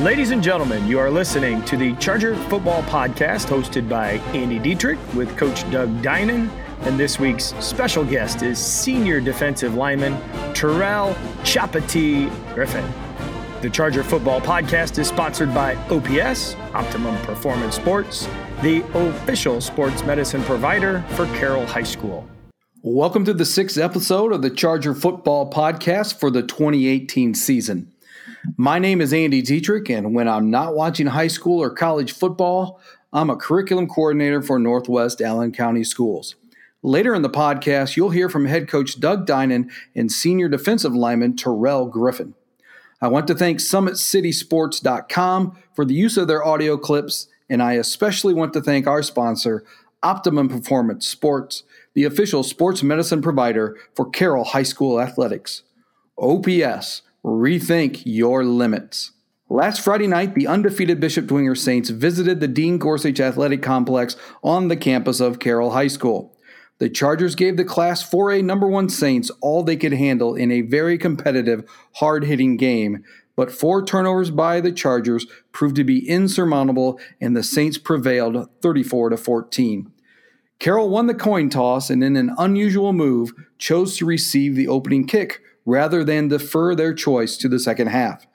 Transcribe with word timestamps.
Ladies 0.00 0.30
and 0.30 0.40
gentlemen, 0.40 0.86
you 0.86 0.96
are 1.00 1.10
listening 1.10 1.60
to 1.64 1.76
the 1.76 1.92
Charger 1.96 2.36
Football 2.48 2.84
Podcast 2.84 3.48
hosted 3.48 3.88
by 3.88 4.12
Andy 4.32 4.60
Dietrich 4.60 4.96
with 5.12 5.36
Coach 5.36 5.68
Doug 5.72 5.88
Dinan. 6.02 6.48
And 6.82 6.96
this 6.96 7.18
week's 7.18 7.46
special 7.58 8.04
guest 8.04 8.42
is 8.44 8.60
senior 8.60 9.20
defensive 9.20 9.74
lineman 9.74 10.12
Terrell 10.54 11.14
Chapati 11.42 12.30
Griffin. 12.54 12.88
The 13.60 13.70
Charger 13.70 14.04
Football 14.04 14.40
Podcast 14.40 15.00
is 15.00 15.08
sponsored 15.08 15.52
by 15.52 15.74
OPS, 15.90 16.54
Optimum 16.74 17.16
Performance 17.24 17.74
Sports, 17.74 18.28
the 18.62 18.84
official 18.94 19.60
sports 19.60 20.04
medicine 20.04 20.44
provider 20.44 21.04
for 21.16 21.26
Carroll 21.38 21.66
High 21.66 21.82
School. 21.82 22.24
Welcome 22.84 23.24
to 23.24 23.34
the 23.34 23.44
sixth 23.44 23.76
episode 23.76 24.32
of 24.32 24.42
the 24.42 24.50
Charger 24.50 24.94
Football 24.94 25.50
Podcast 25.50 26.20
for 26.20 26.30
the 26.30 26.42
2018 26.42 27.34
season. 27.34 27.92
My 28.56 28.78
name 28.78 29.00
is 29.00 29.12
Andy 29.12 29.42
Dietrich, 29.42 29.90
and 29.90 30.14
when 30.14 30.28
I'm 30.28 30.50
not 30.50 30.74
watching 30.74 31.06
high 31.06 31.28
school 31.28 31.62
or 31.62 31.70
college 31.70 32.12
football, 32.12 32.80
I'm 33.12 33.30
a 33.30 33.36
curriculum 33.36 33.88
coordinator 33.88 34.42
for 34.42 34.58
Northwest 34.58 35.20
Allen 35.20 35.52
County 35.52 35.84
Schools. 35.84 36.36
Later 36.82 37.14
in 37.14 37.22
the 37.22 37.30
podcast, 37.30 37.96
you'll 37.96 38.10
hear 38.10 38.28
from 38.28 38.46
head 38.46 38.68
coach 38.68 39.00
Doug 39.00 39.26
Dinan 39.26 39.70
and 39.96 40.12
senior 40.12 40.48
defensive 40.48 40.94
lineman 40.94 41.36
Terrell 41.36 41.86
Griffin. 41.86 42.34
I 43.00 43.08
want 43.08 43.26
to 43.28 43.34
thank 43.34 43.58
SummitCitySports.com 43.58 45.58
for 45.74 45.84
the 45.84 45.94
use 45.94 46.16
of 46.16 46.28
their 46.28 46.44
audio 46.44 46.76
clips, 46.76 47.28
and 47.48 47.62
I 47.62 47.74
especially 47.74 48.34
want 48.34 48.52
to 48.52 48.60
thank 48.60 48.86
our 48.86 49.02
sponsor, 49.02 49.64
Optimum 50.02 50.48
Performance 50.48 51.08
Sports, 51.08 51.64
the 51.94 52.04
official 52.04 52.44
sports 52.44 52.82
medicine 52.82 53.22
provider 53.22 53.76
for 53.94 54.08
Carroll 54.08 54.44
High 54.44 54.62
School 54.62 55.00
Athletics. 55.00 55.62
OPS, 56.18 57.02
rethink 57.24 58.02
your 58.04 58.44
limits. 58.44 59.12
Last 59.50 59.80
Friday 59.80 60.06
night, 60.06 60.34
the 60.34 60.46
undefeated 60.46 61.00
Bishop 61.00 61.26
Dwenger 61.26 61.56
Saints 61.56 61.88
visited 61.88 62.40
the 62.40 62.48
Dean 62.48 62.76
Gorsuch 62.76 63.18
Athletic 63.18 63.62
Complex 63.62 64.14
on 64.42 64.68
the 64.68 64.76
campus 64.76 65.20
of 65.20 65.38
Carroll 65.38 65.70
High 65.70 65.86
School. 65.88 66.36
The 66.78 66.90
Chargers 66.90 67.34
gave 67.34 67.56
the 67.56 67.64
Class 67.64 68.08
4A 68.08 68.44
number 68.44 68.68
one 68.68 68.88
Saints 68.88 69.30
all 69.40 69.62
they 69.62 69.76
could 69.76 69.94
handle 69.94 70.34
in 70.34 70.52
a 70.52 70.60
very 70.60 70.98
competitive, 70.98 71.64
hard 71.94 72.24
hitting 72.24 72.56
game, 72.56 73.04
but 73.36 73.50
four 73.50 73.84
turnovers 73.84 74.30
by 74.30 74.60
the 74.60 74.70
Chargers 74.70 75.26
proved 75.50 75.76
to 75.76 75.84
be 75.84 76.08
insurmountable, 76.08 77.00
and 77.20 77.36
the 77.36 77.42
Saints 77.42 77.78
prevailed 77.78 78.48
34 78.60 79.10
to 79.10 79.16
14. 79.16 79.92
Carroll 80.58 80.90
won 80.90 81.06
the 81.06 81.14
coin 81.14 81.48
toss 81.48 81.88
and, 81.88 82.04
in 82.04 82.16
an 82.16 82.34
unusual 82.36 82.92
move, 82.92 83.32
chose 83.58 83.96
to 83.96 84.04
receive 84.04 84.56
the 84.56 84.68
opening 84.68 85.06
kick 85.06 85.40
rather 85.68 86.02
than 86.02 86.28
defer 86.28 86.74
their 86.74 86.94
choice 86.94 87.36
to 87.36 87.48
the 87.48 87.58
second 87.58 87.88
half. 87.88 88.26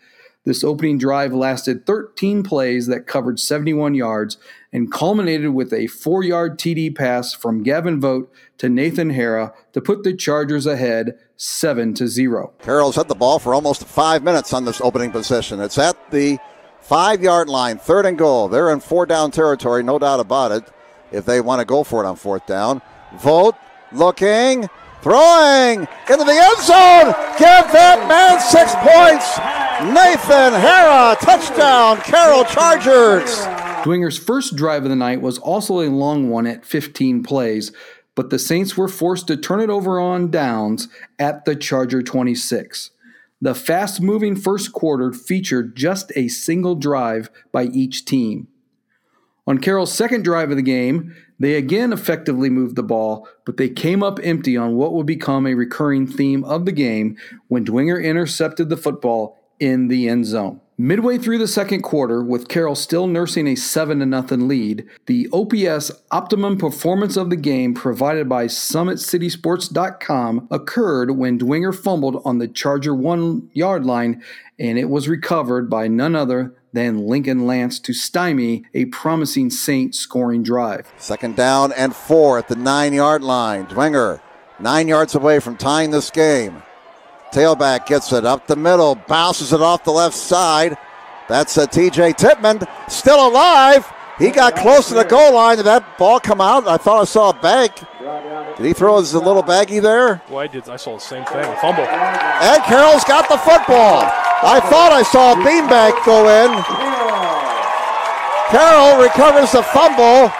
This 0.45 0.63
opening 0.63 0.97
drive 0.97 1.33
lasted 1.33 1.85
13 1.85 2.43
plays 2.43 2.87
that 2.87 3.07
covered 3.07 3.39
71 3.39 3.95
yards 3.95 4.37
and 4.73 4.91
culminated 4.91 5.51
with 5.51 5.73
a 5.73 5.87
four 5.87 6.21
yard 6.21 6.59
TD 6.59 6.95
pass 6.95 7.33
from 7.33 7.63
Gavin 7.63 7.99
Vogt 7.99 8.31
to 8.57 8.67
Nathan 8.69 9.11
Hara 9.11 9.53
to 9.71 9.81
put 9.81 10.03
the 10.03 10.13
Chargers 10.13 10.65
ahead 10.65 11.17
7 11.37 11.93
to 11.95 12.07
0. 12.07 12.53
Carroll's 12.61 12.97
had 12.97 13.07
the 13.07 13.15
ball 13.15 13.39
for 13.39 13.55
almost 13.55 13.85
five 13.85 14.21
minutes 14.21 14.53
on 14.53 14.65
this 14.65 14.81
opening 14.81 15.11
possession. 15.11 15.61
It's 15.61 15.77
at 15.77 16.11
the 16.11 16.37
five 16.81 17.23
yard 17.23 17.47
line, 17.47 17.77
third 17.77 18.05
and 18.05 18.17
goal. 18.17 18.49
They're 18.49 18.71
in 18.71 18.81
four 18.81 19.05
down 19.05 19.31
territory, 19.31 19.81
no 19.81 19.97
doubt 19.97 20.19
about 20.19 20.51
it, 20.51 20.65
if 21.11 21.25
they 21.25 21.39
want 21.39 21.61
to 21.61 21.65
go 21.65 21.85
for 21.85 22.03
it 22.03 22.07
on 22.07 22.17
fourth 22.17 22.45
down. 22.45 22.81
Vogt 23.15 23.57
looking, 23.93 24.67
throwing 25.03 25.81
into 26.09 26.23
the 26.23 26.31
end 26.31 26.61
zone. 26.63 27.13
Give 27.37 27.67
that 27.75 28.07
man 28.07 28.39
six 28.39 28.73
points. 28.79 29.37
Nathan 29.93 30.53
Hara, 30.53 31.17
touchdown, 31.19 31.97
Carroll 31.97 32.45
Chargers. 32.45 33.45
Dwenger's 33.83 34.17
first 34.17 34.55
drive 34.55 34.83
of 34.83 34.89
the 34.89 34.95
night 34.95 35.21
was 35.21 35.37
also 35.39 35.81
a 35.81 35.89
long 35.89 36.29
one 36.29 36.47
at 36.47 36.65
15 36.65 37.21
plays, 37.23 37.73
but 38.15 38.29
the 38.29 38.39
Saints 38.39 38.77
were 38.77 38.87
forced 38.87 39.27
to 39.27 39.35
turn 39.35 39.59
it 39.59 39.69
over 39.69 39.99
on 39.99 40.31
downs 40.31 40.87
at 41.19 41.43
the 41.43 41.55
Charger 41.55 42.01
26. 42.01 42.91
The 43.41 43.53
fast 43.53 43.99
moving 43.99 44.37
first 44.37 44.71
quarter 44.71 45.11
featured 45.11 45.75
just 45.75 46.13
a 46.15 46.29
single 46.29 46.75
drive 46.75 47.29
by 47.51 47.65
each 47.65 48.05
team. 48.05 48.47
On 49.45 49.57
Carroll's 49.57 49.91
second 49.91 50.23
drive 50.23 50.49
of 50.49 50.55
the 50.55 50.63
game, 50.63 51.13
they 51.43 51.55
again 51.55 51.91
effectively 51.91 52.49
moved 52.49 52.75
the 52.75 52.83
ball, 52.83 53.27
but 53.45 53.57
they 53.57 53.69
came 53.69 54.01
up 54.01 54.19
empty 54.23 54.55
on 54.55 54.75
what 54.75 54.93
would 54.93 55.05
become 55.05 55.45
a 55.45 55.53
recurring 55.53 56.07
theme 56.07 56.43
of 56.43 56.65
the 56.65 56.71
game 56.71 57.17
when 57.47 57.65
Dwenger 57.65 58.03
intercepted 58.03 58.69
the 58.69 58.77
football 58.77 59.37
in 59.59 59.87
the 59.87 60.07
end 60.07 60.25
zone. 60.25 60.61
Midway 60.77 61.17
through 61.19 61.37
the 61.37 61.47
second 61.47 61.83
quarter, 61.83 62.23
with 62.23 62.47
Carroll 62.47 62.73
still 62.73 63.05
nursing 63.05 63.47
a 63.47 63.53
7 63.53 63.99
0 63.99 64.23
lead, 64.41 64.87
the 65.05 65.29
OPS 65.31 65.91
optimum 66.09 66.57
performance 66.57 67.15
of 67.15 67.29
the 67.29 67.35
game 67.35 67.75
provided 67.75 68.27
by 68.27 68.47
SummitCitySports.com 68.47 70.47
occurred 70.49 71.11
when 71.11 71.37
Dwenger 71.37 71.75
fumbled 71.75 72.23
on 72.25 72.39
the 72.39 72.47
Charger 72.47 72.95
one 72.95 73.51
yard 73.53 73.85
line, 73.85 74.23
and 74.57 74.79
it 74.79 74.89
was 74.89 75.07
recovered 75.07 75.69
by 75.69 75.87
none 75.87 76.15
other 76.15 76.55
than 76.73 77.05
Lincoln 77.05 77.45
Lance 77.45 77.77
to 77.77 77.93
stymie 77.93 78.65
a 78.73 78.85
promising 78.85 79.51
Saint 79.51 79.93
scoring 79.93 80.41
drive. 80.41 80.91
Second 80.97 81.35
down 81.35 81.71
and 81.73 81.95
four 81.95 82.39
at 82.39 82.47
the 82.47 82.55
nine 82.55 82.93
yard 82.93 83.21
line. 83.21 83.67
Dwenger, 83.67 84.21
nine 84.59 84.87
yards 84.87 85.13
away 85.13 85.39
from 85.39 85.55
tying 85.55 85.91
this 85.91 86.09
game. 86.09 86.63
Tailback 87.33 87.87
gets 87.87 88.13
it 88.13 88.25
up 88.25 88.45
the 88.45 88.55
middle, 88.55 88.93
bounces 88.93 89.53
it 89.53 89.61
off 89.61 89.83
the 89.83 89.91
left 89.91 90.15
side. 90.15 90.77
That's 91.27 91.57
a 91.57 91.65
TJ 91.65 92.15
Tippmann, 92.15 92.61
still 92.87 93.27
alive. 93.27 93.91
He 94.19 94.29
got 94.29 94.55
close 94.55 94.89
to 94.89 94.93
the 94.93 95.03
goal 95.03 95.33
line. 95.33 95.57
Did 95.57 95.65
that 95.65 95.97
ball 95.97 96.19
come 96.19 96.39
out? 96.39 96.67
I 96.67 96.77
thought 96.77 97.01
I 97.01 97.05
saw 97.05 97.31
a 97.31 97.33
bag. 97.33 97.71
Did 98.57 98.65
he 98.67 98.73
throw 98.73 98.99
his 98.99 99.15
little 99.15 99.41
baggie 99.41 99.81
there? 99.81 100.21
Well, 100.29 100.39
I 100.39 100.47
did. 100.47 100.69
I 100.69 100.75
saw 100.75 100.93
the 100.93 101.01
same 101.01 101.25
thing. 101.25 101.43
A 101.43 101.55
fumble. 101.57 101.83
Ed 101.83 102.61
Carroll's 102.69 103.03
got 103.03 103.27
the 103.27 103.37
football. 103.37 104.05
I 104.45 104.61
thought 104.69 104.93
I 104.93 105.01
saw 105.01 105.33
a 105.33 105.35
beanbag 105.41 105.97
go 106.05 106.29
in. 106.29 106.53
Carroll 108.53 109.01
recovers 109.01 109.51
the 109.53 109.63
fumble. 109.63 110.31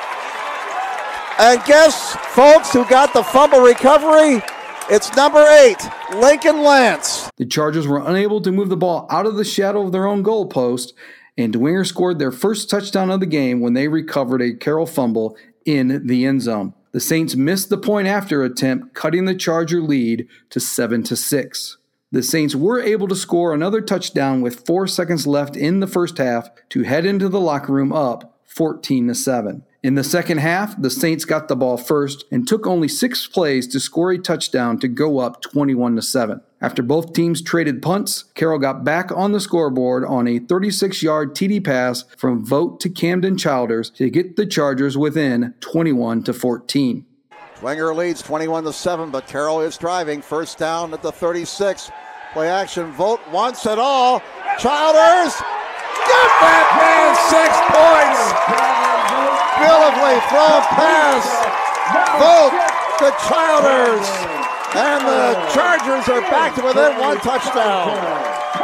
And 1.40 1.64
guess, 1.66 2.16
folks, 2.36 2.72
who 2.72 2.86
got 2.86 3.14
the 3.14 3.24
fumble 3.24 3.62
recovery? 3.62 4.44
It's 4.90 5.16
number 5.16 5.40
eight, 5.40 5.78
Lincoln 6.14 6.62
Lance. 6.62 7.30
The 7.38 7.46
Chargers 7.46 7.88
were 7.88 8.06
unable 8.06 8.42
to 8.42 8.52
move 8.52 8.68
the 8.68 8.76
ball 8.76 9.08
out 9.10 9.26
of 9.26 9.38
the 9.38 9.46
shadow 9.46 9.86
of 9.86 9.94
their 9.94 10.06
own 10.06 10.26
goalpost, 10.26 10.92
and 11.38 11.54
Dwenger 11.54 11.88
scored 11.88 12.20
their 12.20 12.34
first 12.34 12.70
touchdown 12.70 13.10
of 13.10 13.22
the 13.22 13.26
game 13.26 13.62
when 13.62 13.74
they 13.74 13.88
recovered 13.88 14.42
a 14.42 14.54
Carroll 14.54 14.86
fumble 14.86 15.38
in 15.66 16.06
the 16.06 16.26
end 16.26 16.42
zone. 16.42 16.74
The 16.92 17.00
Saints 17.00 17.34
missed 17.34 17.70
the 17.70 17.78
point 17.78 18.10
after 18.10 18.44
attempt, 18.44 18.94
cutting 18.94 19.24
the 19.24 19.36
Charger 19.36 19.82
lead 19.82 20.28
to 20.50 20.60
7 20.60 21.02
to 21.04 21.16
6. 21.16 21.78
The 22.12 22.22
Saints 22.22 22.54
were 22.54 22.82
able 22.82 23.08
to 23.08 23.16
score 23.16 23.54
another 23.54 23.80
touchdown 23.80 24.42
with 24.42 24.66
4 24.66 24.88
seconds 24.88 25.26
left 25.26 25.56
in 25.56 25.80
the 25.80 25.88
first 25.88 26.18
half 26.18 26.50
to 26.70 26.84
head 26.84 27.06
into 27.06 27.30
the 27.30 27.40
locker 27.40 27.72
room 27.72 27.94
up 27.94 28.38
14 28.48 29.08
to 29.08 29.16
7. 29.16 29.64
In 29.84 29.96
the 29.96 30.04
second 30.04 30.38
half, 30.38 30.82
the 30.82 30.90
Saints 30.90 31.26
got 31.26 31.50
the 31.50 31.58
ball 31.58 31.76
first 31.76 32.24
and 32.32 32.48
took 32.48 32.66
only 32.66 32.88
6 32.88 33.28
plays 33.28 33.68
to 33.68 33.82
score 33.82 34.12
a 34.12 34.18
touchdown 34.18 34.80
to 34.80 34.88
go 34.88 35.20
up 35.20 35.42
21 35.42 35.98
to 35.98 36.02
7. 36.02 36.40
After 36.62 36.82
both 36.82 37.12
teams 37.12 37.42
traded 37.42 37.82
punts, 37.82 38.24
Carroll 38.34 38.60
got 38.60 38.86
back 38.86 39.12
on 39.12 39.34
the 39.34 39.42
scoreboard 39.42 40.06
on 40.06 40.26
a 40.26 40.40
36-yard 40.40 41.36
TD 41.36 41.62
pass 41.66 42.06
from 42.18 42.46
Vogt 42.46 42.80
to 42.80 42.90
Camden 42.90 43.38
Childers 43.38 43.90
to 43.90 44.10
get 44.10 44.38
the 44.38 44.46
Chargers 44.46 44.98
within 44.98 45.54
21 45.60 46.24
to 46.24 46.34
14. 46.34 47.06
Dwenger 47.60 47.94
leads 47.94 48.22
21 48.22 48.64
to 48.64 48.72
7, 48.72 49.12
but 49.12 49.28
Carroll 49.28 49.60
is 49.60 49.78
driving. 49.78 50.22
First 50.22 50.58
down 50.60 50.94
at 50.94 51.02
the 51.02 51.12
36. 51.12 51.92
Play 52.32 52.50
action. 52.50 52.90
Vogt 52.94 53.30
wants 53.32 53.66
it 53.66 53.78
all. 53.78 54.22
Childers. 54.60 55.36
Get 55.36 56.32
that 56.40 56.68
man 56.80 57.16
six 57.28 58.80
points. 58.80 58.83
Beautifully 59.64 60.20
thrown 60.28 60.62
pass. 60.76 61.24
Vogt 62.20 62.56
to 63.00 63.10
Childers. 63.28 64.08
And 64.76 65.08
the 65.08 65.40
Chargers 65.54 66.10
are 66.10 66.22
back 66.32 66.56
to 66.56 66.64
within 66.64 67.00
one 67.00 67.18
touchdown. 67.18 67.96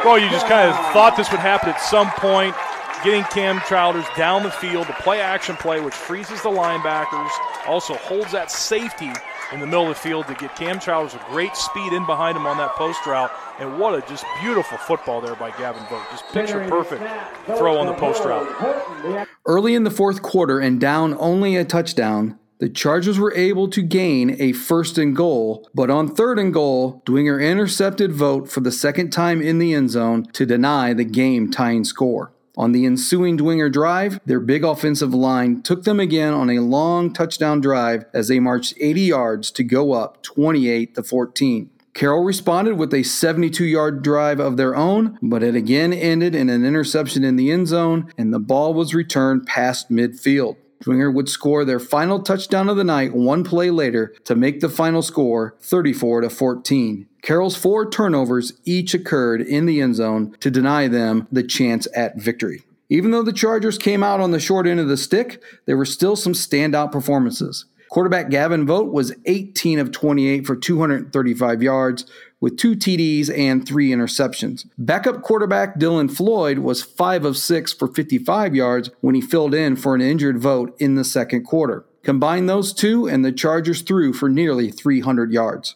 Well, 0.04 0.20
you 0.20 0.30
just 0.30 0.48
kind 0.48 0.70
of 0.70 0.76
thought 0.92 1.16
this 1.16 1.32
would 1.32 1.40
happen 1.40 1.70
at 1.70 1.80
some 1.80 2.10
point. 2.12 2.56
Getting 3.04 3.24
Cam 3.26 3.62
Childers 3.70 4.06
down 4.18 4.44
the 4.44 4.52
field, 4.52 4.88
the 4.88 4.94
play 4.94 5.22
action 5.22 5.56
play, 5.56 5.80
which 5.80 5.94
freezes 5.94 6.42
the 6.42 6.50
linebackers, 6.50 7.32
also 7.66 7.94
holds 7.96 8.32
that 8.34 8.52
safety 8.52 9.12
in 9.52 9.60
the 9.60 9.66
middle 9.66 9.84
of 9.84 9.90
the 9.90 9.96
field 9.96 10.28
to 10.28 10.36
get 10.36 10.56
Cam 10.56 10.80
Childers 10.80 11.14
a 11.16 11.26
great 11.30 11.56
speed 11.56 11.94
in 11.94 12.06
behind 12.06 12.38
him 12.38 12.46
on 12.46 12.58
that 12.58 12.72
post 12.76 13.06
route. 13.06 13.32
And 13.60 13.80
what 13.80 13.96
a 13.96 14.08
just 14.08 14.26
beautiful 14.42 14.78
football 14.78 15.22
there 15.22 15.36
by 15.36 15.52
Gavin 15.52 15.84
Vogt. 15.90 16.10
Just 16.12 16.28
picture 16.32 16.66
perfect 16.68 17.04
throw 17.46 17.78
on 17.80 17.88
the 17.88 17.94
post 17.94 18.24
route. 18.24 19.28
Early 19.46 19.76
in 19.76 19.84
the 19.84 19.92
fourth 19.92 20.22
quarter 20.22 20.60
and 20.60 20.80
down 20.80 21.16
only 21.20 21.56
a 21.56 21.66
touchdown, 21.66 22.38
the 22.60 22.70
Chargers 22.70 23.18
were 23.18 23.34
able 23.36 23.70
to 23.70 23.82
gain 23.82 24.36
a 24.38 24.52
first 24.52 24.98
and 24.98 25.16
goal, 25.16 25.70
but 25.74 25.90
on 25.90 26.14
third 26.14 26.38
and 26.38 26.54
goal, 26.54 27.02
Dwenger 27.06 27.42
intercepted 27.42 28.12
Vogt 28.12 28.52
for 28.52 28.60
the 28.60 28.72
second 28.72 29.12
time 29.12 29.42
in 29.42 29.60
the 29.60 29.74
end 29.74 29.92
zone 29.92 30.26
to 30.34 30.46
deny 30.46 30.94
the 30.94 31.06
game 31.06 31.50
tying 31.50 31.86
score. 31.86 32.34
On 32.60 32.74
the 32.74 32.86
ensuing 32.86 33.38
Dwenger 33.38 33.72
drive, 33.72 34.20
their 34.26 34.42
big 34.42 34.66
offensive 34.66 35.14
line 35.14 35.62
took 35.62 35.86
them 35.86 35.98
again 35.98 36.34
on 36.34 36.50
a 36.50 36.60
long 36.60 37.14
touchdown 37.14 37.62
drive 37.62 38.04
as 38.14 38.28
they 38.28 38.42
marched 38.42 38.74
80 38.82 39.00
yards 39.00 39.50
to 39.52 39.64
go 39.64 39.94
up 39.94 40.22
28 40.24 40.94
to 40.96 41.02
14. 41.02 41.70
Carroll 41.94 42.26
responded 42.26 42.76
with 42.76 42.94
a 42.94 43.04
72 43.04 43.64
yard 43.64 44.04
drive 44.04 44.42
of 44.42 44.58
their 44.58 44.76
own, 44.76 45.18
but 45.22 45.42
it 45.42 45.56
again 45.56 45.94
ended 45.94 46.36
in 46.36 46.50
an 46.50 46.66
interception 46.66 47.24
in 47.24 47.38
the 47.38 47.50
end 47.50 47.70
zone, 47.70 48.12
and 48.18 48.34
the 48.34 48.40
ball 48.40 48.74
was 48.74 48.94
returned 48.94 49.46
past 49.46 49.90
midfield. 49.90 50.58
Dwenger 50.84 51.14
would 51.14 51.28
score 51.28 51.66
their 51.66 51.80
final 51.80 52.22
touchdown 52.22 52.70
of 52.70 52.78
the 52.78 52.84
night 52.84 53.14
one 53.14 53.44
play 53.44 53.70
later 53.70 54.14
to 54.24 54.36
make 54.36 54.62
the 54.62 54.70
final 54.70 55.02
score 55.02 55.56
34 55.62 56.22
to 56.22 56.30
14. 56.30 57.08
Carroll's 57.22 57.58
four 57.58 57.90
turnovers 57.90 58.54
each 58.64 58.94
occurred 58.94 59.42
in 59.42 59.66
the 59.66 59.82
end 59.82 59.96
zone 59.96 60.36
to 60.40 60.50
deny 60.50 60.88
them 60.88 61.28
the 61.32 61.44
chance 61.44 61.88
at 61.94 62.18
victory. 62.18 62.64
Even 62.90 63.12
though 63.12 63.24
the 63.24 63.34
Chargers 63.34 63.78
came 63.78 64.02
out 64.02 64.20
on 64.20 64.32
the 64.32 64.40
short 64.40 64.66
end 64.66 64.80
of 64.80 64.88
the 64.88 64.98
stick, 64.98 65.44
there 65.66 65.78
were 65.78 65.86
still 65.86 66.16
some 66.16 66.34
standout 66.34 66.92
performances. 66.92 67.66
Quarterback 67.90 68.30
Gavin 68.30 68.68
Vogt 68.68 68.92
was 68.92 69.14
18 69.26 69.80
of 69.80 69.92
28 69.92 70.46
for 70.46 70.56
235 70.56 71.64
yards 71.64 72.06
with 72.40 72.56
two 72.56 72.76
TDs 72.76 73.36
and 73.36 73.68
three 73.68 73.90
interceptions. 73.90 74.68
Backup 74.78 75.24
quarterback 75.24 75.80
Dylan 75.80 76.16
Floyd 76.16 76.60
was 76.60 76.84
5 76.84 77.26
of 77.26 77.36
6 77.36 77.74
for 77.74 77.88
55 77.88 78.56
yards 78.56 78.92
when 79.02 79.16
he 79.16 79.22
filled 79.22 79.56
in 79.56 79.76
for 79.76 79.96
an 79.96 80.02
injured 80.02 80.38
Vogt 80.38 80.80
in 80.80 80.96
the 80.96 81.04
second 81.04 81.44
quarter. 81.46 81.84
Combine 82.04 82.46
those 82.46 82.74
two, 82.74 83.08
and 83.08 83.26
the 83.26 83.32
Chargers 83.32 83.82
threw 83.82 84.14
for 84.14 84.30
nearly 84.30 84.70
300 84.70 85.34
yards. 85.34 85.76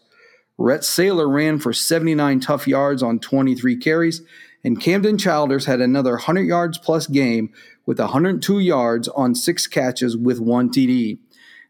Rhett 0.57 0.81
Saylor 0.81 1.33
ran 1.33 1.57
for 1.57 1.73
79 1.73 2.39
tough 2.39 2.67
yards 2.67 3.01
on 3.01 3.19
23 3.19 3.75
carries, 3.77 4.21
and 4.63 4.79
Camden 4.79 5.17
Childers 5.17 5.65
had 5.65 5.81
another 5.81 6.11
100 6.11 6.43
yards 6.43 6.77
plus 6.77 7.07
game 7.07 7.51
with 7.85 7.99
102 7.99 8.59
yards 8.59 9.07
on 9.09 9.35
six 9.35 9.67
catches 9.67 10.15
with 10.15 10.39
one 10.39 10.69
TD. 10.69 11.17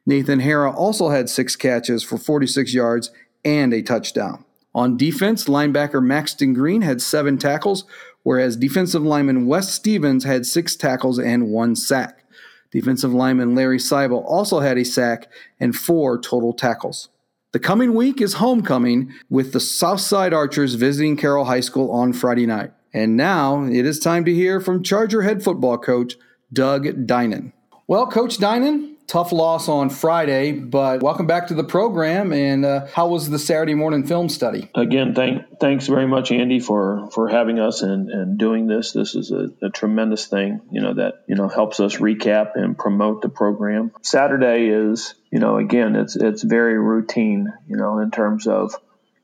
Nathan 0.05 0.39
Hara 0.39 0.71
also 0.71 1.09
had 1.09 1.29
six 1.29 1.55
catches 1.55 2.03
for 2.03 2.17
46 2.17 2.73
yards 2.73 3.11
and 3.45 3.73
a 3.73 3.81
touchdown. 3.81 4.45
On 4.75 4.97
defense, 4.97 5.45
linebacker 5.45 6.03
Maxton 6.03 6.53
Green 6.53 6.81
had 6.81 7.01
seven 7.01 7.37
tackles, 7.37 7.85
whereas 8.23 8.57
defensive 8.57 9.03
lineman 9.03 9.45
Wes 9.45 9.71
Stevens 9.71 10.23
had 10.23 10.45
six 10.45 10.75
tackles 10.75 11.19
and 11.19 11.49
one 11.49 11.75
sack. 11.75 12.23
Defensive 12.71 13.13
lineman 13.13 13.53
Larry 13.53 13.77
Seibel 13.77 14.25
also 14.25 14.59
had 14.59 14.79
a 14.79 14.83
sack 14.83 15.31
and 15.59 15.75
four 15.75 16.19
total 16.19 16.53
tackles. 16.53 17.09
The 17.51 17.59
coming 17.59 17.93
week 17.93 18.19
is 18.19 18.33
homecoming 18.33 19.13
with 19.29 19.53
the 19.53 19.59
Southside 19.59 20.33
Archers 20.33 20.73
visiting 20.73 21.15
Carroll 21.15 21.45
High 21.45 21.59
School 21.59 21.91
on 21.91 22.11
Friday 22.11 22.47
night. 22.47 22.71
And 22.91 23.15
now 23.15 23.63
it 23.65 23.85
is 23.85 23.99
time 23.99 24.25
to 24.25 24.33
hear 24.33 24.59
from 24.59 24.81
Charger 24.81 25.21
head 25.21 25.43
football 25.43 25.77
coach 25.77 26.15
Doug 26.51 27.05
Dinan. 27.05 27.53
Well, 27.87 28.07
Coach 28.07 28.37
Dinan, 28.37 28.92
tough 29.07 29.31
loss 29.31 29.67
on 29.69 29.89
Friday, 29.89 30.51
but 30.51 31.01
welcome 31.01 31.27
back 31.27 31.47
to 31.47 31.53
the 31.53 31.63
program. 31.63 32.33
And 32.33 32.65
uh, 32.65 32.87
how 32.87 33.07
was 33.07 33.29
the 33.29 33.39
Saturday 33.39 33.75
morning 33.75 34.05
film 34.05 34.29
study? 34.29 34.69
Again, 34.75 35.13
thank 35.13 35.59
thanks 35.59 35.87
very 35.87 36.07
much, 36.07 36.31
Andy, 36.31 36.59
for 36.59 37.09
for 37.11 37.27
having 37.27 37.59
us 37.59 37.81
and, 37.81 38.09
and 38.09 38.37
doing 38.37 38.67
this. 38.67 38.91
This 38.91 39.15
is 39.15 39.31
a, 39.31 39.49
a 39.61 39.69
tremendous 39.69 40.27
thing, 40.27 40.61
you 40.71 40.81
know, 40.81 40.93
that 40.95 41.23
you 41.27 41.35
know 41.35 41.47
helps 41.47 41.79
us 41.79 41.97
recap 41.97 42.51
and 42.55 42.77
promote 42.77 43.21
the 43.21 43.29
program. 43.29 43.91
Saturday 44.01 44.67
is, 44.67 45.15
you 45.31 45.39
know, 45.39 45.57
again, 45.57 45.95
it's 45.95 46.15
it's 46.15 46.43
very 46.43 46.77
routine, 46.77 47.51
you 47.67 47.77
know, 47.77 47.99
in 47.99 48.11
terms 48.11 48.47
of 48.47 48.75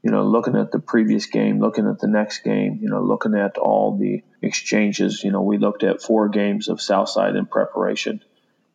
you 0.01 0.11
know, 0.11 0.25
looking 0.25 0.55
at 0.55 0.71
the 0.71 0.79
previous 0.79 1.25
game, 1.25 1.59
looking 1.59 1.85
at 1.85 1.99
the 1.99 2.07
next 2.07 2.39
game, 2.39 2.79
you 2.81 2.89
know, 2.89 3.01
looking 3.01 3.35
at 3.35 3.57
all 3.57 3.97
the 3.97 4.23
exchanges. 4.41 5.23
You 5.23 5.31
know, 5.31 5.41
we 5.41 5.57
looked 5.57 5.83
at 5.83 6.01
four 6.01 6.29
games 6.29 6.69
of 6.69 6.81
Southside 6.81 7.35
in 7.35 7.45
preparation 7.45 8.21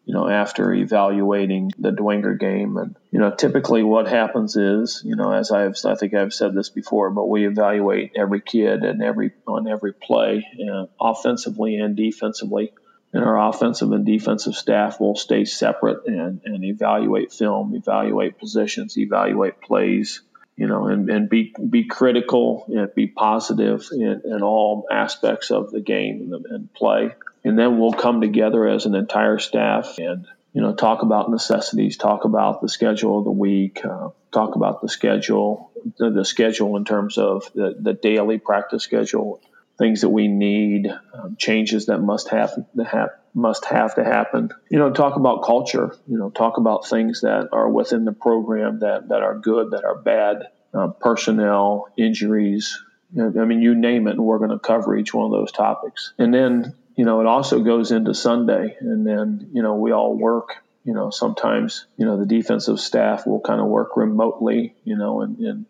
you 0.05 0.13
know, 0.13 0.29
after 0.29 0.73
evaluating 0.73 1.73
the 1.79 1.91
Dwenger 1.91 2.39
game. 2.39 2.77
And, 2.77 2.95
you 3.11 3.19
know, 3.19 3.31
typically 3.31 3.83
what 3.83 4.07
happens 4.07 4.57
is, 4.57 5.03
you 5.05 5.17
know, 5.17 5.33
as 5.33 5.51
I've, 5.51 5.77
I 5.85 5.95
think 5.95 6.15
I've 6.15 6.35
said 6.35 6.55
this 6.55 6.69
before, 6.69 7.11
but 7.11 7.29
we 7.29 7.47
evaluate 7.47 8.13
every 8.15 8.41
kid 8.41 8.85
and 8.85 9.03
every, 9.03 9.33
on 9.47 9.67
every 9.67 9.95
play, 9.95 10.47
uh, 10.71 10.87
offensively 11.01 11.77
and 11.77 11.97
defensively. 11.97 12.73
And 13.15 13.25
our 13.25 13.49
offensive 13.49 13.93
and 13.93 14.05
defensive 14.05 14.55
staff 14.55 15.01
will 15.01 15.17
stay 15.17 15.45
separate 15.45 16.07
and, 16.07 16.41
and 16.45 16.65
evaluate 16.65 17.33
film, 17.33 17.75
evaluate 17.75 18.39
positions, 18.39 18.99
evaluate 18.99 19.61
plays, 19.61 20.21
you 20.57 20.67
know, 20.67 20.89
and, 20.89 21.09
and 21.09 21.31
be, 21.31 21.55
be 21.71 21.85
critical 21.85 22.67
and 22.69 22.93
be 22.95 23.07
positive 23.07 23.89
in, 23.93 24.23
in 24.25 24.43
all 24.43 24.87
aspects 24.91 25.51
of 25.51 25.71
the 25.71 25.81
game 25.81 26.33
and, 26.35 26.47
and 26.47 26.75
play 26.75 27.15
and 27.45 27.59
then 27.59 27.79
we'll 27.79 27.93
come 27.93 28.21
together 28.21 28.67
as 28.67 28.87
an 28.87 28.95
entire 28.95 29.39
staff 29.39 29.99
and 29.99 30.27
you 30.53 30.63
know 30.63 30.75
talk 30.75 31.03
about 31.03 31.31
necessities 31.31 31.97
talk 31.97 32.25
about 32.25 32.61
the 32.61 32.69
schedule 32.69 33.19
of 33.19 33.25
the 33.25 33.31
week 33.31 33.85
uh, 33.85 34.09
talk 34.33 34.57
about 34.57 34.81
the 34.81 34.89
schedule 34.89 35.71
the, 35.99 36.11
the, 36.11 36.25
schedule 36.25 36.77
in 36.77 36.85
terms 36.85 37.19
of 37.19 37.51
the, 37.55 37.77
the 37.79 37.93
daily 37.93 38.39
practice 38.39 38.83
schedule 38.83 39.41
things 39.77 40.01
that 40.03 40.09
we 40.09 40.29
need 40.29 40.89
um, 41.13 41.37
changes 41.37 41.87
that 41.87 41.99
must 41.99 42.29
have 42.29 42.55
to 42.55 43.11
must 43.35 43.65
have 43.65 43.97
to 43.97 44.05
happen 44.05 44.49
you 44.71 44.79
know 44.79 44.91
talk 44.93 45.17
about 45.17 45.45
culture 45.45 45.95
you 46.07 46.17
know 46.17 46.31
talk 46.31 46.57
about 46.57 46.87
things 46.87 47.23
that 47.23 47.49
are 47.53 47.69
within 47.69 48.05
the 48.05 48.13
program 48.13 48.79
that 48.81 49.09
that 49.09 49.23
are 49.23 49.39
good 49.39 49.73
that 49.73 49.85
are 49.85 49.97
bad 49.97 50.49
uh, 50.73 50.89
personnel 50.89 51.87
injuries 51.97 52.81
I 53.17 53.45
mean, 53.45 53.63
you 53.63 53.77
name 53.77 54.09
it, 54.09 54.13
and 54.13 54.25
we're 54.25 54.39
going 54.39 54.51
to 54.51 54.59
cover 54.59 54.97
each 54.97 55.15
one 55.15 55.27
of 55.27 55.31
those 55.31 55.53
topics. 55.53 56.13
And 56.19 56.35
then 56.35 56.75
you 56.97 57.05
know, 57.05 57.21
it 57.21 57.27
also 57.27 57.61
goes 57.61 57.91
into 57.91 58.15
Sunday, 58.15 58.77
and 58.81 59.07
then 59.07 59.51
you 59.53 59.63
know 59.63 59.75
we 59.75 59.93
all 59.93 60.15
work. 60.15 60.57
You 60.85 60.95
know, 60.95 61.11
sometimes 61.11 61.87
you 61.97 62.07
know 62.07 62.19
the 62.19 62.27
defensive 62.27 62.79
staff 62.79 63.27
will 63.27 63.41
kind 63.41 63.61
of 63.61 63.67
work 63.67 63.97
remotely, 63.97 64.75
you 64.85 64.97
know, 64.97 65.23
and, 65.23 65.39
and 65.39 65.67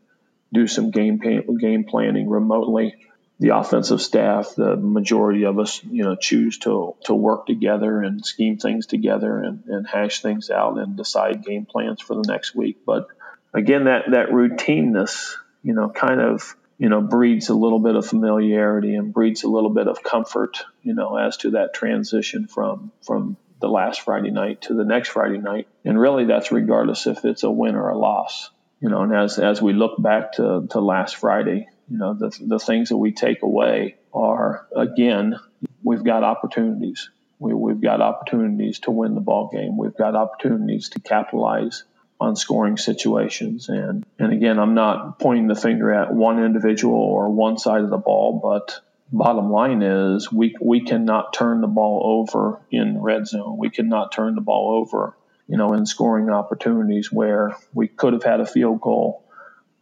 do 0.52 0.66
some 0.66 0.90
game 0.90 1.18
game 1.18 1.84
planning 1.84 2.28
remotely. 2.28 2.96
The 3.40 3.56
offensive 3.56 4.00
staff, 4.00 4.54
the 4.56 4.76
majority 4.76 5.44
of 5.44 5.58
us, 5.58 5.82
you 5.84 6.04
know, 6.04 6.14
choose 6.14 6.58
to 6.58 6.94
to 7.04 7.14
work 7.14 7.46
together 7.46 8.00
and 8.00 8.24
scheme 8.24 8.58
things 8.58 8.86
together 8.86 9.42
and, 9.42 9.64
and 9.66 9.86
hash 9.86 10.20
things 10.20 10.50
out 10.50 10.78
and 10.78 10.96
decide 10.96 11.44
game 11.44 11.66
plans 11.66 12.00
for 12.00 12.14
the 12.14 12.24
next 12.30 12.54
week. 12.54 12.78
But 12.86 13.08
again, 13.52 13.84
that 13.84 14.10
that 14.10 14.28
routineness, 14.28 15.34
you 15.62 15.74
know, 15.74 15.88
kind 15.88 16.20
of 16.20 16.54
you 16.78 16.88
know, 16.88 17.00
breeds 17.00 17.48
a 17.48 17.54
little 17.54 17.78
bit 17.78 17.94
of 17.94 18.06
familiarity 18.06 18.94
and 18.94 19.12
breeds 19.12 19.44
a 19.44 19.48
little 19.48 19.70
bit 19.70 19.86
of 19.86 20.02
comfort, 20.02 20.64
you 20.82 20.94
know, 20.94 21.16
as 21.16 21.36
to 21.38 21.52
that 21.52 21.74
transition 21.74 22.46
from 22.46 22.90
from 23.02 23.36
the 23.60 23.68
last 23.68 24.00
Friday 24.02 24.30
night 24.30 24.62
to 24.62 24.74
the 24.74 24.84
next 24.84 25.08
Friday 25.10 25.38
night. 25.38 25.68
And 25.84 25.98
really 25.98 26.26
that's 26.26 26.52
regardless 26.52 27.06
if 27.06 27.24
it's 27.24 27.44
a 27.44 27.50
win 27.50 27.76
or 27.76 27.88
a 27.88 27.98
loss. 27.98 28.50
You 28.80 28.90
know, 28.90 29.02
and 29.02 29.14
as 29.14 29.38
as 29.38 29.62
we 29.62 29.72
look 29.72 30.00
back 30.02 30.32
to, 30.32 30.66
to 30.70 30.80
last 30.80 31.16
Friday, 31.16 31.68
you 31.88 31.98
know, 31.98 32.14
the 32.14 32.36
the 32.40 32.58
things 32.58 32.90
that 32.90 32.96
we 32.96 33.12
take 33.12 33.42
away 33.42 33.96
are 34.12 34.66
again, 34.76 35.36
we've 35.82 36.04
got 36.04 36.24
opportunities. 36.24 37.10
We, 37.38 37.52
we've 37.52 37.80
got 37.80 38.00
opportunities 38.00 38.80
to 38.80 38.90
win 38.90 39.14
the 39.14 39.20
ball 39.20 39.50
game. 39.52 39.76
We've 39.76 39.96
got 39.96 40.14
opportunities 40.14 40.90
to 40.90 41.00
capitalize 41.00 41.84
on 42.20 42.36
scoring 42.36 42.76
situations. 42.76 43.68
And, 43.68 44.04
and 44.18 44.32
again, 44.32 44.58
I'm 44.58 44.74
not 44.74 45.18
pointing 45.18 45.48
the 45.48 45.54
finger 45.54 45.92
at 45.92 46.14
one 46.14 46.42
individual 46.42 46.94
or 46.94 47.28
one 47.28 47.58
side 47.58 47.82
of 47.82 47.90
the 47.90 47.98
ball, 47.98 48.40
but 48.42 48.80
bottom 49.12 49.50
line 49.50 49.82
is 49.82 50.32
we, 50.32 50.54
we 50.60 50.84
cannot 50.84 51.32
turn 51.32 51.60
the 51.60 51.66
ball 51.66 52.20
over 52.20 52.60
in 52.70 53.00
red 53.00 53.26
zone. 53.26 53.56
We 53.58 53.70
cannot 53.70 54.12
turn 54.12 54.34
the 54.34 54.40
ball 54.40 54.76
over, 54.80 55.16
you 55.48 55.56
know, 55.56 55.72
in 55.74 55.86
scoring 55.86 56.30
opportunities 56.30 57.12
where 57.12 57.56
we 57.72 57.88
could 57.88 58.12
have 58.12 58.24
had 58.24 58.40
a 58.40 58.46
field 58.46 58.80
goal, 58.80 59.24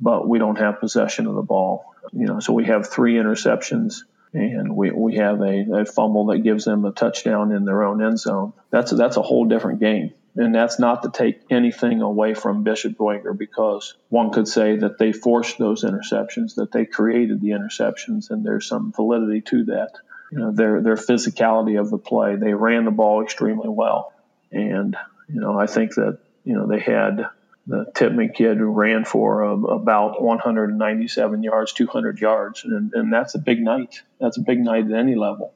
but 0.00 0.28
we 0.28 0.38
don't 0.38 0.58
have 0.58 0.80
possession 0.80 1.26
of 1.26 1.34
the 1.34 1.42
ball. 1.42 1.94
You 2.12 2.26
know, 2.26 2.40
so 2.40 2.52
we 2.52 2.64
have 2.66 2.88
three 2.88 3.14
interceptions 3.14 4.02
and 4.32 4.74
we, 4.74 4.90
we 4.90 5.16
have 5.16 5.40
a, 5.40 5.80
a 5.80 5.84
fumble 5.84 6.26
that 6.26 6.38
gives 6.38 6.64
them 6.64 6.84
a 6.84 6.92
touchdown 6.92 7.52
in 7.52 7.64
their 7.64 7.82
own 7.82 8.02
end 8.02 8.18
zone. 8.18 8.52
That's 8.70 8.90
that's 8.90 9.16
a 9.16 9.22
whole 9.22 9.44
different 9.44 9.80
game. 9.80 10.12
And 10.34 10.54
that's 10.54 10.78
not 10.78 11.02
to 11.02 11.10
take 11.10 11.42
anything 11.50 12.00
away 12.00 12.32
from 12.32 12.62
Bishop 12.62 12.96
Dwenger 12.96 13.36
because 13.36 13.94
one 14.08 14.30
could 14.30 14.48
say 14.48 14.76
that 14.76 14.98
they 14.98 15.12
forced 15.12 15.58
those 15.58 15.84
interceptions, 15.84 16.54
that 16.54 16.72
they 16.72 16.86
created 16.86 17.42
the 17.42 17.50
interceptions, 17.50 18.30
and 18.30 18.44
there's 18.44 18.66
some 18.66 18.92
validity 18.92 19.42
to 19.42 19.64
that. 19.66 19.92
You 20.30 20.38
know, 20.38 20.52
their 20.52 20.80
their 20.80 20.96
physicality 20.96 21.78
of 21.78 21.90
the 21.90 21.98
play. 21.98 22.36
They 22.36 22.54
ran 22.54 22.86
the 22.86 22.90
ball 22.90 23.22
extremely 23.22 23.68
well. 23.68 24.14
And, 24.50 24.96
you 25.28 25.40
know, 25.40 25.58
I 25.58 25.66
think 25.66 25.94
that, 25.96 26.18
you 26.44 26.54
know, 26.54 26.66
they 26.66 26.80
had 26.80 27.26
the 27.66 27.86
Tippmann 27.94 28.30
kid 28.30 28.56
who 28.56 28.70
ran 28.70 29.04
for 29.04 29.44
uh, 29.44 29.54
about 29.54 30.22
197 30.22 31.42
yards, 31.42 31.72
200 31.74 32.20
yards, 32.20 32.64
and, 32.64 32.92
and 32.94 33.12
that's 33.12 33.34
a 33.34 33.38
big 33.38 33.60
night. 33.60 34.02
That's 34.18 34.38
a 34.38 34.42
big 34.42 34.60
night 34.60 34.86
at 34.86 34.92
any 34.92 35.14
level. 35.14 35.52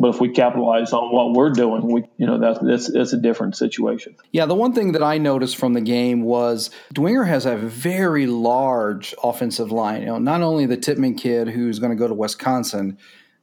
But 0.00 0.14
if 0.14 0.20
we 0.20 0.30
capitalize 0.30 0.94
on 0.94 1.12
what 1.12 1.34
we're 1.34 1.50
doing, 1.50 1.82
we 1.86 2.04
you 2.16 2.26
know 2.26 2.38
that's 2.38 2.88
that's 2.88 3.12
a 3.12 3.18
different 3.18 3.54
situation. 3.54 4.16
Yeah, 4.32 4.46
the 4.46 4.54
one 4.54 4.72
thing 4.72 4.92
that 4.92 5.02
I 5.02 5.18
noticed 5.18 5.56
from 5.56 5.74
the 5.74 5.82
game 5.82 6.22
was 6.22 6.70
Dwenger 6.94 7.26
has 7.26 7.44
a 7.44 7.54
very 7.54 8.26
large 8.26 9.14
offensive 9.22 9.70
line. 9.70 10.00
You 10.00 10.06
know, 10.06 10.18
not 10.18 10.40
only 10.40 10.64
the 10.64 10.78
Tippmann 10.78 11.16
kid 11.16 11.48
who's 11.48 11.78
going 11.78 11.90
to 11.90 11.96
go 11.96 12.08
to 12.08 12.14
Wisconsin 12.14 12.96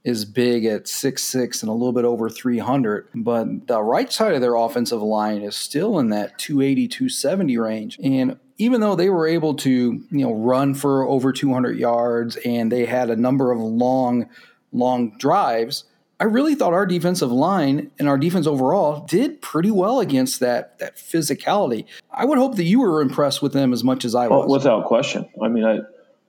is 0.03 0.25
big 0.25 0.65
at 0.65 0.87
six 0.87 1.23
six 1.23 1.61
and 1.61 1.69
a 1.69 1.73
little 1.73 1.93
bit 1.93 2.05
over 2.05 2.27
300. 2.27 3.09
But 3.13 3.67
the 3.67 3.83
right 3.83 4.11
side 4.11 4.33
of 4.33 4.41
their 4.41 4.55
offensive 4.55 5.01
line 5.03 5.43
is 5.43 5.55
still 5.55 5.99
in 5.99 6.09
that 6.09 6.39
280, 6.39 6.87
270 6.87 7.57
range. 7.59 7.99
And 8.01 8.39
even 8.57 8.81
though 8.81 8.95
they 8.95 9.11
were 9.11 9.27
able 9.27 9.53
to, 9.57 9.69
you 9.69 10.05
know, 10.09 10.33
run 10.33 10.73
for 10.73 11.07
over 11.07 11.31
200 11.31 11.77
yards 11.77 12.35
and 12.37 12.71
they 12.71 12.85
had 12.85 13.11
a 13.11 13.15
number 13.15 13.51
of 13.51 13.59
long, 13.59 14.27
long 14.71 15.15
drives, 15.19 15.83
I 16.19 16.23
really 16.23 16.55
thought 16.55 16.73
our 16.73 16.87
defensive 16.87 17.31
line 17.31 17.91
and 17.99 18.07
our 18.07 18.17
defense 18.17 18.47
overall 18.47 19.05
did 19.05 19.39
pretty 19.41 19.69
well 19.69 19.99
against 19.99 20.39
that 20.39 20.79
that 20.79 20.97
physicality. 20.97 21.85
I 22.11 22.25
would 22.25 22.39
hope 22.39 22.55
that 22.55 22.63
you 22.63 22.79
were 22.79 23.01
impressed 23.01 23.41
with 23.41 23.53
them 23.53 23.71
as 23.71 23.83
much 23.83 24.03
as 24.03 24.15
I 24.15 24.27
was. 24.27 24.45
Oh, 24.45 24.51
without 24.51 24.85
question. 24.85 25.29
I 25.41 25.47
mean, 25.47 25.63
I, 25.63 25.79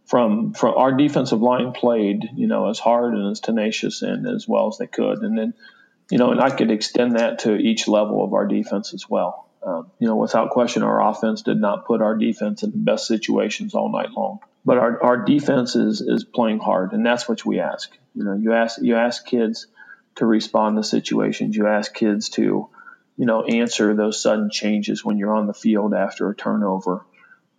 from 0.05 0.53
from 0.53 0.75
our 0.75 0.93
defensive 0.93 1.41
line 1.41 1.73
played, 1.73 2.29
you 2.35 2.47
know, 2.47 2.69
as 2.69 2.79
hard 2.79 3.15
and 3.15 3.31
as 3.31 3.41
tenacious 3.41 4.03
and 4.03 4.27
as 4.27 4.47
well 4.47 4.69
as 4.69 4.77
they 4.77 4.87
could, 4.87 5.23
and 5.23 5.39
then, 5.39 5.55
you 6.11 6.19
know, 6.19 6.33
and 6.33 6.41
I 6.41 6.51
could 6.51 6.71
extend 6.71 7.17
that 7.19 7.41
to 7.41 7.57
each 7.57 7.89
level 7.89 8.23
of 8.23 8.35
our 8.35 8.47
defense 8.47 8.93
as 8.93 9.09
well. 9.09 9.49
Um, 9.63 9.91
you 9.99 10.07
know, 10.07 10.17
without 10.17 10.51
question, 10.51 10.83
our 10.83 11.03
offense 11.11 11.43
did 11.43 11.59
not 11.59 11.87
put 11.87 12.03
our 12.03 12.15
defense 12.15 12.63
in 12.63 12.71
the 12.71 12.79
best 12.79 13.07
situations 13.07 13.75
all 13.75 13.91
night 13.91 14.11
long. 14.13 14.39
But 14.65 14.79
our, 14.79 15.03
our 15.03 15.17
defense 15.25 15.77
is, 15.77 16.01
is 16.01 16.25
playing 16.25 16.59
hard, 16.59 16.93
and 16.93 17.05
that's 17.05 17.29
what 17.29 17.45
we 17.45 17.59
ask. 17.59 17.91
You 18.15 18.25
know, 18.25 18.35
you 18.35 18.53
ask 18.53 18.81
you 18.81 18.97
ask 18.97 19.25
kids 19.27 19.67
to 20.19 20.27
respond 20.27 20.77
to 20.77 20.85
situations. 20.85 21.57
You 21.57 21.67
ask 21.67 21.93
kids 21.93 22.29
to, 22.31 22.69
you 23.17 23.27
know, 23.27 23.45
answer 23.45 23.95
those 23.95 24.23
sudden 24.23 24.51
changes 24.51 25.05
when 25.05 25.19
you're 25.19 25.35
on 25.35 25.47
the 25.47 25.55
field 25.55 25.95
after 25.95 26.29
a 26.29 26.37
turnover. 26.37 27.05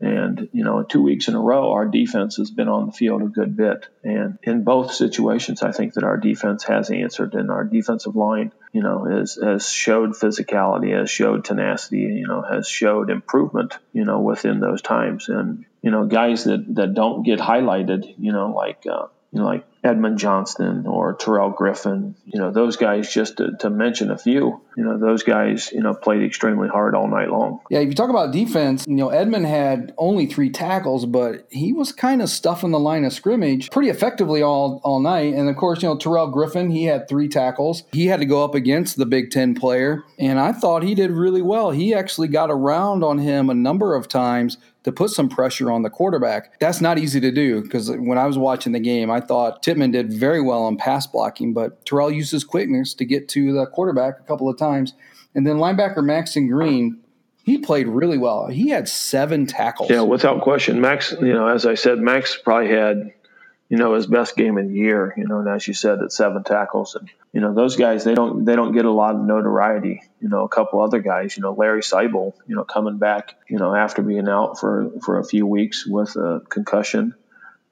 And, 0.01 0.47
you 0.53 0.63
know, 0.63 0.81
two 0.83 1.01
weeks 1.01 1.27
in 1.27 1.35
a 1.35 1.41
row, 1.41 1.73
our 1.73 1.85
defense 1.85 2.37
has 2.37 2.49
been 2.49 2.69
on 2.69 2.85
the 2.85 2.93
field 2.93 3.21
a 3.21 3.25
good 3.25 3.57
bit. 3.57 3.85
And 4.01 4.39
in 4.43 4.63
both 4.63 4.93
situations, 4.93 5.61
I 5.61 5.73
think 5.73 5.95
that 5.95 6.05
our 6.05 6.15
defense 6.15 6.63
has 6.63 6.89
answered 6.89 7.33
and 7.33 7.51
our 7.51 7.65
defensive 7.65 8.15
line, 8.15 8.53
you 8.71 8.81
know, 8.81 9.03
has, 9.03 9.37
has 9.43 9.69
showed 9.69 10.11
physicality, 10.11 10.97
has 10.97 11.09
showed 11.09 11.43
tenacity, 11.43 11.97
you 11.97 12.27
know, 12.27 12.41
has 12.41 12.65
showed 12.65 13.09
improvement, 13.09 13.77
you 13.91 14.05
know, 14.05 14.21
within 14.21 14.61
those 14.61 14.81
times. 14.81 15.27
And, 15.27 15.65
you 15.81 15.91
know, 15.91 16.05
guys 16.05 16.45
that, 16.45 16.63
that 16.75 16.93
don't 16.93 17.23
get 17.23 17.39
highlighted, 17.39 18.15
you 18.17 18.31
know, 18.31 18.53
like, 18.53 18.85
uh, 18.89 19.07
you 19.31 19.39
know, 19.39 19.45
like 19.45 19.65
Edmond 19.83 20.17
Johnston 20.17 20.88
or 20.88 21.13
Terrell 21.13 21.51
Griffin, 21.51 22.15
you 22.25 22.39
know, 22.39 22.51
those 22.51 22.77
guys, 22.77 23.13
just 23.13 23.38
to, 23.38 23.55
to, 23.59 23.69
mention 23.69 24.12
a 24.12 24.17
few, 24.17 24.59
you 24.75 24.83
know, 24.83 24.98
those 24.98 25.24
guys, 25.24 25.71
you 25.71 25.81
know, 25.81 25.93
played 25.93 26.24
extremely 26.24 26.67
hard 26.67 26.95
all 26.95 27.07
night 27.07 27.29
long. 27.29 27.59
Yeah, 27.69 27.79
if 27.79 27.88
you 27.88 27.93
talk 27.93 28.09
about 28.09 28.33
defense, 28.33 28.86
you 28.88 28.95
know, 28.95 29.09
Edmond 29.09 29.45
had 29.45 29.93
only 29.98 30.25
three 30.25 30.50
tackles, 30.50 31.05
but 31.05 31.48
he 31.50 31.71
was 31.71 31.91
kind 31.91 32.21
of 32.21 32.29
stuffing 32.29 32.71
the 32.71 32.79
line 32.79 33.05
of 33.05 33.13
scrimmage 33.13 33.69
pretty 33.69 33.89
effectively 33.89 34.41
all, 34.41 34.81
all 34.83 35.00
night. 35.00 35.33
And 35.33 35.48
of 35.48 35.55
course, 35.55 35.81
you 35.81 35.89
know, 35.89 35.98
Terrell 35.98 36.27
Griffin, 36.27 36.71
he 36.71 36.86
had 36.86 37.07
three 37.07 37.29
tackles. 37.29 37.83
He 37.93 38.07
had 38.07 38.19
to 38.19 38.25
go 38.25 38.43
up 38.43 38.55
against 38.55 38.98
the 38.98 39.05
Big 39.05 39.31
Ten 39.31 39.53
player, 39.53 40.03
and 40.17 40.39
I 40.39 40.51
thought 40.51 40.83
he 40.83 40.95
did 40.95 41.12
really 41.12 41.43
well. 41.43 41.71
He 41.71 41.93
actually 41.93 42.27
got 42.27 42.50
around 42.50 43.03
on 43.03 43.19
him 43.19 43.50
a 43.50 43.53
number 43.53 43.95
of 43.95 44.07
times 44.07 44.57
to 44.89 44.96
put 44.96 45.12
some 45.12 45.29
pressure 45.29 45.72
on 45.72 45.84
the 45.84 45.89
quarterback. 45.89 46.60
That's 46.60 46.81
not 46.81 46.98
easy 46.98 47.19
to 47.22 47.31
do 47.31 47.62
because 47.62 47.91
when 47.91 48.17
I 48.17 48.25
was 48.25 48.38
watching 48.38 48.74
the 48.74 48.79
game, 48.79 49.12
I 49.12 49.22
thought 49.22 49.62
Tippmann 49.62 49.91
did 49.91 50.12
very 50.12 50.41
well 50.41 50.63
on 50.63 50.77
pass 50.77 51.05
blocking, 51.05 51.53
but 51.53 51.86
Terrell 51.86 52.12
used 52.12 52.31
his 52.31 52.43
quickness 52.43 52.93
to 52.96 53.05
get 53.05 53.29
to 53.29 53.53
the 53.53 53.67
quarterback 53.67 54.19
a 54.19 54.24
couple 54.24 54.50
of 54.50 54.58
times. 54.58 54.93
And 55.36 55.46
then 55.46 55.58
linebacker 55.58 56.03
Maxton 56.03 56.48
Green, 56.48 57.00
he 57.43 57.60
played 57.60 57.88
really 57.88 58.17
well. 58.17 58.48
He 58.48 58.69
had 58.69 58.89
seven 58.89 59.46
tackles. 59.46 59.91
Yeah, 59.91 60.01
without 60.01 60.41
question. 60.41 60.81
Max, 60.81 61.12
you 61.22 61.34
know, 61.34 61.48
as 61.48 61.65
I 61.67 61.75
said, 61.75 62.00
Max 62.00 62.38
probably 62.43 62.69
had 62.69 63.13
you 63.69 63.77
know, 63.77 63.93
his 63.93 64.07
best 64.07 64.35
game 64.35 64.57
in 64.57 64.67
the 64.67 64.73
year, 64.73 65.13
you 65.15 65.27
know, 65.27 65.39
and 65.39 65.47
as 65.47 65.67
you 65.67 65.75
said, 65.75 66.01
at 66.01 66.11
seven 66.11 66.43
tackles. 66.43 66.95
And, 66.95 67.07
you 67.31 67.39
know, 67.39 67.53
those 67.53 67.75
guys, 67.75 68.03
they 68.03 68.15
don't, 68.15 68.43
they 68.43 68.55
don't 68.55 68.73
get 68.73 68.85
a 68.85 68.91
lot 68.91 69.13
of 69.13 69.21
notoriety. 69.21 70.01
You 70.19 70.27
know, 70.27 70.43
a 70.43 70.49
couple 70.49 70.81
other 70.81 70.99
guys, 70.99 71.38
you 71.38 71.43
know, 71.43 71.53
Larry 71.53 71.81
Seibel, 71.81 72.33
you 72.47 72.55
know, 72.55 72.63
coming 72.63 72.97
back, 72.97 73.35
you 73.47 73.59
know, 73.59 73.75
after 73.75 74.01
being 74.01 74.27
out 74.27 74.59
for, 74.59 74.89
for 75.05 75.19
a 75.19 75.23
few 75.23 75.45
weeks 75.45 75.85
with 75.85 76.15
a 76.15 76.41
concussion, 76.49 77.13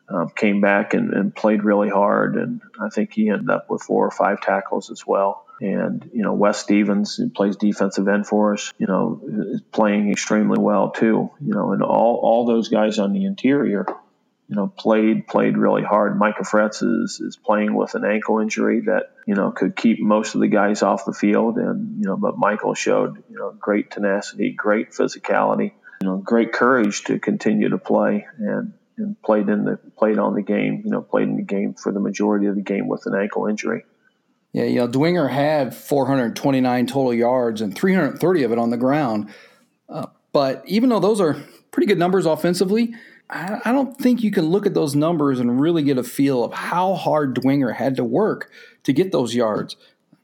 um, 0.08 0.30
came 0.30 0.62
back 0.62 0.94
and, 0.94 1.14
and 1.14 1.36
played 1.36 1.64
really 1.64 1.90
hard. 1.90 2.36
And 2.36 2.62
I 2.80 2.90
think 2.90 3.14
he 3.14 3.30
ended 3.30 3.50
up 3.50 3.68
with 3.68 3.82
four 3.82 4.06
or 4.06 4.12
five 4.12 4.40
tackles 4.40 4.92
as 4.92 5.06
well. 5.06 5.46
And, 5.60 6.12
you 6.14 6.22
know, 6.22 6.34
Wes 6.34 6.60
Stevens, 6.60 7.16
who 7.16 7.32
plays 7.32 7.56
defensive 7.56 8.08
end 8.08 8.28
for 8.28 8.54
us, 8.54 8.72
you 8.78 8.86
know, 8.86 9.20
is 9.28 9.62
playing 9.72 10.12
extremely 10.12 10.60
well 10.60 10.92
too. 10.92 11.32
You 11.42 11.54
know, 11.56 11.72
and 11.72 11.82
all, 11.82 12.20
all 12.22 12.46
those 12.46 12.70
guys 12.70 13.00
on 13.00 13.14
the 13.14 13.26
interior, 13.26 13.88
you 14.48 14.56
know, 14.56 14.68
played 14.68 15.28
played 15.28 15.58
really 15.58 15.84
hard. 15.84 16.18
Micah 16.18 16.44
Fretz 16.44 16.82
is, 16.82 17.20
is 17.20 17.36
playing 17.36 17.74
with 17.76 17.96
an 17.96 18.06
ankle 18.06 18.40
injury 18.40 18.82
that 18.82 19.12
you 19.26 19.36
know 19.36 19.52
could 19.52 19.76
keep 19.76 20.00
most 20.00 20.36
of 20.36 20.42
the 20.42 20.48
guys 20.48 20.82
off 20.84 21.06
the 21.06 21.14
field, 21.14 21.58
and 21.58 22.00
you 22.00 22.08
know, 22.08 22.16
but 22.16 22.38
Michael 22.38 22.74
showed 22.74 23.24
you 23.30 23.38
know 23.38 23.52
great 23.52 23.92
tenacity, 23.92 24.52
great 24.52 24.92
physicality, 24.92 25.74
you 26.02 26.08
know, 26.08 26.18
great 26.18 26.54
courage 26.54 27.04
to 27.06 27.20
continue 27.20 27.70
to 27.70 27.78
play, 27.78 28.26
and 28.40 28.74
and 28.98 29.22
played 29.22 29.50
in 29.50 29.66
the 29.66 29.78
played 29.98 30.18
on 30.18 30.34
the 30.34 30.42
game, 30.42 30.82
you 30.86 30.92
know, 30.92 31.02
played 31.02 31.28
in 31.28 31.36
the 31.36 31.44
game 31.44 31.74
for 31.74 31.92
the 31.92 32.00
majority 32.00 32.48
of 32.48 32.56
the 32.56 32.62
game 32.62 32.88
with 32.88 33.06
an 33.06 33.16
ankle 33.16 33.48
injury. 33.48 33.84
Yeah, 34.54 34.64
you 34.64 34.80
know, 34.80 34.88
Dwenger 34.88 35.30
had 35.30 35.76
429 35.76 36.88
total 36.88 37.14
yards 37.14 37.62
and 37.62 37.76
330 37.76 38.44
of 38.44 38.52
it 38.54 38.58
on 38.58 38.70
the 38.70 38.78
ground. 38.78 39.30
Uh, 39.90 40.08
but 40.32 40.64
even 40.66 40.90
though 40.90 41.00
those 41.00 41.20
are 41.20 41.36
pretty 41.72 41.86
good 41.86 42.00
numbers 42.00 42.26
offensively, 42.26 42.96
I, 43.30 43.72
don't 43.74 43.98
think 43.98 44.24
you 44.24 44.32
can 44.32 44.46
look 44.46 44.66
at 44.66 44.74
those 44.74 44.96
numbers 44.96 45.40
and 45.40 45.60
really 45.60 45.84
get 45.84 45.98
a 45.98 46.04
feel 46.04 46.44
of 46.44 46.54
how 46.54 46.94
hard 46.94 47.36
Dwenger 47.36 47.76
had 47.76 47.98
to 47.98 48.04
work 48.04 48.52
to 48.84 48.94
get 48.94 49.12
those 49.12 49.36
yards. 49.36 49.76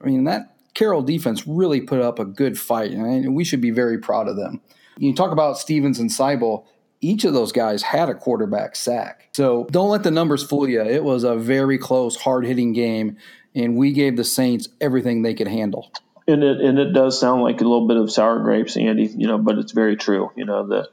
I 0.01 0.05
mean, 0.05 0.23
that 0.23 0.55
Carroll 0.73 1.01
defense 1.01 1.45
really 1.45 1.81
put 1.81 1.99
up 1.99 2.17
a 2.17 2.25
good 2.25 2.57
fight, 2.57 2.91
and 2.91 3.35
we 3.35 3.43
should 3.43 3.61
be 3.61 3.71
very 3.71 3.97
proud 3.97 4.27
of 4.27 4.37
them. 4.37 4.61
You 4.97 5.13
talk 5.13 5.31
about 5.31 5.57
Stevens 5.57 5.99
and 5.99 6.09
Seibel, 6.09 6.65
each 7.01 7.25
of 7.25 7.33
those 7.33 7.51
guys 7.51 7.83
had 7.83 8.09
a 8.09 8.15
quarterback 8.15 8.75
sack. 8.75 9.29
So 9.33 9.67
don't 9.71 9.89
let 9.89 10.03
the 10.03 10.11
numbers 10.11 10.43
fool 10.43 10.69
you. 10.69 10.81
It 10.81 11.03
was 11.03 11.23
a 11.23 11.35
very 11.35 11.77
close, 11.77 12.15
hard 12.15 12.45
hitting 12.45 12.71
game, 12.71 13.17
and 13.53 13.75
we 13.75 13.91
gave 13.91 14.15
the 14.15 14.23
Saints 14.23 14.69
everything 14.79 15.21
they 15.21 15.33
could 15.33 15.49
handle. 15.49 15.91
And 16.25 16.41
it 16.41 16.61
and 16.61 16.79
it 16.79 16.93
does 16.93 17.19
sound 17.19 17.41
like 17.41 17.59
a 17.59 17.65
little 17.65 17.87
bit 17.87 17.97
of 17.97 18.09
sour 18.09 18.39
grapes, 18.39 18.77
Andy. 18.77 19.05
You 19.05 19.27
know, 19.27 19.37
but 19.37 19.57
it's 19.57 19.73
very 19.73 19.97
true. 19.97 20.31
You 20.37 20.45
know 20.45 20.65
the 20.65 20.89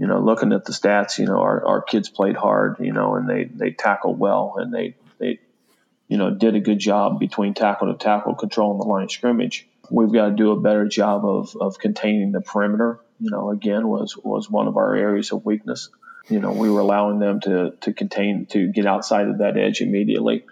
you 0.00 0.06
know, 0.06 0.18
looking 0.18 0.54
at 0.54 0.64
the 0.64 0.72
stats, 0.72 1.18
you 1.18 1.26
know, 1.26 1.38
our, 1.38 1.66
our 1.66 1.82
kids 1.82 2.08
played 2.08 2.34
hard, 2.34 2.76
you 2.80 2.90
know, 2.90 3.16
and 3.16 3.28
they, 3.28 3.44
they 3.44 3.70
tackled 3.70 4.18
well 4.18 4.54
and 4.56 4.72
they, 4.72 4.96
they, 5.18 5.40
you 6.08 6.16
know, 6.16 6.30
did 6.30 6.56
a 6.56 6.60
good 6.60 6.78
job 6.78 7.20
between 7.20 7.52
tackle 7.52 7.92
to 7.92 7.98
tackle 8.02 8.34
controlling 8.34 8.78
the 8.78 8.86
line 8.86 9.04
of 9.04 9.12
scrimmage. 9.12 9.68
We've 9.90 10.10
got 10.10 10.30
to 10.30 10.34
do 10.34 10.52
a 10.52 10.60
better 10.60 10.88
job 10.88 11.26
of, 11.26 11.54
of 11.60 11.78
containing 11.78 12.32
the 12.32 12.40
perimeter, 12.40 12.98
you 13.20 13.30
know, 13.30 13.50
again, 13.50 13.86
was, 13.86 14.16
was 14.16 14.48
one 14.48 14.68
of 14.68 14.78
our 14.78 14.96
areas 14.96 15.32
of 15.32 15.44
weakness. 15.44 15.90
You 16.30 16.40
know, 16.40 16.52
we 16.52 16.70
were 16.70 16.80
allowing 16.80 17.18
them 17.18 17.40
to, 17.42 17.72
to 17.82 17.92
contain, 17.92 18.46
to 18.46 18.68
get 18.68 18.86
outside 18.86 19.28
of 19.28 19.38
that 19.38 19.58
edge 19.58 19.82
immediately. 19.82 20.46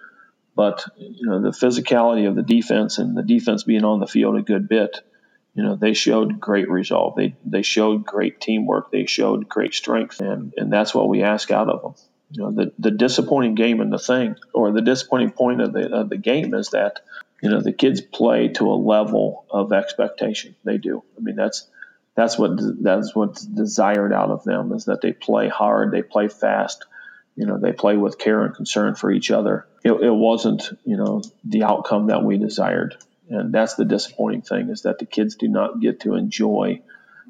But, 0.55 0.85
you 0.99 1.27
know, 1.27 1.41
the 1.41 1.53
physicality 1.53 2.29
of 2.29 2.35
the 2.35 2.43
defense 2.43 2.99
and 2.99 3.17
the 3.17 3.23
defense 3.23 3.63
being 3.63 3.85
on 3.85 3.99
the 3.99 4.07
field 4.07 4.37
a 4.37 4.43
good 4.43 4.69
bit, 4.69 5.01
you 5.59 5.65
know, 5.65 5.75
they 5.75 5.93
showed 5.93 6.39
great 6.39 6.71
resolve. 6.71 7.17
They 7.17 7.35
they 7.45 7.63
showed 7.63 8.07
great 8.07 8.41
teamwork. 8.41 8.93
They 8.93 9.07
showed 9.07 9.49
great 9.49 9.75
strength, 9.75 10.21
and 10.21 10.55
and 10.57 10.73
that's 10.73 10.95
what 10.95 11.09
we 11.09 11.25
ask 11.25 11.51
out 11.51 11.69
of 11.69 11.83
them. 11.83 11.95
You 12.31 12.43
know, 12.45 12.51
the 12.53 12.73
the 12.79 12.93
disappointing 12.93 13.57
game 13.57 13.81
in 13.81 13.91
the 13.91 13.99
thing, 13.99 14.37
or 14.55 14.71
the 14.71 14.83
disappointing 14.83 15.33
point 15.33 15.61
of 15.61 15.73
the 15.73 15.93
of 15.93 16.11
the 16.11 16.17
game 16.17 16.55
is 16.55 16.69
that 16.71 17.01
you 17.43 17.51
know 17.51 17.61
the 17.61 17.73
kids 17.73 18.01
play 18.01 18.47
to 18.51 18.71
a 18.71 18.79
level 18.79 19.47
of 19.51 19.73
expectation. 19.73 20.55
They 20.63 20.79
do. 20.79 21.03
I 21.17 21.23
mean, 21.23 21.35
that's 21.35 21.67
that's 22.15 22.39
what 22.39 22.53
that's 22.81 23.17
what's 23.17 23.43
desired 23.43 24.13
out 24.13 24.31
of 24.31 24.45
them 24.45 24.73
is 24.73 24.85
that 24.85 25.01
they 25.01 25.13
play 25.13 25.49
hard, 25.49 25.91
they 25.91 26.03
play 26.03 26.29
fast, 26.29 26.85
you 27.35 27.47
know, 27.47 27.59
they 27.59 27.73
play 27.73 27.97
with 27.97 28.17
care 28.17 28.45
and 28.45 28.55
concern 28.55 28.95
for 28.95 29.11
each 29.11 29.33
other. 29.33 29.67
It, 29.83 29.91
it 29.91 30.15
wasn't, 30.15 30.71
you 30.85 30.97
know, 30.97 31.21
the 31.45 31.65
outcome 31.65 32.07
that 32.07 32.23
we 32.23 32.39
desired 32.39 32.97
and 33.31 33.53
that's 33.53 33.75
the 33.75 33.85
disappointing 33.85 34.43
thing 34.43 34.71
is 34.71 34.83
that 34.83 34.99
the 34.99 35.07
kids 35.07 35.37
do 35.37 35.49
not 35.49 35.81
get 35.81 36.01
to 36.01 36.15
enjoy 36.15 36.81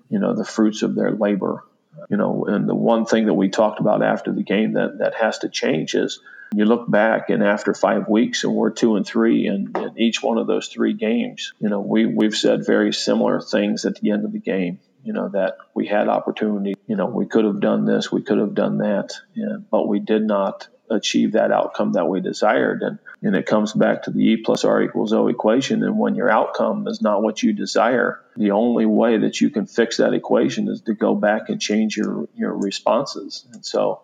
you 0.08 0.18
know 0.18 0.34
the 0.34 0.44
fruits 0.44 0.82
of 0.82 0.94
their 0.94 1.12
labor. 1.12 1.64
You 2.08 2.16
know 2.16 2.46
and 2.46 2.68
the 2.68 2.74
one 2.74 3.06
thing 3.06 3.26
that 3.26 3.34
we 3.34 3.48
talked 3.48 3.80
about 3.80 4.02
after 4.02 4.32
the 4.32 4.44
game 4.44 4.74
that 4.74 4.98
that 4.98 5.14
has 5.14 5.38
to 5.40 5.48
change 5.48 5.94
is 5.94 6.20
you 6.54 6.64
look 6.64 6.88
back 6.88 7.28
and 7.28 7.42
after 7.42 7.74
five 7.74 8.08
weeks 8.08 8.44
and 8.44 8.54
we're 8.54 8.70
two 8.70 8.96
and 8.96 9.06
three 9.06 9.46
and 9.46 9.76
in 9.76 9.98
each 9.98 10.22
one 10.22 10.38
of 10.38 10.46
those 10.46 10.68
three 10.68 10.94
games 10.94 11.52
you 11.58 11.68
know 11.68 11.80
we 11.80 12.06
we've 12.06 12.36
said 12.36 12.64
very 12.64 12.92
similar 12.92 13.40
things 13.40 13.84
at 13.84 13.96
the 13.96 14.12
end 14.12 14.24
of 14.24 14.32
the 14.32 14.38
game 14.38 14.78
you 15.02 15.12
know 15.12 15.28
that 15.28 15.58
we 15.74 15.86
had 15.86 16.08
opportunity 16.08 16.74
you 16.86 16.96
know 16.96 17.06
we 17.06 17.26
could 17.26 17.44
have 17.44 17.60
done 17.60 17.84
this 17.84 18.12
we 18.12 18.22
could 18.22 18.38
have 18.38 18.54
done 18.54 18.78
that. 18.78 19.14
Yeah, 19.34 19.56
but 19.70 19.88
we 19.88 19.98
did 19.98 20.22
not 20.22 20.68
achieve 20.90 21.32
that 21.32 21.52
outcome 21.52 21.92
that 21.92 22.08
we 22.08 22.20
desired. 22.20 22.82
And, 22.82 22.98
and 23.22 23.36
it 23.36 23.46
comes 23.46 23.72
back 23.72 24.04
to 24.04 24.10
the 24.10 24.20
E 24.20 24.36
plus 24.36 24.64
R 24.64 24.82
equals 24.82 25.12
O 25.12 25.28
equation. 25.28 25.82
And 25.82 25.98
when 25.98 26.14
your 26.14 26.30
outcome 26.30 26.86
is 26.88 27.02
not 27.02 27.22
what 27.22 27.42
you 27.42 27.52
desire, 27.52 28.20
the 28.36 28.52
only 28.52 28.86
way 28.86 29.18
that 29.18 29.40
you 29.40 29.50
can 29.50 29.66
fix 29.66 29.98
that 29.98 30.14
equation 30.14 30.68
is 30.68 30.82
to 30.82 30.94
go 30.94 31.14
back 31.14 31.48
and 31.48 31.60
change 31.60 31.96
your, 31.96 32.28
your 32.34 32.54
responses. 32.54 33.44
And 33.52 33.64
so 33.64 34.02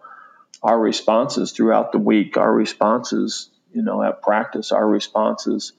our 0.63 0.79
responses 0.79 1.53
throughout 1.53 1.93
the 1.93 1.99
week, 1.99 2.37
our 2.37 2.53
responses, 2.53 3.51
you 3.73 3.83
know, 3.83 4.03
at 4.03 4.23
practice, 4.23 4.73
our 4.73 4.87
responses, 4.87 5.73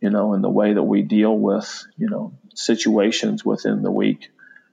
you 0.00 0.10
know, 0.10 0.34
in 0.34 0.42
the 0.42 0.50
way 0.50 0.72
that 0.72 0.82
we 0.82 1.02
deal 1.02 1.36
with, 1.36 1.86
you 1.96 2.08
know, 2.08 2.32
situations 2.54 3.44
within 3.44 3.82
the 3.82 3.90
week, 3.90 4.30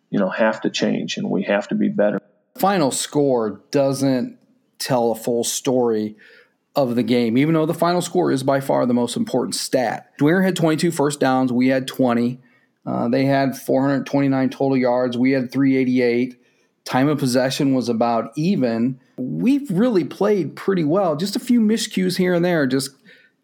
you 0.09 0.19
know, 0.19 0.29
have 0.29 0.61
to 0.61 0.69
change 0.69 1.17
and 1.17 1.29
we 1.29 1.43
have 1.43 1.67
to 1.67 1.75
be 1.75 1.89
better. 1.89 2.19
Final 2.57 2.91
score 2.91 3.61
doesn't 3.71 4.38
tell 4.79 5.11
a 5.11 5.15
full 5.15 5.43
story 5.43 6.15
of 6.75 6.95
the 6.95 7.03
game, 7.03 7.37
even 7.37 7.53
though 7.53 7.65
the 7.65 7.73
final 7.73 8.01
score 8.01 8.31
is 8.31 8.43
by 8.43 8.59
far 8.59 8.85
the 8.85 8.93
most 8.93 9.17
important 9.17 9.55
stat. 9.55 10.11
Dwenger 10.19 10.43
had 10.43 10.55
22 10.55 10.91
first 10.91 11.19
downs. 11.19 11.51
We 11.51 11.67
had 11.67 11.87
20. 11.87 12.39
Uh, 12.85 13.09
they 13.09 13.25
had 13.25 13.57
429 13.57 14.49
total 14.49 14.77
yards. 14.77 15.17
We 15.17 15.31
had 15.31 15.51
388. 15.51 16.41
Time 16.85 17.07
of 17.07 17.19
possession 17.19 17.73
was 17.73 17.89
about 17.89 18.31
even. 18.35 18.99
We've 19.17 19.69
really 19.69 20.05
played 20.05 20.55
pretty 20.55 20.83
well. 20.83 21.15
Just 21.15 21.35
a 21.35 21.39
few 21.39 21.59
miscues 21.59 22.17
here 22.17 22.33
and 22.33 22.43
there 22.43 22.65
just 22.65 22.91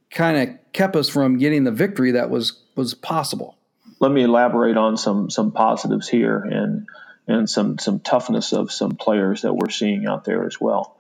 kind 0.10 0.38
of 0.38 0.58
kept 0.72 0.96
us 0.96 1.10
from 1.10 1.38
getting 1.38 1.64
the 1.64 1.72
victory 1.72 2.12
that 2.12 2.30
was 2.30 2.62
was 2.76 2.94
possible. 2.94 3.58
Let 4.00 4.12
me 4.12 4.24
elaborate 4.24 4.78
on 4.78 4.98
some 4.98 5.30
some 5.30 5.52
positives 5.52 6.08
here 6.08 6.40
and 6.40 6.88
and 7.28 7.50
some 7.50 7.78
some 7.78 8.00
toughness 8.00 8.54
of 8.54 8.72
some 8.72 8.96
players 8.96 9.42
that 9.42 9.54
we're 9.54 9.70
seeing 9.70 10.06
out 10.06 10.24
there 10.24 10.46
as 10.46 10.60
well. 10.60 10.98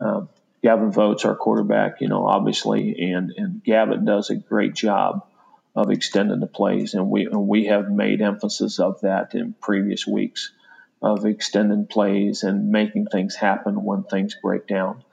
Um, 0.00 0.28
Gavin 0.62 0.90
Vogt, 0.90 1.24
our 1.24 1.36
quarterback, 1.36 2.00
you 2.00 2.08
know, 2.08 2.26
obviously, 2.26 3.12
and 3.12 3.32
and 3.36 3.62
Gavin 3.62 4.04
does 4.04 4.30
a 4.30 4.36
great 4.36 4.74
job 4.74 5.26
of 5.74 5.90
extending 5.90 6.40
the 6.40 6.46
plays, 6.46 6.94
and 6.94 7.10
we 7.10 7.26
and 7.26 7.46
we 7.46 7.66
have 7.66 7.90
made 7.90 8.20
emphasis 8.20 8.80
of 8.80 9.00
that 9.02 9.34
in 9.34 9.54
previous 9.60 10.06
weeks 10.06 10.52
of 11.00 11.24
extending 11.24 11.86
plays 11.86 12.42
and 12.42 12.70
making 12.70 13.06
things 13.06 13.36
happen 13.36 13.84
when 13.84 14.02
things 14.02 14.36
break 14.42 14.66
down. 14.66 15.04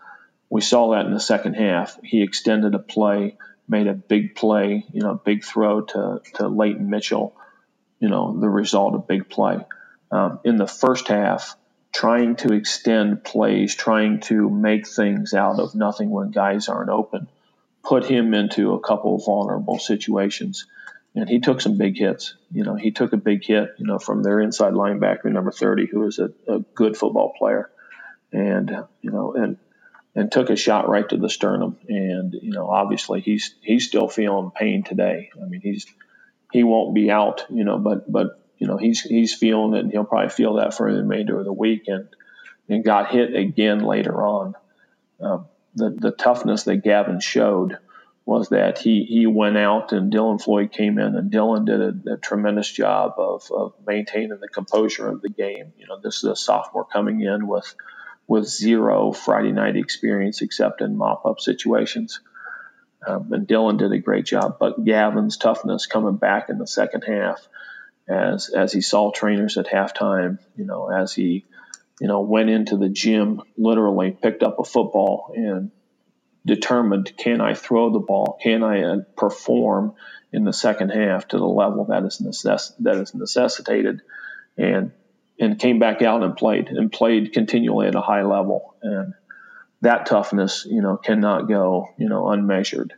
We 0.49 0.61
saw 0.61 0.91
that 0.91 1.05
in 1.05 1.13
the 1.13 1.19
second 1.19 1.53
half. 1.55 1.99
He 2.03 2.23
extended 2.23 2.73
a 2.73 2.79
play, 2.79 3.37
made 3.67 3.87
a 3.87 3.93
big 3.93 4.35
play, 4.35 4.85
you 4.91 5.01
know, 5.01 5.13
big 5.13 5.43
throw 5.43 5.81
to 5.81 6.21
to 6.35 6.47
Leighton 6.47 6.89
Mitchell, 6.89 7.35
you 7.99 8.09
know, 8.09 8.39
the 8.39 8.49
result 8.49 8.95
of 8.95 9.07
big 9.07 9.29
play. 9.29 9.59
Um, 10.11 10.39
in 10.43 10.55
the 10.55 10.67
first 10.67 11.07
half, 11.07 11.55
trying 11.95 12.35
to 12.35 12.53
extend 12.53 13.23
plays, 13.23 13.73
trying 13.73 14.19
to 14.19 14.49
make 14.49 14.85
things 14.85 15.33
out 15.33 15.61
of 15.61 15.73
nothing 15.75 16.09
when 16.09 16.29
guys 16.29 16.67
aren't 16.67 16.89
open, 16.89 17.29
put 17.83 18.05
him 18.05 18.33
into 18.33 18.73
a 18.73 18.81
couple 18.81 19.15
of 19.15 19.23
vulnerable 19.25 19.79
situations. 19.79 20.65
And 21.15 21.29
he 21.29 21.39
took 21.39 21.61
some 21.61 21.77
big 21.77 21.97
hits. 21.97 22.35
You 22.51 22.65
know, 22.65 22.75
he 22.75 22.91
took 22.91 23.13
a 23.13 23.17
big 23.17 23.45
hit, 23.45 23.75
you 23.77 23.87
know, 23.87 23.97
from 23.97 24.23
their 24.23 24.41
inside 24.41 24.73
linebacker, 24.73 25.31
number 25.31 25.51
30, 25.51 25.85
who 25.85 26.05
is 26.05 26.19
a, 26.19 26.31
a 26.49 26.59
good 26.59 26.97
football 26.97 27.33
player. 27.37 27.71
And, 28.33 28.69
you 29.01 29.11
know, 29.11 29.33
and 29.33 29.57
and 30.13 30.29
took 30.29 30.49
a 30.49 30.57
shot 30.57 30.89
right 30.89 31.07
to 31.07 31.17
the 31.17 31.29
sternum. 31.29 31.77
And, 31.87 32.33
you 32.33 32.51
know, 32.51 32.67
obviously 32.67 33.21
he's 33.21 33.55
he's 33.61 33.87
still 33.87 34.09
feeling 34.09 34.51
pain 34.53 34.83
today. 34.83 35.29
I 35.41 35.45
mean, 35.45 35.61
he's 35.61 35.85
he 36.51 36.63
won't 36.63 36.93
be 36.93 37.09
out, 37.09 37.45
you 37.49 37.63
know, 37.63 37.77
but 37.77 38.11
but 38.11 38.44
you 38.57 38.67
know 38.67 38.77
he's 38.77 39.01
he's 39.01 39.33
feeling 39.33 39.73
it, 39.73 39.79
and 39.79 39.91
he'll 39.91 40.05
probably 40.05 40.29
feel 40.29 40.55
that 40.55 40.73
for 40.73 40.91
the 40.91 41.01
remainder 41.01 41.39
of 41.39 41.45
the 41.45 41.53
week, 41.53 41.83
and 41.87 42.07
and 42.69 42.83
got 42.83 43.11
hit 43.11 43.35
again 43.35 43.79
later 43.79 44.23
on. 44.23 44.55
Um, 45.19 45.45
the 45.75 45.89
the 45.89 46.11
toughness 46.11 46.63
that 46.63 46.77
Gavin 46.77 47.19
showed 47.19 47.77
was 48.25 48.49
that 48.49 48.79
he 48.79 49.03
he 49.03 49.27
went 49.27 49.57
out 49.57 49.91
and 49.91 50.11
Dylan 50.11 50.41
Floyd 50.41 50.71
came 50.71 50.97
in, 50.97 51.15
and 51.15 51.31
Dylan 51.31 51.65
did 51.65 51.81
a, 51.81 52.13
a 52.13 52.17
tremendous 52.17 52.71
job 52.71 53.13
of, 53.17 53.49
of 53.51 53.73
maintaining 53.85 54.39
the 54.39 54.47
composure 54.47 55.07
of 55.07 55.21
the 55.21 55.29
game. 55.29 55.73
You 55.77 55.87
know, 55.87 55.99
this 56.01 56.17
is 56.17 56.23
a 56.23 56.35
sophomore 56.35 56.85
coming 56.85 57.21
in 57.21 57.47
with 57.47 57.75
with 58.27 58.45
zero 58.45 59.11
Friday 59.11 59.51
night 59.51 59.75
experience 59.75 60.41
except 60.41 60.81
in 60.81 60.97
mop 60.97 61.25
up 61.25 61.39
situations. 61.39 62.19
Um, 63.05 63.31
and 63.31 63.47
Dylan 63.47 63.77
did 63.77 63.91
a 63.91 63.99
great 63.99 64.25
job, 64.25 64.57
but 64.59 64.83
Gavin's 64.83 65.37
toughness 65.37 65.85
coming 65.85 66.15
back 66.15 66.49
in 66.49 66.57
the 66.57 66.65
second 66.65 67.03
half 67.03 67.47
as 68.07 68.49
as 68.49 68.71
he 68.71 68.81
saw 68.81 69.11
trainers 69.11 69.57
at 69.57 69.67
halftime, 69.67 70.39
you 70.55 70.65
know, 70.65 70.89
as 70.89 71.13
he, 71.13 71.45
you 71.99 72.07
know, 72.07 72.21
went 72.21 72.49
into 72.49 72.77
the 72.77 72.89
gym, 72.89 73.41
literally 73.57 74.11
picked 74.11 74.43
up 74.43 74.59
a 74.59 74.63
football 74.63 75.33
and 75.35 75.71
determined, 76.45 77.11
can 77.17 77.41
I 77.41 77.55
throw 77.55 77.91
the 77.91 77.99
ball? 77.99 78.37
Can 78.41 78.63
I 78.63 78.83
uh, 78.83 78.97
perform 79.17 79.93
in 80.31 80.43
the 80.43 80.53
second 80.53 80.89
half 80.89 81.27
to 81.29 81.37
the 81.37 81.45
level 81.45 81.85
that 81.85 82.03
is 82.03 82.21
necess- 82.23 82.73
that 82.79 82.97
is 82.97 83.15
necessitated? 83.15 84.01
And 84.57 84.91
and 85.39 85.59
came 85.59 85.79
back 85.79 86.01
out 86.01 86.23
and 86.23 86.37
played 86.37 86.69
and 86.69 86.91
played 86.91 87.33
continually 87.33 87.87
at 87.87 87.95
a 87.95 88.01
high 88.01 88.23
level. 88.23 88.75
And 88.81 89.13
that 89.81 90.05
toughness, 90.05 90.65
you 90.69 90.81
know, 90.81 90.97
cannot 90.97 91.47
go, 91.47 91.89
you 91.97 92.07
know, 92.07 92.29
unmeasured. 92.29 92.93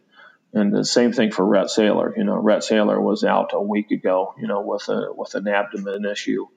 And 0.58 0.74
the 0.74 0.84
same 0.84 1.14
thing 1.14 1.32
for 1.32 1.46
Rhett 1.46 1.68
Saylor. 1.68 2.18
You 2.18 2.24
know, 2.24 2.36
Rhett 2.36 2.62
Saylor 2.62 3.00
was 3.00 3.24
out 3.24 3.52
a 3.54 3.62
week 3.62 3.92
ago, 3.92 4.34
you 4.40 4.48
know, 4.48 4.62
with 4.62 4.90
a 4.90 5.14
with 5.14 5.36
an 5.36 5.48
abdomen 5.48 6.04
issue, 6.06 6.48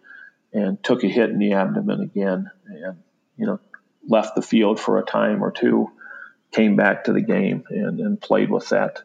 and 0.54 0.82
took 0.82 1.04
a 1.04 1.08
hit 1.08 1.28
in 1.28 1.38
the 1.38 1.52
abdomen 1.52 2.00
again, 2.00 2.50
and 2.66 2.96
you 3.36 3.46
know, 3.46 3.60
left 4.08 4.34
the 4.34 4.42
field 4.42 4.80
for 4.80 4.98
a 4.98 5.04
time 5.04 5.44
or 5.44 5.50
two, 5.50 5.90
came 6.50 6.76
back 6.76 7.04
to 7.04 7.12
the 7.12 7.20
game 7.20 7.64
and, 7.68 8.00
and 8.00 8.20
played 8.20 8.50
with 8.50 8.70
that. 8.70 9.02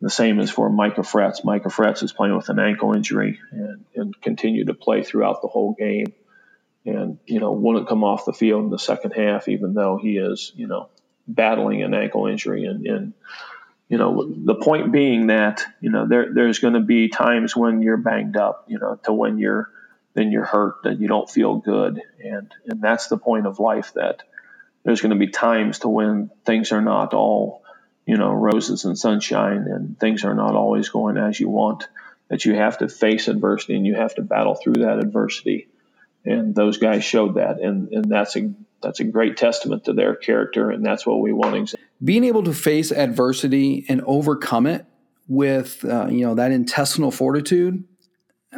The 0.00 0.10
same 0.10 0.40
is 0.40 0.50
for 0.50 0.68
Micah 0.70 1.02
Fretz. 1.02 1.44
Micah 1.44 1.68
Fretz 1.68 2.02
is 2.02 2.12
playing 2.12 2.36
with 2.36 2.48
an 2.48 2.58
ankle 2.58 2.94
injury 2.94 3.38
and, 3.50 3.84
and 3.94 4.20
continued 4.20 4.66
to 4.66 4.74
play 4.74 5.02
throughout 5.02 5.40
the 5.40 5.48
whole 5.48 5.72
game. 5.72 6.12
And, 6.84 7.18
you 7.26 7.40
know, 7.40 7.52
wouldn't 7.52 7.88
come 7.88 8.04
off 8.04 8.26
the 8.26 8.32
field 8.32 8.64
in 8.64 8.70
the 8.70 8.78
second 8.78 9.12
half, 9.12 9.48
even 9.48 9.72
though 9.74 9.98
he 10.00 10.18
is, 10.18 10.52
you 10.54 10.66
know, 10.66 10.90
battling 11.26 11.82
an 11.82 11.94
ankle 11.94 12.26
injury. 12.26 12.66
And, 12.66 12.86
and 12.86 13.12
you 13.88 13.98
know, 13.98 14.32
the 14.36 14.56
point 14.56 14.92
being 14.92 15.28
that 15.28 15.64
you 15.80 15.90
know 15.90 16.06
there 16.08 16.32
there's 16.34 16.58
going 16.58 16.74
to 16.74 16.80
be 16.80 17.08
times 17.08 17.54
when 17.56 17.82
you're 17.82 17.96
banged 17.96 18.36
up, 18.36 18.64
you 18.68 18.78
know, 18.78 18.98
to 19.04 19.12
when 19.12 19.38
you're 19.38 19.70
then 20.14 20.32
you're 20.32 20.44
hurt 20.44 20.76
that 20.84 20.98
you 20.98 21.08
don't 21.08 21.30
feel 21.30 21.56
good, 21.56 22.02
and 22.22 22.52
and 22.66 22.80
that's 22.80 23.08
the 23.08 23.18
point 23.18 23.46
of 23.46 23.60
life 23.60 23.92
that 23.94 24.22
there's 24.84 25.00
going 25.00 25.10
to 25.10 25.18
be 25.18 25.30
times 25.30 25.80
to 25.80 25.88
when 25.88 26.30
things 26.44 26.72
are 26.72 26.82
not 26.82 27.14
all 27.14 27.62
you 28.06 28.16
know 28.16 28.32
roses 28.32 28.84
and 28.84 28.98
sunshine 28.98 29.66
and 29.68 29.98
things 29.98 30.24
are 30.24 30.34
not 30.34 30.54
always 30.54 30.88
going 30.88 31.16
as 31.16 31.38
you 31.38 31.48
want 31.48 31.86
that 32.28 32.44
you 32.44 32.54
have 32.54 32.78
to 32.78 32.88
face 32.88 33.28
adversity 33.28 33.76
and 33.76 33.86
you 33.86 33.94
have 33.94 34.14
to 34.16 34.22
battle 34.22 34.54
through 34.54 34.74
that 34.74 34.98
adversity. 34.98 35.68
And 36.24 36.56
those 36.56 36.78
guys 36.78 37.04
showed 37.04 37.34
that 37.34 37.60
and 37.60 37.92
and 37.92 38.04
that's 38.06 38.36
a 38.36 38.52
that's 38.82 39.00
a 39.00 39.04
great 39.04 39.36
testament 39.36 39.84
to 39.84 39.92
their 39.92 40.14
character 40.14 40.70
and 40.70 40.84
that's 40.84 41.06
what 41.06 41.20
we 41.20 41.32
want 41.32 41.74
being 42.04 42.24
able 42.24 42.42
to 42.42 42.52
face 42.52 42.92
adversity 42.92 43.84
and 43.88 44.02
overcome 44.06 44.66
it 44.66 44.84
with 45.28 45.84
uh, 45.84 46.06
you 46.08 46.24
know 46.24 46.34
that 46.34 46.52
intestinal 46.52 47.10
fortitude 47.10 47.82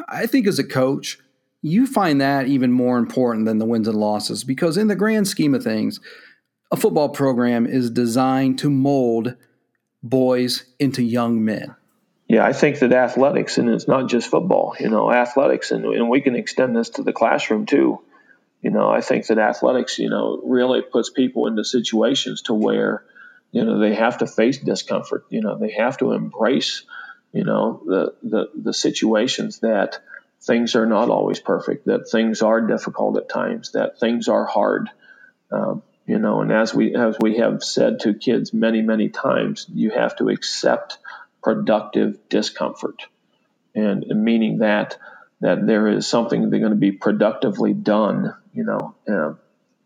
i 0.09 0.27
think 0.27 0.47
as 0.47 0.59
a 0.59 0.65
coach 0.65 1.19
you 1.63 1.87
find 1.87 2.21
that 2.21 2.47
even 2.47 2.71
more 2.71 2.99
important 2.99 3.45
than 3.47 3.59
the 3.59 3.65
wins 3.65 3.89
and 3.89 3.99
losses 3.99 4.45
because 4.45 4.77
in 4.77 4.89
the 4.89 4.97
grand 4.97 5.27
scheme 5.27 5.55
of 5.55 5.63
things 5.63 6.01
a 6.71 6.77
football 6.77 7.09
program 7.09 7.67
is 7.67 7.91
designed 7.91 8.59
to 8.59 8.69
mold 8.69 9.35
boys 10.03 10.65
into 10.79 11.03
young 11.03 11.45
men. 11.45 11.75
Yeah 12.29 12.45
i 12.45 12.53
think 12.53 12.81
that 12.81 12.93
athletics 12.93 13.59
and 13.59 13.69
it's 13.71 13.89
not 13.89 14.09
just 14.09 14.29
football 14.29 14.77
you 14.79 14.91
know 14.91 15.11
athletics 15.11 15.71
and, 15.71 15.85
and 15.85 16.09
we 16.11 16.21
can 16.21 16.37
extend 16.37 16.77
this 16.77 16.91
to 16.91 17.03
the 17.03 17.13
classroom 17.13 17.65
too 17.65 18.01
you 18.63 18.71
know 18.71 18.89
i 18.89 19.01
think 19.01 19.27
that 19.27 19.39
athletics 19.39 19.99
you 19.99 20.09
know 20.09 20.41
really 20.45 20.83
puts 20.83 21.11
people 21.11 21.47
into 21.47 21.65
situations 21.65 22.43
to 22.43 22.55
where 22.55 23.05
you 23.53 23.65
know 23.65 23.79
they 23.79 23.95
have 23.95 24.19
to 24.19 24.27
face 24.27 24.59
discomfort 24.59 25.25
you 25.31 25.41
know 25.41 25.59
they 25.59 25.71
have 25.71 25.99
to 25.99 26.13
embrace 26.13 26.85
you 27.33 27.45
know 27.45 27.83
the 27.87 28.15
the, 28.23 28.51
the 28.55 28.75
situations 28.75 29.61
that 29.61 29.99
things 30.41 30.77
are 30.77 30.87
not 30.87 31.11
always 31.11 31.41
perfect 31.41 31.87
that 31.87 32.09
things 32.11 32.43
are 32.43 32.61
difficult 32.61 33.17
at 33.17 33.29
times 33.29 33.73
that 33.73 33.99
things 33.99 34.29
are 34.29 34.47
hard. 34.47 34.89
Um, 35.51 35.83
you 36.07 36.19
know 36.19 36.43
and 36.43 36.53
as 36.53 36.75
we 36.75 36.95
as 36.95 37.17
we 37.21 37.39
have 37.39 37.63
said 37.63 38.01
to 38.01 38.15
kids 38.15 38.53
many 38.53 38.83
many 38.83 39.09
times 39.09 39.67
you 39.73 39.91
have 39.91 40.17
to 40.17 40.29
accept 40.29 40.99
productive 41.43 42.29
discomfort. 42.29 43.07
And, 43.75 44.05
and 44.05 44.25
meaning 44.25 44.59
that 44.59 44.99
that 45.41 45.67
there 45.67 45.89
is 45.89 46.07
something 46.07 46.43
that's 46.43 46.61
going 46.61 46.73
to 46.73 46.77
be 46.77 46.93
productively 46.93 47.73
done 47.73 48.35
you 48.53 48.65
know 48.65 48.95
uh, 49.09 49.35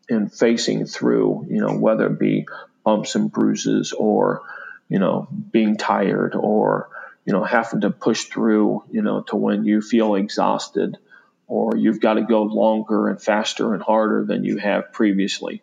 in 0.09 0.29
facing 0.29 0.87
through 0.87 1.47
you 1.49 1.61
know 1.61 1.77
whether 1.77 2.07
it 2.07 2.19
be 2.19 2.47
bumps 2.85 3.15
and 3.15 3.31
bruises 3.31 3.93
or, 3.93 4.43
you 4.89 4.99
know, 4.99 5.29
being 5.51 5.77
tired 5.77 6.35
or, 6.35 6.89
you 7.25 7.33
know, 7.33 7.45
having 7.45 7.83
to 7.83 7.91
push 7.91 8.25
through, 8.25 8.83
you 8.91 9.03
know, 9.03 9.23
to 9.23 9.37
when 9.37 9.65
you 9.65 9.81
feel 9.81 10.15
exhausted 10.15 10.99
or 11.47 11.77
you've 11.77 12.01
got 12.01 12.15
to 12.15 12.23
go 12.23 12.43
longer 12.43 13.09
and 13.09 13.21
faster 13.21 13.75
and 13.75 13.83
harder 13.83 14.25
than 14.25 14.45
you 14.45 14.59
have 14.59 14.93
previously. 14.93 15.63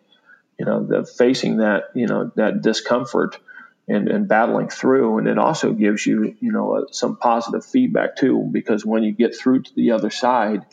You 0.58 0.66
know, 0.66 0.84
the 0.84 1.04
facing 1.04 1.58
that, 1.58 1.84
you 1.94 2.06
know, 2.06 2.32
that 2.36 2.62
discomfort 2.62 3.38
and, 3.88 4.08
and 4.08 4.28
battling 4.28 4.68
through. 4.68 5.18
And 5.18 5.28
it 5.28 5.38
also 5.38 5.72
gives 5.72 6.06
you, 6.06 6.36
you 6.40 6.52
know, 6.52 6.76
uh, 6.76 6.84
some 6.92 7.16
positive 7.16 7.64
feedback 7.64 8.16
too, 8.16 8.48
because 8.52 8.86
when 8.86 9.02
you 9.02 9.12
get 9.12 9.36
through 9.36 9.62
to 9.62 9.74
the 9.74 9.92
other 9.92 10.10
side 10.10 10.64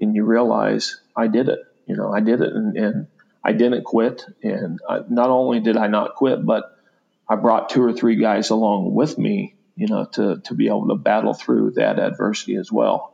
and 0.00 0.14
you 0.14 0.24
realize 0.24 1.00
I 1.16 1.28
did 1.28 1.48
it, 1.48 1.60
you 1.86 1.96
know, 1.96 2.12
I 2.12 2.20
did 2.20 2.40
it. 2.40 2.52
And, 2.52 2.76
and 2.76 3.06
I 3.46 3.52
didn't 3.52 3.84
quit, 3.84 4.24
and 4.42 4.80
I, 4.88 5.00
not 5.10 5.28
only 5.28 5.60
did 5.60 5.76
I 5.76 5.86
not 5.86 6.14
quit, 6.14 6.44
but 6.46 6.78
I 7.28 7.36
brought 7.36 7.68
two 7.68 7.82
or 7.82 7.92
three 7.92 8.16
guys 8.16 8.48
along 8.48 8.94
with 8.94 9.18
me, 9.18 9.54
you 9.76 9.86
know, 9.86 10.06
to 10.12 10.40
to 10.44 10.54
be 10.54 10.68
able 10.68 10.88
to 10.88 10.94
battle 10.94 11.34
through 11.34 11.72
that 11.72 11.98
adversity 11.98 12.56
as 12.56 12.72
well. 12.72 13.12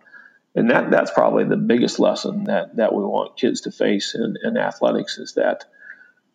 And 0.54 0.70
that 0.70 0.88
that's 0.90 1.10
probably 1.10 1.44
the 1.44 1.56
biggest 1.56 1.98
lesson 1.98 2.44
that 2.44 2.76
that 2.76 2.94
we 2.94 3.02
want 3.02 3.36
kids 3.36 3.62
to 3.62 3.72
face 3.72 4.14
in, 4.14 4.36
in 4.44 4.56
athletics 4.56 5.18
is 5.18 5.34
that 5.34 5.64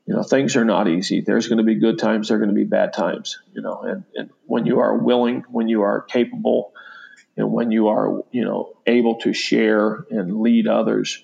you 0.05 0.13
know 0.13 0.23
things 0.23 0.55
are 0.55 0.65
not 0.65 0.87
easy. 0.87 1.21
There's 1.21 1.47
going 1.47 1.57
to 1.57 1.63
be 1.63 1.75
good 1.75 1.97
times. 1.97 2.27
There 2.27 2.37
are 2.37 2.39
going 2.39 2.49
to 2.49 2.55
be 2.55 2.63
bad 2.63 2.93
times. 2.93 3.39
You 3.53 3.61
know, 3.61 3.81
and, 3.81 4.03
and 4.13 4.29
when 4.45 4.65
you 4.65 4.79
are 4.79 4.95
willing, 4.95 5.43
when 5.49 5.67
you 5.67 5.81
are 5.81 6.01
capable, 6.01 6.73
and 7.35 7.51
when 7.51 7.71
you 7.71 7.87
are 7.87 8.21
you 8.31 8.45
know 8.45 8.73
able 8.85 9.15
to 9.19 9.33
share 9.33 10.05
and 10.11 10.41
lead 10.41 10.67
others 10.67 11.23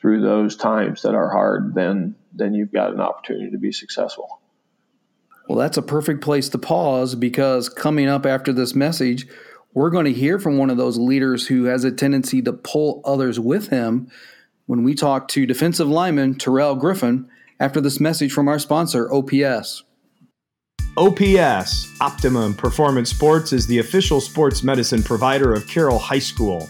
through 0.00 0.22
those 0.22 0.56
times 0.56 1.02
that 1.02 1.14
are 1.14 1.30
hard, 1.30 1.74
then 1.74 2.14
then 2.32 2.54
you've 2.54 2.72
got 2.72 2.92
an 2.92 3.00
opportunity 3.00 3.50
to 3.50 3.58
be 3.58 3.72
successful. 3.72 4.40
Well, 5.48 5.58
that's 5.58 5.76
a 5.76 5.82
perfect 5.82 6.22
place 6.22 6.48
to 6.50 6.58
pause 6.58 7.14
because 7.14 7.68
coming 7.68 8.08
up 8.08 8.24
after 8.24 8.52
this 8.52 8.74
message, 8.74 9.26
we're 9.74 9.90
going 9.90 10.06
to 10.06 10.12
hear 10.12 10.38
from 10.38 10.56
one 10.56 10.70
of 10.70 10.78
those 10.78 10.96
leaders 10.96 11.46
who 11.46 11.64
has 11.64 11.84
a 11.84 11.90
tendency 11.90 12.40
to 12.42 12.52
pull 12.52 13.02
others 13.04 13.38
with 13.38 13.68
him 13.68 14.10
when 14.66 14.84
we 14.84 14.94
talk 14.94 15.28
to 15.28 15.44
defensive 15.44 15.88
lineman 15.88 16.38
Terrell 16.38 16.74
Griffin 16.76 17.28
after 17.62 17.80
this 17.80 18.00
message 18.00 18.32
from 18.32 18.48
our 18.48 18.58
sponsor, 18.58 19.08
OPS. 19.12 19.84
OPS, 20.96 21.88
Optimum 22.00 22.54
Performance 22.54 23.08
Sports, 23.08 23.52
is 23.52 23.68
the 23.68 23.78
official 23.78 24.20
sports 24.20 24.64
medicine 24.64 25.00
provider 25.00 25.54
of 25.54 25.68
Carroll 25.68 26.00
High 26.00 26.18
School. 26.18 26.68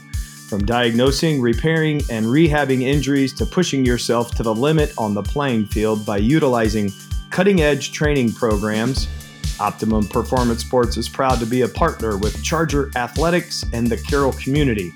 From 0.50 0.66
diagnosing, 0.66 1.40
repairing, 1.40 2.02
and 2.10 2.26
rehabbing 2.26 2.82
injuries 2.82 3.32
to 3.38 3.46
pushing 3.46 3.86
yourself 3.86 4.34
to 4.34 4.42
the 4.42 4.54
limit 4.54 4.92
on 4.98 5.14
the 5.14 5.22
playing 5.22 5.64
field 5.64 6.04
by 6.04 6.18
utilizing 6.18 6.92
cutting 7.30 7.62
edge 7.62 7.92
training 7.92 8.30
programs, 8.34 9.08
Optimum 9.58 10.06
Performance 10.06 10.60
Sports 10.60 10.98
is 10.98 11.08
proud 11.08 11.38
to 11.40 11.46
be 11.46 11.62
a 11.62 11.68
partner 11.68 12.18
with 12.18 12.42
Charger 12.44 12.90
Athletics 12.96 13.64
and 13.72 13.86
the 13.86 13.96
Carroll 13.96 14.32
community. 14.34 14.92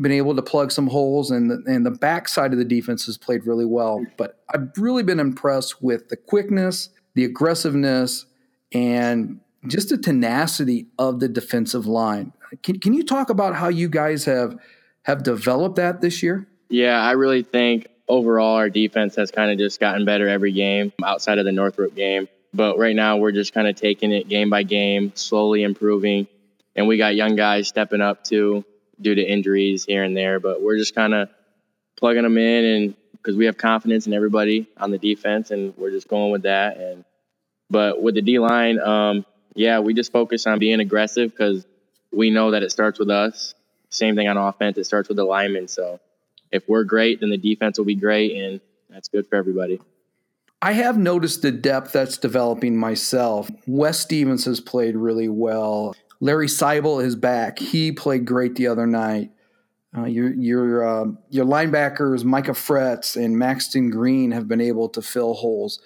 been 0.00 0.12
able 0.12 0.34
to 0.36 0.42
plug 0.42 0.72
some 0.72 0.88
holes, 0.88 1.30
and 1.30 1.50
the, 1.50 1.62
and 1.66 1.86
the 1.86 1.90
backside 1.90 2.52
of 2.52 2.58
the 2.58 2.64
defense 2.64 3.06
has 3.06 3.16
played 3.16 3.46
really 3.46 3.64
well. 3.64 4.04
But 4.16 4.40
I've 4.52 4.70
really 4.76 5.02
been 5.02 5.20
impressed 5.20 5.82
with 5.82 6.08
the 6.08 6.16
quickness, 6.16 6.90
the 7.14 7.24
aggressiveness, 7.24 8.26
and 8.72 9.40
just 9.66 9.90
the 9.90 9.98
tenacity 9.98 10.88
of 10.98 11.20
the 11.20 11.28
defensive 11.28 11.86
line. 11.86 12.32
Can, 12.62 12.78
can 12.78 12.94
you 12.94 13.04
talk 13.04 13.30
about 13.30 13.54
how 13.54 13.68
you 13.68 13.88
guys 13.88 14.24
have 14.24 14.56
have 15.04 15.22
developed 15.22 15.76
that 15.76 16.00
this 16.00 16.22
year? 16.22 16.46
Yeah, 16.68 17.00
I 17.00 17.12
really 17.12 17.42
think 17.42 17.86
overall, 18.10 18.56
our 18.56 18.68
defense 18.68 19.16
has 19.16 19.30
kind 19.30 19.50
of 19.50 19.58
just 19.58 19.80
gotten 19.80 20.04
better 20.04 20.28
every 20.28 20.52
game 20.52 20.92
outside 21.02 21.38
of 21.38 21.44
the 21.44 21.52
Northrop 21.52 21.94
game. 21.94 22.28
But 22.52 22.76
right 22.78 22.96
now, 22.96 23.16
we're 23.16 23.32
just 23.32 23.54
kind 23.54 23.68
of 23.68 23.76
taking 23.76 24.12
it 24.12 24.28
game 24.28 24.50
by 24.50 24.64
game, 24.64 25.12
slowly 25.14 25.62
improving. 25.62 26.26
And 26.74 26.88
we 26.88 26.98
got 26.98 27.14
young 27.14 27.36
guys 27.36 27.68
stepping 27.68 28.00
up 28.00 28.24
too 28.24 28.64
due 29.00 29.14
to 29.14 29.22
injuries 29.22 29.84
here 29.84 30.02
and 30.02 30.16
there. 30.16 30.40
But 30.40 30.60
we're 30.60 30.76
just 30.76 30.94
kind 30.94 31.14
of 31.14 31.28
plugging 31.96 32.24
them 32.24 32.36
in 32.36 32.64
and 32.64 32.94
because 33.12 33.36
we 33.36 33.46
have 33.46 33.56
confidence 33.56 34.06
in 34.06 34.14
everybody 34.14 34.66
on 34.78 34.90
the 34.90 34.98
defense 34.98 35.50
and 35.50 35.76
we're 35.76 35.90
just 35.90 36.08
going 36.08 36.32
with 36.32 36.42
that. 36.42 36.78
And 36.78 37.04
but 37.68 38.02
with 38.02 38.16
the 38.16 38.22
D 38.22 38.38
line, 38.38 38.80
um, 38.80 39.24
yeah, 39.54 39.78
we 39.80 39.94
just 39.94 40.10
focus 40.10 40.46
on 40.46 40.58
being 40.58 40.80
aggressive 40.80 41.30
because 41.30 41.66
we 42.12 42.30
know 42.30 42.50
that 42.50 42.62
it 42.62 42.70
starts 42.70 42.98
with 42.98 43.10
us. 43.10 43.54
Same 43.88 44.14
thing 44.14 44.28
on 44.28 44.36
offense, 44.36 44.78
it 44.78 44.84
starts 44.84 45.08
with 45.08 45.16
the 45.16 45.24
linemen. 45.24 45.68
So 45.68 46.00
if 46.52 46.68
we're 46.68 46.84
great, 46.84 47.20
then 47.20 47.30
the 47.30 47.38
defense 47.38 47.78
will 47.78 47.84
be 47.84 47.94
great, 47.94 48.36
and 48.36 48.60
that's 48.88 49.08
good 49.08 49.28
for 49.28 49.36
everybody. 49.36 49.80
I 50.62 50.72
have 50.72 50.98
noticed 50.98 51.42
the 51.42 51.52
depth 51.52 51.92
that's 51.92 52.18
developing 52.18 52.76
myself. 52.76 53.50
Wes 53.66 53.98
Stevens 53.98 54.44
has 54.44 54.60
played 54.60 54.94
really 54.94 55.28
well. 55.28 55.94
Larry 56.20 56.48
Seibel 56.48 57.02
is 57.02 57.16
back. 57.16 57.58
He 57.58 57.92
played 57.92 58.26
great 58.26 58.56
the 58.56 58.66
other 58.66 58.86
night. 58.86 59.30
Uh, 59.96 60.04
your 60.04 60.32
your 60.34 60.86
uh, 60.86 61.06
your 61.30 61.46
linebackers 61.46 62.24
Micah 62.24 62.52
Fretz 62.52 63.16
and 63.16 63.36
Maxton 63.38 63.90
Green 63.90 64.30
have 64.30 64.46
been 64.46 64.60
able 64.60 64.88
to 64.90 65.02
fill 65.02 65.34
holes. 65.34 65.80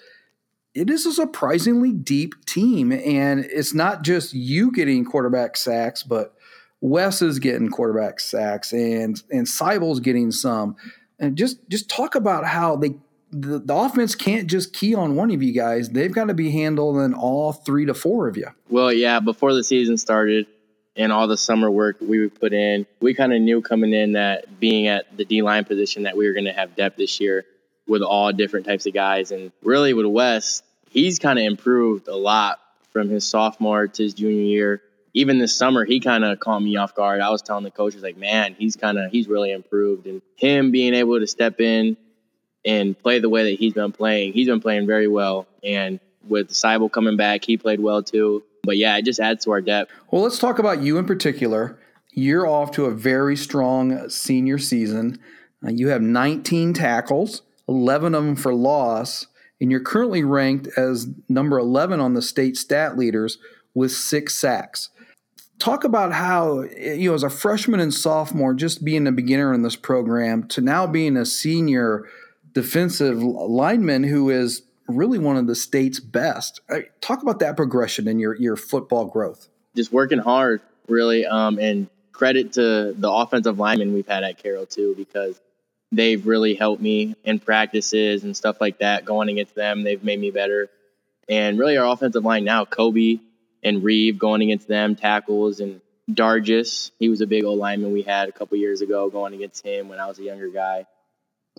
It 0.75 0.89
is 0.89 1.05
a 1.05 1.13
surprisingly 1.13 1.93
deep 1.93 2.45
team, 2.45 2.91
and 2.91 3.45
it's 3.45 3.73
not 3.73 4.03
just 4.03 4.33
you 4.33 4.71
getting 4.73 5.05
quarterback 5.05 5.55
sacks, 5.55 6.03
but 6.03 6.35
Wes 6.81 7.21
is 7.21 7.39
getting 7.39 7.69
quarterback 7.69 8.19
sacks 8.19 8.73
and 8.73 9.21
and 9.31 9.47
Seibel's 9.47 10.01
getting 10.01 10.31
some. 10.31 10.75
And 11.17 11.37
just 11.37 11.57
just 11.69 11.89
talk 11.89 12.15
about 12.15 12.45
how 12.45 12.75
they 12.75 12.95
the, 13.31 13.59
the 13.59 13.73
offense 13.73 14.15
can't 14.15 14.47
just 14.47 14.73
key 14.73 14.93
on 14.93 15.15
one 15.15 15.31
of 15.31 15.41
you 15.41 15.53
guys. 15.53 15.89
They've 15.89 16.11
got 16.11 16.25
to 16.25 16.33
be 16.33 16.51
handling 16.51 17.13
all 17.13 17.53
three 17.53 17.85
to 17.85 17.93
four 17.93 18.27
of 18.27 18.35
you. 18.35 18.47
Well, 18.69 18.91
yeah, 18.91 19.21
before 19.21 19.53
the 19.53 19.63
season 19.63 19.97
started 19.97 20.45
and 20.97 21.11
all 21.11 21.27
the 21.27 21.37
summer 21.37 21.71
work 21.71 21.97
we 22.01 22.27
put 22.29 22.53
in, 22.53 22.85
we 22.99 23.13
kind 23.13 23.33
of 23.33 23.41
knew 23.41 23.61
coming 23.61 23.93
in 23.93 24.13
that 24.13 24.59
being 24.59 24.87
at 24.87 25.15
the 25.15 25.23
D 25.23 25.41
line 25.41 25.63
position 25.63 26.03
that 26.03 26.17
we 26.17 26.27
were 26.27 26.33
going 26.33 26.45
to 26.45 26.53
have 26.53 26.75
depth 26.75 26.97
this 26.97 27.21
year 27.21 27.45
with 27.87 28.01
all 28.01 28.31
different 28.31 28.65
types 28.65 28.85
of 28.85 28.93
guys. 28.93 29.31
And 29.31 29.51
really 29.63 29.93
with 29.93 30.05
Wes, 30.05 30.63
he's 30.89 31.19
kind 31.19 31.39
of 31.39 31.45
improved 31.45 32.07
a 32.07 32.15
lot 32.15 32.59
from 32.91 33.09
his 33.09 33.27
sophomore 33.27 33.87
to 33.87 34.03
his 34.03 34.13
junior 34.13 34.43
year 34.43 34.81
even 35.15 35.39
this 35.39 35.55
summer, 35.55 35.85
he 35.85 36.01
kind 36.01 36.25
of 36.25 36.39
caught 36.41 36.59
me 36.59 36.75
off 36.75 36.93
guard. 36.93 37.21
I 37.21 37.29
was 37.29 37.41
telling 37.41 37.63
the 37.63 37.71
coaches, 37.71 38.03
like, 38.03 38.17
man, 38.17 38.53
he's 38.59 38.75
kind 38.75 38.99
of, 38.99 39.09
he's 39.11 39.29
really 39.29 39.51
improved. 39.51 40.05
And 40.07 40.21
him 40.35 40.71
being 40.71 40.93
able 40.93 41.19
to 41.19 41.25
step 41.25 41.61
in 41.61 41.95
and 42.65 42.99
play 42.99 43.19
the 43.19 43.29
way 43.29 43.49
that 43.49 43.57
he's 43.57 43.73
been 43.73 43.93
playing, 43.93 44.33
he's 44.33 44.47
been 44.47 44.59
playing 44.59 44.87
very 44.87 45.07
well. 45.07 45.47
And 45.63 46.01
with 46.27 46.49
Seibel 46.49 46.91
coming 46.91 47.15
back, 47.15 47.45
he 47.45 47.55
played 47.55 47.79
well 47.79 48.03
too. 48.03 48.43
But 48.63 48.75
yeah, 48.75 48.97
it 48.97 49.05
just 49.05 49.21
adds 49.21 49.45
to 49.45 49.51
our 49.51 49.61
depth. 49.61 49.89
Well, 50.11 50.21
let's 50.21 50.37
talk 50.37 50.59
about 50.59 50.81
you 50.81 50.97
in 50.97 51.05
particular. 51.05 51.79
You're 52.11 52.45
off 52.45 52.71
to 52.71 52.85
a 52.85 52.91
very 52.91 53.37
strong 53.37 54.09
senior 54.09 54.57
season. 54.57 55.19
Uh, 55.65 55.69
you 55.69 55.89
have 55.89 56.01
19 56.01 56.73
tackles, 56.73 57.41
11 57.67 58.15
of 58.15 58.23
them 58.23 58.35
for 58.35 58.53
loss, 58.53 59.27
and 59.59 59.71
you're 59.71 59.79
currently 59.79 60.23
ranked 60.23 60.67
as 60.77 61.07
number 61.29 61.57
11 61.57 61.99
on 61.99 62.13
the 62.13 62.21
state 62.21 62.57
stat 62.57 62.97
leaders 62.97 63.37
with 63.73 63.91
six 63.91 64.35
sacks. 64.35 64.89
Talk 65.57 65.83
about 65.83 66.11
how 66.11 66.63
you 66.63 67.09
know 67.09 67.15
as 67.15 67.23
a 67.23 67.29
freshman 67.29 67.79
and 67.79 67.93
sophomore 67.93 68.53
just 68.53 68.83
being 68.83 69.07
a 69.07 69.11
beginner 69.11 69.53
in 69.53 69.61
this 69.61 69.75
program 69.77 70.47
to 70.49 70.61
now 70.61 70.85
being 70.85 71.15
a 71.15 71.25
senior 71.25 72.05
defensive 72.53 73.21
lineman 73.21 74.03
who 74.03 74.29
is 74.29 74.63
really 74.87 75.17
one 75.17 75.37
of 75.37 75.47
the 75.47 75.55
state's 75.55 75.99
best. 75.99 76.59
Talk 77.01 77.21
about 77.21 77.39
that 77.39 77.55
progression 77.55 78.07
in 78.07 78.19
your 78.19 78.35
your 78.35 78.57
football 78.57 79.05
growth. 79.05 79.47
Just 79.75 79.93
working 79.93 80.19
hard 80.19 80.61
really 80.87 81.25
um, 81.25 81.57
and 81.59 81.87
credit 82.11 82.53
to 82.53 82.93
the 82.97 83.11
offensive 83.11 83.59
linemen 83.59 83.93
we've 83.93 84.07
had 84.07 84.23
at 84.23 84.37
carroll 84.37 84.65
too 84.65 84.93
because 84.97 85.39
they've 85.95 86.25
really 86.25 86.55
helped 86.55 86.81
me 86.81 87.15
in 87.23 87.39
practices 87.39 88.23
and 88.23 88.35
stuff 88.35 88.59
like 88.59 88.79
that 88.79 89.05
going 89.05 89.29
against 89.29 89.55
them 89.55 89.83
they've 89.83 90.03
made 90.03 90.19
me 90.19 90.31
better 90.31 90.69
and 91.27 91.57
really 91.57 91.77
our 91.77 91.91
offensive 91.91 92.23
line 92.23 92.43
now 92.43 92.65
kobe 92.65 93.19
and 93.65 93.83
Reeve 93.83 94.19
going 94.19 94.43
against 94.43 94.67
them, 94.67 94.95
tackles, 94.95 95.59
and 95.59 95.81
Dargis. 96.09 96.91
He 96.99 97.09
was 97.09 97.19
a 97.21 97.27
big 97.27 97.43
old 97.43 97.57
lineman 97.57 97.91
we 97.91 98.03
had 98.03 98.29
a 98.29 98.31
couple 98.31 98.57
years 98.57 98.81
ago 98.81 99.09
going 99.09 99.33
against 99.33 99.65
him 99.65 99.89
when 99.89 99.99
I 99.99 100.05
was 100.05 100.19
a 100.19 100.23
younger 100.23 100.49
guy. 100.49 100.85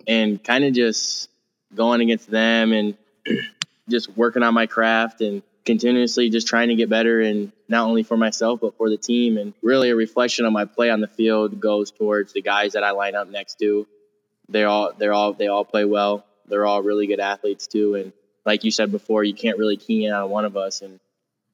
And 0.06 0.42
kind 0.42 0.64
of 0.64 0.72
just 0.72 1.28
going 1.74 2.00
against 2.00 2.30
them 2.30 2.72
and 2.72 2.96
just 3.88 4.16
working 4.16 4.44
on 4.44 4.54
my 4.54 4.66
craft 4.66 5.20
and 5.20 5.42
continuously 5.64 6.30
just 6.30 6.46
trying 6.46 6.68
to 6.68 6.76
get 6.76 6.88
better 6.88 7.20
and 7.20 7.50
not 7.68 7.88
only 7.88 8.04
for 8.04 8.16
myself 8.16 8.60
but 8.60 8.76
for 8.76 8.88
the 8.88 8.96
team 8.96 9.36
and 9.36 9.52
really 9.62 9.90
a 9.90 9.96
reflection 9.96 10.44
of 10.44 10.52
my 10.52 10.64
play 10.64 10.90
on 10.90 11.00
the 11.00 11.08
field 11.08 11.58
goes 11.58 11.90
towards 11.90 12.32
the 12.32 12.40
guys 12.40 12.74
that 12.74 12.84
I 12.84 12.92
line 12.92 13.16
up 13.16 13.28
next 13.28 13.58
to. 13.58 13.84
They're 14.48 14.68
all 14.68 14.92
they're 14.96 15.12
all 15.12 15.32
they 15.32 15.48
all 15.48 15.64
play 15.64 15.84
well. 15.84 16.24
They're 16.48 16.66
all 16.66 16.82
really 16.82 17.06
good 17.06 17.20
athletes 17.20 17.66
too 17.66 17.94
and 17.96 18.12
like 18.46 18.62
you 18.62 18.70
said 18.70 18.92
before, 18.92 19.24
you 19.24 19.34
can't 19.34 19.58
really 19.58 19.76
key 19.76 20.06
in 20.06 20.12
on 20.12 20.30
one 20.30 20.44
of 20.44 20.56
us 20.56 20.80
and 20.80 21.00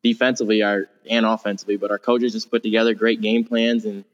defensively 0.02 0.62
our 0.62 0.86
and 1.08 1.24
offensively, 1.24 1.76
but 1.76 1.90
our 1.90 1.98
coaches 1.98 2.32
just 2.32 2.50
put 2.50 2.62
together 2.62 2.94
great 2.94 3.20
game 3.20 3.44
plans 3.44 3.86
and 3.86 4.04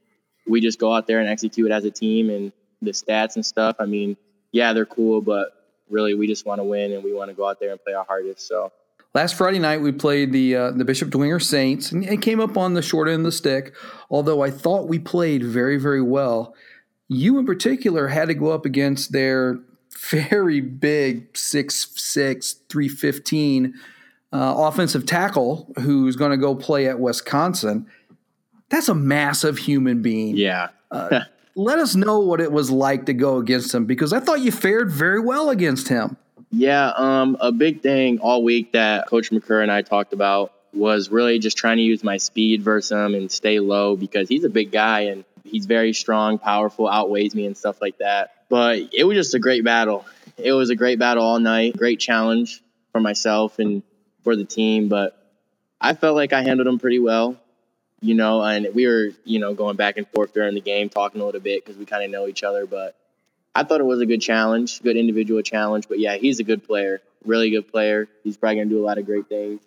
we 0.47 0.61
just 0.61 0.79
go 0.79 0.95
out 0.95 1.07
there 1.07 1.19
and 1.19 1.29
execute 1.29 1.71
it 1.71 1.75
as 1.75 1.85
a 1.85 1.91
team 1.91 2.31
and 2.31 2.53
the 2.81 2.93
stats 2.93 3.35
and 3.35 3.45
stuff. 3.45 3.77
I 3.81 3.87
mean, 3.87 4.17
yeah, 4.53 4.73
they're 4.73 4.87
cool, 4.87 5.21
but 5.21 5.49
really 5.91 6.15
we 6.15 6.27
just 6.27 6.47
want 6.47 6.61
to 6.61 6.65
win 6.65 6.93
and 6.93 7.03
we 7.03 7.13
want 7.13 7.31
to 7.31 7.35
go 7.35 7.47
out 7.47 7.59
there 7.61 7.73
and 7.73 7.83
play 7.83 7.95
our 7.95 8.05
hardest. 8.05 8.47
So 8.47 8.73
Last 9.15 9.35
Friday 9.35 9.59
night, 9.59 9.81
we 9.81 9.91
played 9.91 10.33
the 10.33 10.55
uh, 10.55 10.71
the 10.71 10.85
Bishop 10.85 11.09
Dwenger 11.09 11.43
Saints, 11.43 11.93
and 11.93 12.05
it 12.05 12.21
came 12.21 12.41
up 12.41 12.59
on 12.59 12.75
the 12.75 12.83
short 12.83 13.09
end 13.09 13.21
of 13.21 13.25
the 13.25 13.33
stick. 13.33 13.75
Although 14.11 14.43
I 14.43 14.51
thought 14.51 14.87
we 14.87 14.99
played 14.99 15.43
very, 15.43 15.79
very 15.79 16.03
well, 16.03 16.55
you 17.09 17.39
in 17.39 17.47
particular 17.47 18.09
had 18.09 18.29
to 18.29 18.35
go 18.35 18.51
up 18.51 18.65
against 18.65 19.13
their 19.13 19.59
very 20.11 20.61
big 20.61 21.37
six 21.37 21.91
six 21.97 22.55
three 22.69 22.89
fifteen 22.89 23.75
uh, 24.33 24.55
offensive 24.57 25.07
tackle 25.07 25.73
who's 25.81 26.17
going 26.17 26.31
to 26.31 26.37
go 26.37 26.55
play 26.55 26.87
at 26.87 27.01
Wisconsin. 27.01 27.87
That's 28.69 28.89
a 28.89 28.95
massive 28.95 29.57
human 29.57 30.03
being. 30.03 30.37
Yeah. 30.37 30.69
uh, 30.91 31.21
let 31.55 31.79
us 31.79 31.97
know 31.97 32.21
what 32.21 32.41
it 32.41 32.53
was 32.53 32.71
like 32.71 33.07
to 33.07 33.15
go 33.15 33.39
against 33.39 33.75
him 33.75 33.85
because 33.87 34.13
I 34.13 34.21
thought 34.21 34.41
you 34.41 34.53
fared 34.53 34.91
very 34.93 35.21
well 35.21 35.51
against 35.51 35.89
him. 35.89 36.17
Yeah, 36.51 36.93
um, 36.97 37.37
a 37.41 37.53
big 37.53 37.83
thing 37.83 38.21
all 38.21 38.43
week 38.43 38.73
that 38.73 39.07
Coach 39.09 39.31
McCurr 39.31 39.63
and 39.63 39.71
I 39.71 39.83
talked 39.83 40.13
about 40.13 40.53
was 40.73 41.11
really 41.11 41.39
just 41.39 41.57
trying 41.57 41.79
to 41.79 41.83
use 41.83 42.05
my 42.05 42.17
speed 42.17 42.63
versus 42.63 42.93
him 42.93 43.15
and 43.15 43.31
stay 43.31 43.59
low 43.59 43.97
because 43.97 44.29
he's 44.29 44.45
a 44.45 44.49
big 44.49 44.71
guy 44.71 45.01
and 45.01 45.25
he's 45.49 45.67
very 45.67 45.93
strong, 45.93 46.39
powerful, 46.39 46.89
outweighs 46.89 47.35
me 47.35 47.47
and 47.47 47.57
stuff 47.57 47.81
like 47.81 47.99
that. 47.99 48.33
But 48.49 48.95
it 48.95 49.05
was 49.05 49.17
just 49.17 49.35
a 49.35 49.39
great 49.39 49.65
battle. 49.65 50.07
It 50.37 50.53
was 50.53 50.71
a 50.71 50.77
great 50.77 50.99
battle 50.99 51.25
all 51.25 51.39
night, 51.41 51.77
great 51.77 52.01
challenge 52.01 52.63
for 52.93 53.01
myself 53.01 53.59
and 53.59 53.83
for 54.25 54.37
the 54.37 54.45
team. 54.45 54.89
But 54.89 55.15
I 55.81 55.95
felt 55.95 56.17
like 56.17 56.33
I 56.33 56.43
handled 56.43 56.67
him 56.67 56.79
pretty 56.79 56.99
well, 56.99 57.37
you 58.01 58.15
know, 58.15 58.43
and 58.43 58.69
we 58.75 58.87
were, 58.87 59.11
you 59.25 59.39
know, 59.39 59.55
going 59.55 59.77
back 59.77 59.97
and 59.97 60.07
forth 60.09 60.33
during 60.33 60.55
the 60.55 60.61
game, 60.61 60.89
talking 60.89 61.21
a 61.21 61.25
little 61.25 61.41
bit 61.41 61.65
because 61.65 61.79
we 61.79 61.85
kind 61.85 62.05
of 62.05 62.11
know 62.11 62.27
each 62.27 62.43
other. 62.43 62.67
But 62.67 62.95
I 63.55 63.65
thought 63.65 63.81
it 63.81 63.85
was 63.85 64.01
a 64.01 64.07
good 64.07 64.23
challenge, 64.23 64.83
good 64.83 64.97
individual 64.97 65.43
challenge. 65.43 65.89
But 65.89 65.99
yeah, 65.99 66.17
he's 66.17 66.41
a 66.41 66.45
good 66.45 66.65
player, 66.65 67.01
really 67.25 67.51
good 67.51 67.71
player. 67.71 68.09
He's 68.25 68.37
probably 68.37 68.57
gonna 68.57 68.71
do 68.71 68.83
a 68.83 68.87
lot 68.87 68.99
of 68.99 69.07
great 69.07 69.29
things 69.29 69.61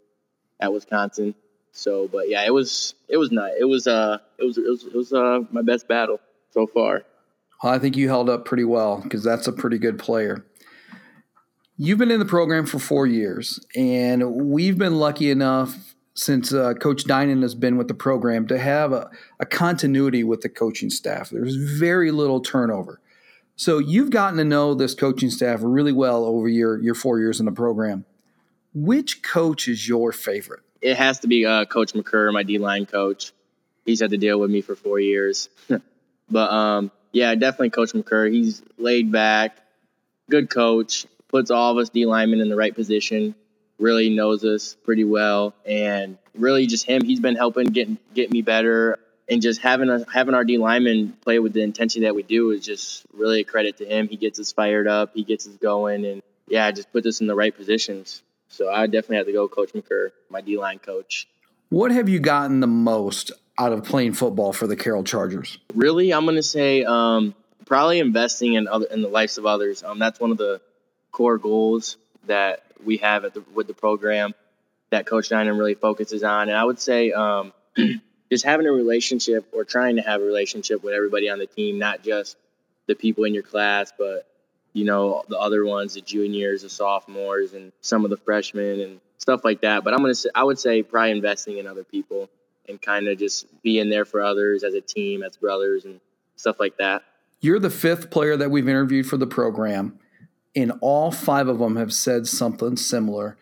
at 0.59 0.71
Wisconsin. 0.73 1.35
So, 1.71 2.07
but 2.07 2.29
yeah, 2.29 2.45
it 2.45 2.53
was 2.53 2.95
it 3.07 3.17
was 3.17 3.31
not 3.31 3.51
it 3.59 3.65
was 3.65 3.87
uh 3.87 4.17
it 4.37 4.43
was 4.43 4.57
it 4.57 4.69
was, 4.69 4.83
it 4.85 4.95
was 4.95 5.13
uh 5.13 5.39
my 5.51 5.61
best 5.61 5.87
battle 5.87 6.19
so 6.51 6.67
far. 6.67 7.03
I 7.63 7.77
think 7.77 7.95
you 7.95 8.07
held 8.07 8.29
up 8.29 8.45
pretty 8.45 8.63
well 8.63 9.01
because 9.01 9.23
that's 9.23 9.47
a 9.47 9.53
pretty 9.53 9.77
good 9.77 9.99
player. 9.99 10.45
You've 11.77 11.97
been 11.97 12.11
in 12.11 12.19
the 12.19 12.25
program 12.25 12.65
for 12.65 12.79
four 12.79 13.07
years, 13.07 13.59
and 13.75 14.49
we've 14.49 14.77
been 14.77 14.95
lucky 14.95 15.31
enough 15.31 15.95
since 16.13 16.53
uh, 16.53 16.73
Coach 16.73 17.05
Dinan 17.05 17.41
has 17.41 17.55
been 17.55 17.77
with 17.77 17.87
the 17.87 17.93
program 17.93 18.45
to 18.47 18.59
have 18.59 18.91
a, 18.91 19.09
a 19.39 19.45
continuity 19.45 20.23
with 20.23 20.41
the 20.41 20.49
coaching 20.49 20.89
staff. 20.89 21.29
There's 21.29 21.55
very 21.55 22.11
little 22.11 22.41
turnover. 22.41 22.99
So 23.55 23.79
you've 23.79 24.09
gotten 24.09 24.37
to 24.37 24.43
know 24.43 24.73
this 24.73 24.93
coaching 24.93 25.29
staff 25.29 25.59
really 25.61 25.91
well 25.91 26.25
over 26.25 26.47
your 26.47 26.81
your 26.81 26.95
four 26.95 27.19
years 27.19 27.39
in 27.39 27.45
the 27.45 27.51
program. 27.51 28.05
Which 28.73 29.23
coach 29.23 29.67
is 29.67 29.87
your 29.87 30.11
favorite? 30.11 30.61
It 30.81 30.97
has 30.97 31.19
to 31.19 31.27
be 31.27 31.45
uh, 31.45 31.65
Coach 31.65 31.93
McCurr, 31.93 32.33
my 32.33 32.43
D 32.43 32.57
line 32.57 32.85
coach. 32.85 33.31
He's 33.85 33.99
had 33.99 34.11
to 34.11 34.17
deal 34.17 34.39
with 34.39 34.49
me 34.49 34.61
for 34.61 34.75
four 34.75 34.99
years, 34.99 35.49
but 36.29 36.51
um, 36.51 36.91
yeah, 37.11 37.33
definitely 37.35 37.71
Coach 37.71 37.93
McCurr. 37.93 38.31
He's 38.31 38.61
laid 38.77 39.11
back, 39.11 39.57
good 40.29 40.49
coach, 40.49 41.05
puts 41.27 41.51
all 41.51 41.71
of 41.71 41.77
us 41.77 41.89
D 41.89 42.05
linemen 42.05 42.41
in 42.41 42.49
the 42.49 42.55
right 42.55 42.73
position. 42.73 43.35
Really 43.79 44.09
knows 44.09 44.45
us 44.45 44.75
pretty 44.83 45.03
well, 45.03 45.55
and 45.65 46.17
really 46.35 46.67
just 46.67 46.85
him. 46.85 47.03
He's 47.03 47.19
been 47.19 47.35
helping 47.35 47.67
get 47.67 48.13
get 48.13 48.31
me 48.31 48.41
better 48.41 48.99
and 49.31 49.41
just 49.41 49.61
having 49.61 49.89
a, 49.89 50.05
having 50.11 50.35
our 50.35 50.43
D 50.43 50.57
linemen 50.57 51.13
play 51.21 51.39
with 51.39 51.53
the 51.53 51.61
intensity 51.61 52.05
that 52.05 52.13
we 52.13 52.21
do 52.21 52.51
is 52.51 52.65
just 52.65 53.05
really 53.13 53.39
a 53.39 53.43
credit 53.45 53.77
to 53.77 53.85
him. 53.85 54.09
He 54.09 54.17
gets 54.17 54.39
us 54.39 54.51
fired 54.51 54.87
up, 54.87 55.11
he 55.13 55.23
gets 55.23 55.47
us 55.47 55.55
going, 55.55 56.05
and 56.05 56.21
yeah, 56.47 56.69
just 56.71 56.91
puts 56.91 57.07
us 57.07 57.21
in 57.21 57.27
the 57.27 57.35
right 57.35 57.55
positions. 57.55 58.21
So 58.51 58.69
I 58.69 58.85
definitely 58.85 59.17
have 59.17 59.25
to 59.27 59.33
go, 59.33 59.47
Coach 59.47 59.71
McCurr, 59.73 60.11
my 60.29 60.41
D 60.41 60.57
line 60.57 60.79
coach. 60.79 61.27
What 61.69 61.91
have 61.91 62.09
you 62.09 62.19
gotten 62.19 62.59
the 62.59 62.67
most 62.67 63.31
out 63.57 63.71
of 63.71 63.85
playing 63.85 64.13
football 64.13 64.51
for 64.51 64.67
the 64.67 64.75
Carroll 64.75 65.03
Chargers? 65.03 65.57
Really, 65.73 66.13
I'm 66.13 66.25
going 66.25 66.35
to 66.35 66.43
say 66.43 66.83
um, 66.83 67.33
probably 67.65 67.99
investing 67.99 68.55
in 68.55 68.67
other 68.67 68.87
in 68.87 69.01
the 69.01 69.07
lives 69.07 69.37
of 69.37 69.45
others. 69.45 69.83
Um, 69.83 69.99
that's 69.99 70.19
one 70.19 70.31
of 70.31 70.37
the 70.37 70.59
core 71.11 71.37
goals 71.37 71.97
that 72.27 72.63
we 72.83 72.97
have 72.97 73.25
at 73.25 73.33
the, 73.33 73.43
with 73.53 73.67
the 73.67 73.73
program 73.73 74.33
that 74.89 75.05
Coach 75.05 75.29
Dinan 75.29 75.57
really 75.57 75.75
focuses 75.75 76.23
on. 76.23 76.49
And 76.49 76.57
I 76.57 76.63
would 76.63 76.79
say 76.79 77.11
um, 77.11 77.53
just 78.31 78.43
having 78.43 78.67
a 78.67 78.71
relationship 78.71 79.47
or 79.53 79.63
trying 79.63 79.95
to 79.95 80.01
have 80.01 80.21
a 80.21 80.25
relationship 80.25 80.83
with 80.83 80.93
everybody 80.93 81.29
on 81.29 81.39
the 81.39 81.47
team, 81.47 81.79
not 81.79 82.03
just 82.03 82.35
the 82.87 82.95
people 82.95 83.23
in 83.23 83.33
your 83.33 83.43
class, 83.43 83.93
but 83.97 84.27
you 84.73 84.85
know 84.85 85.23
the 85.27 85.37
other 85.37 85.65
ones, 85.65 85.95
the 85.95 86.01
juniors, 86.01 86.61
the 86.61 86.69
sophomores, 86.69 87.53
and 87.53 87.71
some 87.81 88.03
of 88.03 88.09
the 88.09 88.17
freshmen 88.17 88.79
and 88.79 88.99
stuff 89.17 89.43
like 89.43 89.61
that. 89.61 89.83
But 89.83 89.93
I'm 89.93 89.99
gonna 89.99 90.15
say 90.15 90.29
I 90.33 90.43
would 90.43 90.59
say 90.59 90.83
probably 90.83 91.11
investing 91.11 91.57
in 91.57 91.67
other 91.67 91.83
people 91.83 92.29
and 92.67 92.81
kind 92.81 93.07
of 93.07 93.17
just 93.17 93.45
being 93.61 93.89
there 93.89 94.05
for 94.05 94.21
others 94.21 94.63
as 94.63 94.73
a 94.73 94.81
team, 94.81 95.23
as 95.23 95.37
brothers, 95.37 95.85
and 95.85 95.99
stuff 96.35 96.59
like 96.59 96.77
that. 96.77 97.03
You're 97.39 97.59
the 97.59 97.69
fifth 97.69 98.11
player 98.11 98.37
that 98.37 98.51
we've 98.51 98.67
interviewed 98.67 99.07
for 99.07 99.17
the 99.17 99.27
program, 99.27 99.99
and 100.55 100.73
all 100.81 101.11
five 101.11 101.47
of 101.47 101.59
them 101.59 101.75
have 101.75 101.93
said 101.93 102.27
something 102.27 102.77
similar. 102.77 103.37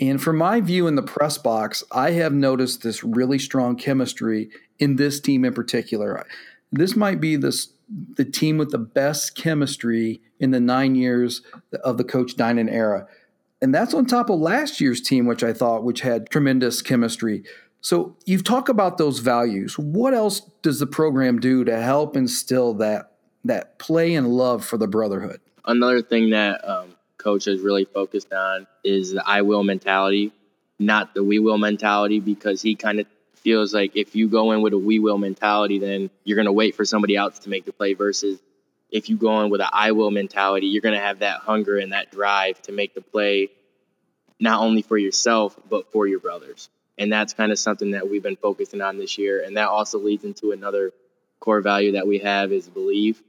And 0.00 0.22
from 0.22 0.36
my 0.36 0.60
view 0.60 0.86
in 0.86 0.94
the 0.94 1.02
press 1.02 1.38
box, 1.38 1.82
I 1.90 2.12
have 2.12 2.32
noticed 2.32 2.82
this 2.82 3.02
really 3.02 3.38
strong 3.38 3.74
chemistry 3.76 4.50
in 4.78 4.96
this 4.96 5.18
team 5.18 5.44
in 5.44 5.54
particular. 5.54 6.24
This 6.70 6.96
might 6.96 7.20
be 7.20 7.36
the 7.36 8.24
team 8.24 8.58
with 8.58 8.70
the 8.70 8.78
best 8.78 9.34
chemistry 9.34 10.20
in 10.38 10.50
the 10.50 10.60
nine 10.60 10.94
years 10.94 11.42
of 11.82 11.96
the 11.96 12.04
Coach 12.04 12.34
Dinan 12.34 12.68
era. 12.68 13.06
And 13.60 13.74
that's 13.74 13.94
on 13.94 14.06
top 14.06 14.30
of 14.30 14.38
last 14.38 14.80
year's 14.80 15.00
team, 15.00 15.26
which 15.26 15.42
I 15.42 15.52
thought 15.52 15.82
which 15.82 16.02
had 16.02 16.30
tremendous 16.30 16.82
chemistry. 16.82 17.42
So 17.80 18.16
you've 18.26 18.44
talked 18.44 18.68
about 18.68 18.98
those 18.98 19.18
values. 19.20 19.78
What 19.78 20.14
else 20.14 20.40
does 20.62 20.78
the 20.78 20.86
program 20.86 21.40
do 21.40 21.64
to 21.64 21.80
help 21.80 22.16
instill 22.16 22.74
that 22.74 23.12
that 23.44 23.78
play 23.78 24.14
and 24.14 24.28
love 24.28 24.64
for 24.64 24.76
the 24.76 24.86
brotherhood? 24.86 25.40
Another 25.64 26.02
thing 26.02 26.30
that 26.30 26.68
um, 26.68 26.96
coach 27.18 27.46
has 27.46 27.60
really 27.60 27.84
focused 27.84 28.32
on 28.32 28.66
is 28.84 29.12
the 29.12 29.26
I 29.26 29.42
will 29.42 29.64
mentality, 29.64 30.32
not 30.78 31.14
the 31.14 31.24
we 31.24 31.38
will 31.38 31.58
mentality, 31.58 32.20
because 32.20 32.62
he 32.62 32.74
kind 32.74 33.00
of 33.00 33.06
feels 33.48 33.72
like 33.72 33.96
if 33.96 34.14
you 34.14 34.28
go 34.28 34.52
in 34.52 34.60
with 34.60 34.74
a 34.74 34.78
we 34.78 34.98
will 34.98 35.16
mentality, 35.16 35.78
then 35.78 36.10
you're 36.22 36.36
going 36.36 36.44
to 36.44 36.52
wait 36.52 36.74
for 36.74 36.84
somebody 36.84 37.16
else 37.16 37.38
to 37.38 37.48
make 37.48 37.64
the 37.64 37.72
play 37.72 37.94
versus 37.94 38.38
if 38.90 39.08
you 39.08 39.16
go 39.16 39.42
in 39.42 39.48
with 39.48 39.62
an 39.62 39.68
I 39.72 39.92
will 39.92 40.10
mentality, 40.10 40.66
you're 40.66 40.82
going 40.82 40.94
to 40.94 41.00
have 41.00 41.20
that 41.20 41.40
hunger 41.40 41.78
and 41.78 41.94
that 41.94 42.10
drive 42.10 42.60
to 42.62 42.72
make 42.72 42.94
the 42.94 43.00
play 43.00 43.48
not 44.38 44.60
only 44.60 44.82
for 44.82 44.98
yourself, 44.98 45.58
but 45.66 45.90
for 45.92 46.06
your 46.06 46.20
brothers. 46.20 46.68
And 46.98 47.10
that's 47.10 47.32
kind 47.32 47.50
of 47.50 47.58
something 47.58 47.92
that 47.92 48.10
we've 48.10 48.22
been 48.22 48.36
focusing 48.36 48.82
on 48.82 48.98
this 48.98 49.16
year. 49.16 49.42
And 49.42 49.56
that 49.56 49.68
also 49.68 49.98
leads 49.98 50.24
into 50.24 50.52
another 50.52 50.92
core 51.40 51.62
value 51.62 51.92
that 51.92 52.06
we 52.06 52.18
have 52.18 52.52
is 52.52 52.68
believe 52.68 53.22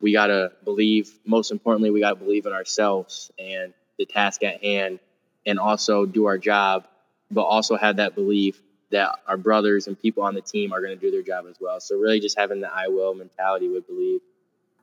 we 0.00 0.12
got 0.12 0.26
to 0.26 0.50
believe, 0.64 1.12
most 1.24 1.52
importantly, 1.52 1.92
we 1.92 2.00
got 2.00 2.18
to 2.18 2.24
believe 2.24 2.46
in 2.46 2.52
ourselves 2.52 3.30
and 3.38 3.72
the 4.00 4.04
task 4.04 4.42
at 4.42 4.64
hand 4.64 4.98
and 5.46 5.60
also 5.60 6.06
do 6.06 6.24
our 6.24 6.38
job, 6.38 6.88
but 7.30 7.42
also 7.42 7.76
have 7.76 7.98
that 7.98 8.16
belief 8.16 8.60
that 8.94 9.18
our 9.28 9.36
brothers 9.36 9.86
and 9.86 10.00
people 10.00 10.22
on 10.22 10.34
the 10.34 10.40
team 10.40 10.72
are 10.72 10.80
going 10.80 10.96
to 10.96 11.00
do 11.00 11.10
their 11.10 11.22
job 11.22 11.46
as 11.48 11.56
well. 11.60 11.80
So, 11.80 11.96
really, 11.96 12.20
just 12.20 12.38
having 12.38 12.60
the 12.60 12.72
I 12.72 12.88
will 12.88 13.14
mentality 13.14 13.68
would 13.68 13.86
believe. 13.86 14.20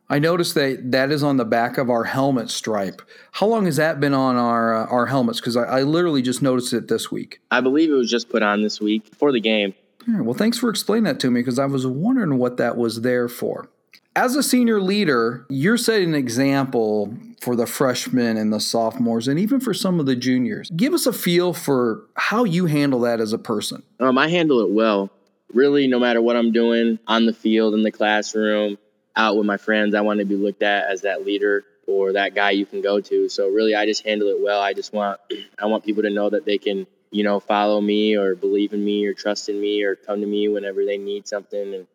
I 0.09 0.19
noticed 0.19 0.55
that 0.55 0.91
that 0.91 1.09
is 1.09 1.23
on 1.23 1.37
the 1.37 1.45
back 1.45 1.77
of 1.77 1.89
our 1.89 2.03
helmet 2.03 2.49
stripe. 2.49 3.01
How 3.31 3.47
long 3.47 3.65
has 3.65 3.77
that 3.77 3.99
been 3.99 4.13
on 4.13 4.35
our 4.35 4.75
uh, 4.75 4.85
our 4.87 5.05
helmets? 5.07 5.39
Because 5.39 5.55
I, 5.55 5.63
I, 5.63 5.81
literally 5.83 6.21
just 6.21 6.41
noticed 6.41 6.73
it 6.73 6.89
this 6.89 7.09
week. 7.09 7.39
I 7.49 7.61
believe 7.61 7.89
it 7.89 7.93
was 7.93 8.09
just 8.09 8.29
put 8.29 8.43
on 8.43 8.61
this 8.61 8.81
week 8.81 9.09
for 9.15 9.31
the 9.31 9.39
game. 9.39 9.73
well, 10.07 10.33
thanks 10.33 10.57
for 10.57 10.69
explaining 10.69 11.05
that 11.05 11.19
to 11.21 11.31
me 11.31 11.39
because 11.39 11.59
I 11.59 11.65
was 11.65 11.87
wondering 11.87 12.37
what 12.37 12.57
that 12.57 12.75
was 12.75 13.01
there 13.01 13.29
for 13.29 13.69
as 14.15 14.35
a 14.35 14.43
senior 14.43 14.81
leader, 14.81 15.45
you're 15.49 15.77
setting 15.77 16.09
an 16.09 16.15
example 16.15 17.15
for 17.39 17.55
the 17.55 17.65
freshmen 17.65 18.37
and 18.37 18.51
the 18.51 18.59
sophomores 18.59 19.27
and 19.27 19.39
even 19.39 19.59
for 19.59 19.73
some 19.73 19.99
of 19.99 20.05
the 20.05 20.15
juniors. 20.15 20.69
Give 20.75 20.93
us 20.93 21.05
a 21.05 21.13
feel 21.13 21.53
for 21.53 22.05
how 22.15 22.43
you 22.43 22.65
handle 22.65 22.99
that 23.01 23.19
as 23.19 23.33
a 23.33 23.37
person. 23.37 23.83
Um, 23.99 24.17
I 24.17 24.27
handle 24.27 24.59
it 24.61 24.69
well. 24.69 25.09
Really, 25.53 25.87
no 25.87 25.99
matter 25.99 26.21
what 26.21 26.35
I'm 26.35 26.51
doing 26.51 26.99
on 27.07 27.25
the 27.25 27.33
field, 27.33 27.73
in 27.73 27.83
the 27.83 27.91
classroom, 27.91 28.77
out 29.15 29.35
with 29.35 29.45
my 29.45 29.57
friends, 29.57 29.95
I 29.95 30.01
want 30.01 30.19
to 30.19 30.25
be 30.25 30.35
looked 30.35 30.63
at 30.63 30.89
as 30.89 31.01
that 31.01 31.25
leader 31.25 31.65
or 31.87 32.13
that 32.13 32.35
guy 32.35 32.51
you 32.51 32.65
can 32.65 32.81
go 32.81 33.01
to. 33.01 33.27
So 33.27 33.49
really, 33.49 33.75
I 33.75 33.85
just 33.85 34.05
handle 34.05 34.29
it 34.29 34.41
well. 34.41 34.61
I 34.61 34.73
just 34.73 34.93
want 34.93 35.19
I 35.59 35.65
want 35.65 35.83
people 35.83 36.03
to 36.03 36.09
know 36.09 36.29
that 36.29 36.45
they 36.45 36.57
can, 36.57 36.87
you 37.11 37.23
know, 37.23 37.39
follow 37.41 37.81
me 37.81 38.15
or 38.15 38.35
believe 38.35 38.71
in 38.71 38.83
me 38.83 39.05
or 39.05 39.13
trust 39.13 39.49
in 39.49 39.59
me 39.59 39.83
or 39.83 39.95
come 39.95 40.21
to 40.21 40.27
me 40.27 40.47
whenever 40.47 40.85
they 40.85 40.97
need 40.97 41.27
something 41.27 41.73
and 41.73 41.87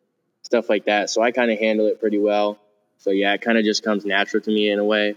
stuff 0.47 0.69
like 0.69 0.85
that. 0.85 1.09
So 1.09 1.21
I 1.21 1.31
kind 1.31 1.51
of 1.51 1.59
handle 1.59 1.87
it 1.87 1.99
pretty 1.99 2.17
well. 2.17 2.57
So 2.99 3.11
yeah, 3.11 3.33
it 3.33 3.41
kind 3.41 3.57
of 3.57 3.65
just 3.65 3.83
comes 3.83 4.05
natural 4.05 4.41
to 4.41 4.49
me 4.49 4.69
in 4.69 4.79
a 4.79 4.85
way. 4.85 5.15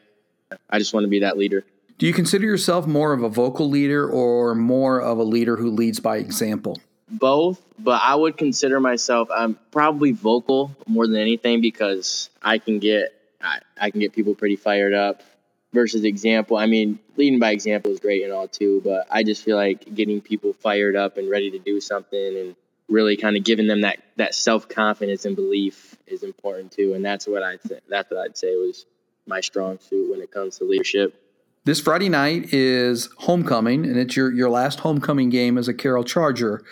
I 0.69 0.79
just 0.81 0.93
want 0.93 1.05
to 1.05 1.09
be 1.09 1.21
that 1.21 1.38
leader. 1.38 1.64
Do 1.99 2.07
you 2.07 2.12
consider 2.12 2.45
yourself 2.45 2.87
more 2.87 3.12
of 3.12 3.23
a 3.23 3.29
vocal 3.29 3.69
leader 3.69 4.09
or 4.09 4.57
more 4.57 5.01
of 5.01 5.19
a 5.19 5.23
leader 5.23 5.57
who 5.57 5.71
leads 5.71 6.01
by 6.01 6.16
example? 6.16 6.79
Both, 7.09 7.62
but 7.79 8.01
I 8.03 8.16
would 8.16 8.37
consider 8.37 8.81
myself 8.81 9.29
I'm 9.33 9.57
probably 9.71 10.11
vocal 10.11 10.77
more 10.88 11.07
than 11.07 11.16
anything 11.16 11.61
because 11.61 12.29
I 12.43 12.59
can 12.59 12.81
get 12.81 13.14
I, 13.40 13.61
I 13.81 13.90
can 13.90 14.01
get 14.01 14.12
people 14.12 14.35
pretty 14.35 14.57
fired 14.57 14.95
up 14.95 15.23
versus 15.73 16.03
example. 16.03 16.57
I 16.57 16.66
mean, 16.66 16.99
leading 17.16 17.38
by 17.38 17.53
example 17.53 17.93
is 17.93 18.01
great 18.01 18.25
and 18.25 18.33
all 18.33 18.49
too, 18.49 18.81
but 18.85 19.07
I 19.11 19.23
just 19.23 19.45
feel 19.45 19.57
like 19.57 19.95
getting 19.95 20.21
people 20.21 20.53
fired 20.55 20.97
up 20.97 21.19
and 21.19 21.31
ready 21.31 21.53
to 21.53 21.59
do 21.61 21.81
something 21.81 22.37
and 22.37 22.57
really 22.90 23.16
kind 23.16 23.37
of 23.37 23.44
giving 23.44 23.66
them 23.66 23.83
that 23.83 24.00
that 24.16 24.35
self 24.35 24.68
confidence 24.68 25.24
and 25.24 25.37
belief 25.37 25.96
is 26.07 26.22
important 26.22 26.72
too. 26.72 26.94
And 26.94 27.05
that's 27.05 27.26
what 27.26 27.42
I 27.42 27.57
th- 27.57 27.83
that's 27.88 28.11
what 28.11 28.20
I'd 28.20 28.37
say 28.37 28.57
was 28.57 28.87
my 29.26 29.40
strong 29.40 29.79
suit 29.79 30.11
when 30.11 30.20
it 30.20 30.31
comes 30.31 30.59
to 30.59 30.64
leadership. 30.64 31.14
This 31.64 31.81
Friday 31.81 32.09
night 32.09 32.53
is 32.53 33.09
homecoming, 33.18 33.85
and 33.85 33.96
it's 33.96 34.16
your 34.16 34.33
your 34.33 34.50
last 34.50 34.81
homecoming 34.81 35.31
game 35.31 35.57
as 35.57 35.68
a 35.68 35.74
Carroll 35.74 36.05
Charger. 36.05 36.62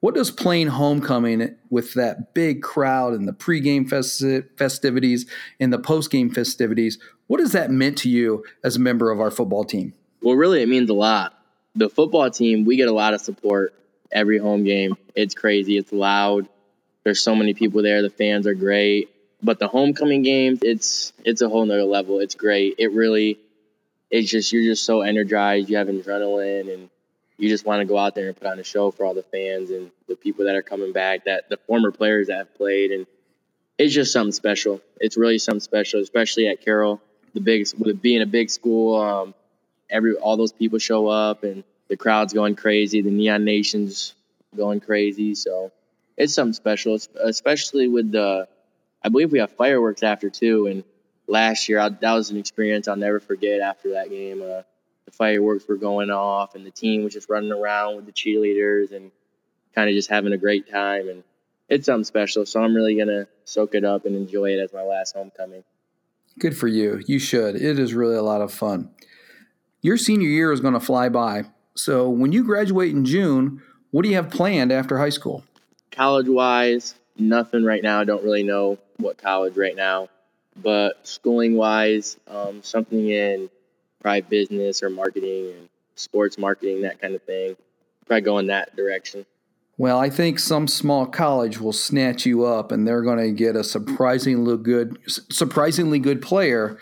What 0.00 0.14
does 0.14 0.30
playing 0.30 0.66
homecoming 0.66 1.54
with 1.70 1.94
that 1.94 2.34
big 2.34 2.62
crowd 2.62 3.14
and 3.14 3.26
the 3.26 3.32
pregame 3.32 3.88
festi- 3.88 4.46
festivities 4.58 5.24
and 5.58 5.72
the 5.72 5.78
postgame 5.78 6.32
festivities? 6.32 6.98
What 7.26 7.40
has 7.40 7.52
that 7.52 7.70
meant 7.70 7.96
to 7.98 8.10
you 8.10 8.44
as 8.62 8.76
a 8.76 8.80
member 8.80 9.10
of 9.10 9.18
our 9.18 9.30
football 9.30 9.64
team? 9.64 9.94
Well, 10.20 10.34
really, 10.34 10.60
it 10.60 10.68
means 10.68 10.90
a 10.90 10.94
lot. 10.94 11.38
The 11.74 11.88
football 11.88 12.30
team, 12.30 12.66
we 12.66 12.76
get 12.76 12.88
a 12.88 12.92
lot 12.92 13.14
of 13.14 13.22
support 13.22 13.72
every 14.12 14.38
home 14.38 14.64
game. 14.64 14.96
It's 15.14 15.34
crazy. 15.34 15.76
It's 15.76 15.92
loud. 15.92 16.48
There's 17.04 17.20
so 17.20 17.34
many 17.34 17.54
people 17.54 17.82
there. 17.82 18.02
The 18.02 18.10
fans 18.10 18.46
are 18.46 18.54
great. 18.54 19.10
But 19.42 19.58
the 19.58 19.68
homecoming 19.68 20.22
games, 20.22 20.60
it's 20.62 21.12
it's 21.22 21.42
a 21.42 21.48
whole 21.48 21.66
nother 21.66 21.84
level. 21.84 22.20
It's 22.20 22.34
great. 22.34 22.76
It 22.78 22.92
really, 22.92 23.38
it's 24.10 24.30
just 24.30 24.52
you're 24.52 24.62
just 24.62 24.84
so 24.84 25.02
energized. 25.02 25.68
You 25.68 25.76
have 25.76 25.88
adrenaline, 25.88 26.72
and 26.72 26.88
you 27.36 27.50
just 27.50 27.66
want 27.66 27.80
to 27.80 27.84
go 27.84 27.98
out 27.98 28.14
there 28.14 28.28
and 28.28 28.36
put 28.36 28.46
on 28.46 28.58
a 28.58 28.64
show 28.64 28.90
for 28.90 29.04
all 29.04 29.12
the 29.12 29.22
fans 29.22 29.70
and 29.70 29.90
the 30.08 30.16
people 30.16 30.46
that 30.46 30.56
are 30.56 30.62
coming 30.62 30.92
back. 30.92 31.26
That 31.26 31.50
the 31.50 31.58
former 31.58 31.92
players 31.92 32.28
that 32.28 32.38
have 32.38 32.54
played, 32.54 32.90
and 32.90 33.06
it's 33.76 33.92
just 33.92 34.12
something 34.12 34.32
special. 34.32 34.80
It's 34.98 35.18
really 35.18 35.38
something 35.38 35.60
special, 35.60 36.00
especially 36.00 36.48
at 36.48 36.62
Carroll, 36.62 37.02
the 37.34 37.40
big 37.40 37.66
with 37.78 38.00
being 38.00 38.22
a 38.22 38.26
big 38.26 38.48
school. 38.48 38.98
Um, 38.98 39.34
every 39.90 40.16
all 40.16 40.38
those 40.38 40.52
people 40.52 40.78
show 40.78 41.08
up 41.08 41.44
and 41.44 41.64
the 41.94 41.98
crowd's 41.98 42.32
going 42.32 42.56
crazy, 42.56 43.02
the 43.02 43.10
Neon 43.12 43.44
Nation's 43.44 44.16
going 44.56 44.80
crazy. 44.80 45.36
So 45.36 45.70
it's 46.16 46.34
something 46.34 46.52
special, 46.52 46.98
especially 47.22 47.86
with 47.86 48.10
the. 48.10 48.48
I 49.04 49.10
believe 49.10 49.30
we 49.30 49.38
have 49.38 49.52
fireworks 49.52 50.02
after 50.02 50.28
too, 50.28 50.66
and 50.66 50.82
last 51.28 51.68
year 51.68 51.78
I, 51.78 51.90
that 51.90 52.12
was 52.14 52.30
an 52.30 52.36
experience 52.36 52.88
I'll 52.88 52.96
never 52.96 53.20
forget. 53.20 53.60
After 53.60 53.92
that 53.92 54.10
game, 54.10 54.42
uh, 54.42 54.62
the 55.04 55.12
fireworks 55.12 55.68
were 55.68 55.76
going 55.76 56.10
off, 56.10 56.56
and 56.56 56.66
the 56.66 56.72
team 56.72 57.04
was 57.04 57.12
just 57.12 57.28
running 57.28 57.52
around 57.52 57.94
with 57.94 58.06
the 58.06 58.12
cheerleaders 58.12 58.90
and 58.90 59.12
kind 59.72 59.88
of 59.88 59.94
just 59.94 60.10
having 60.10 60.32
a 60.32 60.38
great 60.38 60.68
time, 60.68 61.08
and 61.08 61.22
it's 61.68 61.86
something 61.86 62.02
special. 62.02 62.44
So 62.44 62.60
I'm 62.60 62.74
really 62.74 62.96
gonna 62.96 63.28
soak 63.44 63.76
it 63.76 63.84
up 63.84 64.04
and 64.04 64.16
enjoy 64.16 64.50
it 64.50 64.58
as 64.58 64.72
my 64.72 64.82
last 64.82 65.14
homecoming. 65.14 65.62
Good 66.40 66.56
for 66.56 66.66
you. 66.66 67.00
You 67.06 67.20
should. 67.20 67.54
It 67.54 67.78
is 67.78 67.94
really 67.94 68.16
a 68.16 68.22
lot 68.22 68.40
of 68.40 68.52
fun. 68.52 68.90
Your 69.80 69.98
senior 69.98 70.28
year 70.28 70.50
is 70.50 70.60
going 70.60 70.72
to 70.72 70.80
fly 70.80 71.10
by. 71.10 71.44
So 71.76 72.08
when 72.08 72.32
you 72.32 72.44
graduate 72.44 72.92
in 72.92 73.04
June, 73.04 73.62
what 73.90 74.02
do 74.02 74.08
you 74.08 74.14
have 74.16 74.30
planned 74.30 74.72
after 74.72 74.98
high 74.98 75.10
school? 75.10 75.44
College 75.90 76.28
wise, 76.28 76.94
nothing 77.16 77.64
right 77.64 77.82
now. 77.82 78.00
I 78.00 78.04
don't 78.04 78.24
really 78.24 78.42
know 78.42 78.78
what 78.96 79.18
college 79.18 79.56
right 79.56 79.76
now. 79.76 80.08
But 80.56 81.06
schooling 81.06 81.56
wise, 81.56 82.16
um, 82.28 82.62
something 82.62 83.08
in 83.08 83.50
probably 84.00 84.20
business 84.22 84.82
or 84.82 84.90
marketing 84.90 85.52
and 85.52 85.68
sports 85.96 86.38
marketing, 86.38 86.82
that 86.82 87.00
kind 87.00 87.14
of 87.14 87.22
thing. 87.22 87.56
Probably 88.06 88.20
go 88.20 88.38
in 88.38 88.46
that 88.48 88.76
direction. 88.76 89.26
Well, 89.76 89.98
I 89.98 90.10
think 90.10 90.38
some 90.38 90.68
small 90.68 91.06
college 91.06 91.60
will 91.60 91.72
snatch 91.72 92.24
you 92.24 92.44
up, 92.44 92.70
and 92.70 92.86
they're 92.86 93.02
going 93.02 93.18
to 93.18 93.32
get 93.32 93.56
a 93.56 93.64
surprisingly 93.64 94.56
good, 94.56 94.98
surprisingly 95.08 95.98
good 95.98 96.22
player 96.22 96.78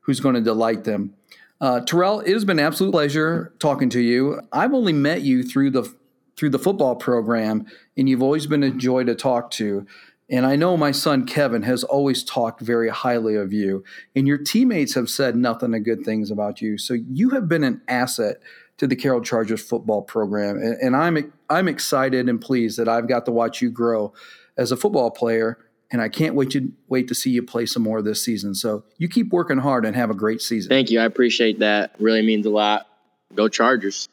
who's 0.00 0.20
going 0.20 0.34
to 0.34 0.42
delight 0.42 0.84
them. 0.84 1.14
Uh, 1.60 1.80
Terrell, 1.80 2.20
it 2.20 2.32
has 2.32 2.44
been 2.44 2.58
an 2.58 2.64
absolute 2.64 2.90
pleasure 2.90 3.52
talking 3.58 3.88
to 3.90 4.00
you. 4.00 4.40
I've 4.52 4.74
only 4.74 4.92
met 4.92 5.22
you 5.22 5.42
through 5.42 5.70
the 5.70 5.94
through 6.36 6.50
the 6.50 6.58
football 6.58 6.96
program, 6.96 7.64
and 7.96 8.08
you've 8.08 8.22
always 8.22 8.46
been 8.46 8.64
a 8.64 8.70
joy 8.70 9.04
to 9.04 9.14
talk 9.14 9.50
to. 9.52 9.86
And 10.28 10.46
I 10.46 10.56
know 10.56 10.76
my 10.76 10.90
son 10.90 11.26
Kevin 11.26 11.62
has 11.62 11.84
always 11.84 12.24
talked 12.24 12.60
very 12.60 12.88
highly 12.88 13.36
of 13.36 13.52
you, 13.52 13.84
and 14.16 14.26
your 14.26 14.38
teammates 14.38 14.94
have 14.94 15.08
said 15.08 15.36
nothing 15.36 15.70
but 15.70 15.84
good 15.84 16.04
things 16.04 16.30
about 16.30 16.60
you. 16.60 16.76
So 16.76 16.94
you 16.94 17.30
have 17.30 17.48
been 17.48 17.62
an 17.62 17.82
asset 17.88 18.38
to 18.78 18.86
the 18.86 18.96
Carroll 18.96 19.20
Chargers 19.20 19.62
football 19.62 20.02
program, 20.02 20.56
and, 20.56 20.76
and 20.80 20.96
I'm 20.96 21.32
I'm 21.48 21.68
excited 21.68 22.28
and 22.28 22.40
pleased 22.40 22.78
that 22.78 22.88
I've 22.88 23.08
got 23.08 23.26
to 23.26 23.32
watch 23.32 23.62
you 23.62 23.70
grow 23.70 24.12
as 24.56 24.72
a 24.72 24.76
football 24.76 25.10
player 25.10 25.58
and 25.94 26.02
I 26.02 26.08
can't 26.08 26.34
wait 26.34 26.50
to 26.50 26.72
wait 26.88 27.06
to 27.06 27.14
see 27.14 27.30
you 27.30 27.40
play 27.40 27.66
some 27.66 27.84
more 27.84 28.02
this 28.02 28.20
season. 28.20 28.56
So 28.56 28.82
you 28.98 29.08
keep 29.08 29.32
working 29.32 29.58
hard 29.58 29.86
and 29.86 29.94
have 29.94 30.10
a 30.10 30.14
great 30.14 30.42
season. 30.42 30.68
Thank 30.68 30.90
you. 30.90 30.98
I 30.98 31.04
appreciate 31.04 31.60
that. 31.60 31.94
Really 32.00 32.20
means 32.20 32.46
a 32.46 32.50
lot. 32.50 32.88
Go 33.32 33.46
Chargers. 33.46 34.08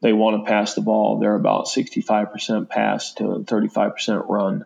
they 0.00 0.12
want 0.12 0.44
to 0.44 0.50
pass 0.50 0.74
the 0.74 0.80
ball. 0.80 1.18
They're 1.18 1.34
about 1.34 1.66
65% 1.66 2.68
pass 2.68 3.14
to 3.14 3.24
35% 3.24 4.28
run. 4.28 4.64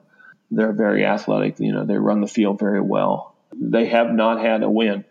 They're 0.51 0.73
very 0.73 1.05
athletic. 1.05 1.59
You 1.61 1.73
know, 1.73 1.85
they 1.85 1.97
run 1.97 2.21
the 2.21 2.27
field 2.27 2.59
very 2.59 2.81
well. 2.81 3.35
They 3.55 3.87
have 3.87 4.13
not 4.13 4.41
had 4.41 4.63
a 4.63 4.71
win, 4.71 5.05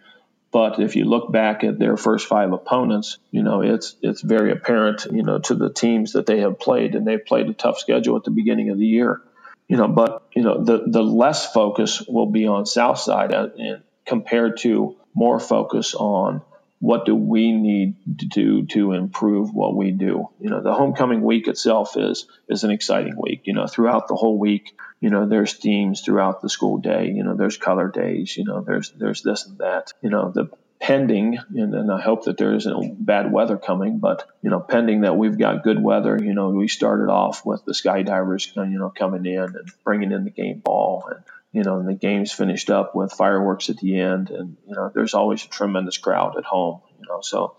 but 0.51 0.79
if 0.79 0.95
you 0.95 1.05
look 1.05 1.31
back 1.31 1.63
at 1.63 1.79
their 1.79 1.97
first 1.97 2.27
five 2.27 2.53
opponents, 2.53 3.17
you 3.31 3.41
know, 3.41 3.61
it's 3.61 3.95
it's 4.01 4.21
very 4.21 4.51
apparent, 4.51 5.07
you 5.11 5.23
know, 5.23 5.39
to 5.39 5.55
the 5.55 5.73
teams 5.73 6.13
that 6.13 6.27
they 6.27 6.41
have 6.41 6.59
played, 6.59 6.93
and 6.93 7.05
they've 7.07 7.25
played 7.25 7.49
a 7.49 7.53
tough 7.53 7.79
schedule 7.79 8.15
at 8.15 8.23
the 8.23 8.31
beginning 8.31 8.69
of 8.69 8.77
the 8.77 8.85
year 8.85 9.21
you 9.67 9.77
know, 9.77 9.87
but 9.87 10.27
you 10.35 10.43
know, 10.43 10.63
the 10.63 10.83
the 10.87 11.03
less 11.03 11.51
focus 11.51 12.03
will 12.07 12.31
be 12.31 12.47
on 12.47 12.65
South 12.65 12.99
Side 12.99 13.33
uh, 13.33 13.49
and 13.57 13.83
compared 14.05 14.57
to 14.57 14.95
more 15.13 15.39
focus 15.39 15.95
on 15.95 16.41
what 16.79 17.05
do 17.05 17.15
we 17.15 17.51
need 17.51 17.95
to 18.19 18.25
do 18.27 18.65
to 18.67 18.91
improve 18.91 19.53
what 19.53 19.75
we 19.75 19.91
do. 19.91 20.29
You 20.39 20.49
know, 20.49 20.61
the 20.61 20.73
homecoming 20.73 21.21
week 21.21 21.47
itself 21.47 21.97
is 21.97 22.27
is 22.47 22.63
an 22.63 22.71
exciting 22.71 23.15
week. 23.19 23.41
You 23.45 23.53
know, 23.53 23.65
throughout 23.65 24.07
the 24.07 24.15
whole 24.15 24.37
week, 24.37 24.77
you 24.99 25.09
know, 25.09 25.27
there's 25.27 25.53
themes 25.53 26.01
throughout 26.01 26.41
the 26.41 26.49
school 26.49 26.77
day. 26.77 27.11
You 27.15 27.23
know, 27.23 27.35
there's 27.35 27.57
color 27.57 27.89
days. 27.89 28.37
You 28.37 28.43
know, 28.43 28.61
there's 28.61 28.91
there's 28.91 29.23
this 29.23 29.47
and 29.47 29.57
that. 29.59 29.93
You 30.01 30.11
know, 30.11 30.31
the 30.31 30.49
pending, 30.85 31.39
and, 31.55 31.73
and 31.73 31.91
I 31.91 31.99
hope 31.99 32.25
that 32.25 32.37
there 32.37 32.53
isn't 32.53 33.03
bad 33.03 33.31
weather 33.31 33.57
coming, 33.57 33.97
but 33.97 34.29
you 34.43 34.51
know, 34.51 34.59
pending 34.59 35.01
that 35.01 35.17
we've 35.17 35.35
got 35.35 35.63
good 35.63 35.81
weather. 35.81 36.15
You 36.21 36.35
know, 36.35 36.49
we 36.49 36.67
started 36.67 37.11
off 37.11 37.43
with 37.43 37.65
the 37.65 37.71
skydivers, 37.71 38.55
you 38.55 38.77
know, 38.77 38.93
coming 38.95 39.25
in 39.25 39.39
and 39.39 39.71
bringing 39.83 40.11
in 40.11 40.25
the 40.25 40.29
game 40.29 40.59
ball, 40.59 41.09
and 41.09 41.23
you 41.53 41.63
know, 41.63 41.79
and 41.79 41.87
the 41.87 41.95
game's 41.95 42.31
finished 42.31 42.69
up 42.69 42.93
with 42.93 43.13
fireworks 43.13 43.71
at 43.71 43.77
the 43.77 43.99
end, 43.99 44.29
and 44.29 44.57
you 44.67 44.75
know, 44.75 44.91
there's 44.93 45.15
always 45.15 45.43
a 45.43 45.49
tremendous 45.49 45.97
crowd 45.97 46.37
at 46.37 46.45
home. 46.45 46.81
You 46.99 47.07
know, 47.09 47.21
so. 47.21 47.55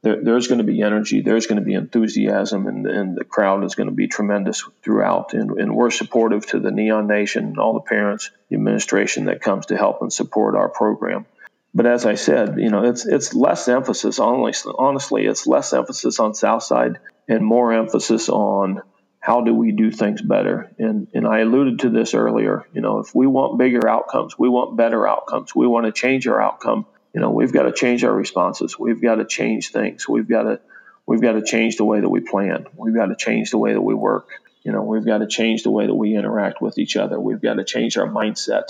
There, 0.00 0.22
there's 0.22 0.46
going 0.46 0.58
to 0.58 0.64
be 0.64 0.80
energy, 0.80 1.22
there's 1.22 1.48
going 1.48 1.58
to 1.58 1.64
be 1.64 1.74
enthusiasm, 1.74 2.68
and, 2.68 2.86
and 2.86 3.16
the 3.16 3.24
crowd 3.24 3.64
is 3.64 3.74
going 3.74 3.88
to 3.88 3.94
be 3.94 4.06
tremendous 4.06 4.62
throughout. 4.84 5.34
And, 5.34 5.50
and 5.58 5.74
we're 5.74 5.90
supportive 5.90 6.46
to 6.50 6.60
the 6.60 6.70
Neon 6.70 7.08
Nation 7.08 7.46
and 7.46 7.58
all 7.58 7.72
the 7.72 7.80
parents, 7.80 8.30
the 8.48 8.54
administration 8.54 9.24
that 9.24 9.42
comes 9.42 9.66
to 9.66 9.76
help 9.76 10.00
and 10.00 10.12
support 10.12 10.54
our 10.54 10.68
program. 10.68 11.26
But 11.74 11.86
as 11.86 12.06
I 12.06 12.14
said, 12.14 12.58
you 12.58 12.70
know, 12.70 12.84
it's 12.84 13.06
it's 13.06 13.34
less 13.34 13.68
emphasis. 13.68 14.18
Honestly, 14.18 14.72
honestly, 14.76 15.26
it's 15.26 15.46
less 15.46 15.72
emphasis 15.72 16.18
on 16.18 16.34
Southside 16.34 16.98
and 17.28 17.44
more 17.44 17.72
emphasis 17.72 18.28
on 18.28 18.82
how 19.20 19.42
do 19.42 19.54
we 19.54 19.72
do 19.72 19.90
things 19.90 20.22
better? 20.22 20.70
And 20.78 21.08
and 21.12 21.26
I 21.26 21.40
alluded 21.40 21.80
to 21.80 21.90
this 21.90 22.14
earlier. 22.14 22.66
You 22.72 22.80
know, 22.80 23.00
if 23.00 23.14
we 23.14 23.26
want 23.26 23.58
bigger 23.58 23.86
outcomes, 23.86 24.38
we 24.38 24.48
want 24.48 24.76
better 24.76 25.06
outcomes, 25.06 25.54
we 25.54 25.66
want 25.66 25.86
to 25.86 25.92
change 25.92 26.26
our 26.26 26.40
outcome. 26.40 26.86
You 27.12 27.20
know, 27.20 27.30
we've 27.30 27.52
got 27.52 27.64
to 27.64 27.72
change 27.72 28.04
our 28.04 28.12
responses. 28.12 28.78
We've 28.78 29.02
got 29.02 29.16
to 29.16 29.24
change 29.24 29.70
things. 29.70 30.08
We've 30.08 30.28
got 30.28 30.44
to 30.44 30.60
we've 31.06 31.20
got 31.20 31.32
to 31.32 31.42
change 31.42 31.76
the 31.76 31.84
way 31.84 32.00
that 32.00 32.08
we 32.08 32.20
plan. 32.20 32.66
We've 32.74 32.94
got 32.94 33.06
to 33.06 33.16
change 33.16 33.50
the 33.50 33.58
way 33.58 33.72
that 33.72 33.82
we 33.82 33.94
work. 33.94 34.28
You 34.62 34.72
know, 34.72 34.82
we've 34.82 35.04
got 35.04 35.18
to 35.18 35.26
change 35.26 35.62
the 35.62 35.70
way 35.70 35.86
that 35.86 35.94
we 35.94 36.16
interact 36.16 36.60
with 36.60 36.78
each 36.78 36.96
other. 36.96 37.18
We've 37.18 37.40
got 37.40 37.54
to 37.54 37.64
change 37.64 37.96
our 37.96 38.06
mindset. 38.08 38.68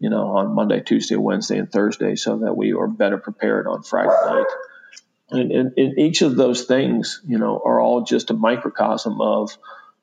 You 0.00 0.10
know, 0.10 0.36
on 0.36 0.54
Monday, 0.54 0.80
Tuesday, 0.80 1.16
Wednesday, 1.16 1.58
and 1.58 1.70
Thursday, 1.70 2.16
so 2.16 2.38
that 2.38 2.56
we 2.56 2.72
are 2.72 2.88
better 2.88 3.18
prepared 3.18 3.66
on 3.66 3.82
Friday 3.82 4.08
night. 4.08 4.46
And, 5.30 5.52
and, 5.52 5.78
and 5.78 5.98
each 5.98 6.22
of 6.22 6.34
those 6.34 6.64
things, 6.64 7.20
you 7.24 7.38
know, 7.38 7.60
are 7.64 7.80
all 7.80 8.02
just 8.02 8.30
a 8.30 8.34
microcosm 8.34 9.20
of 9.20 9.56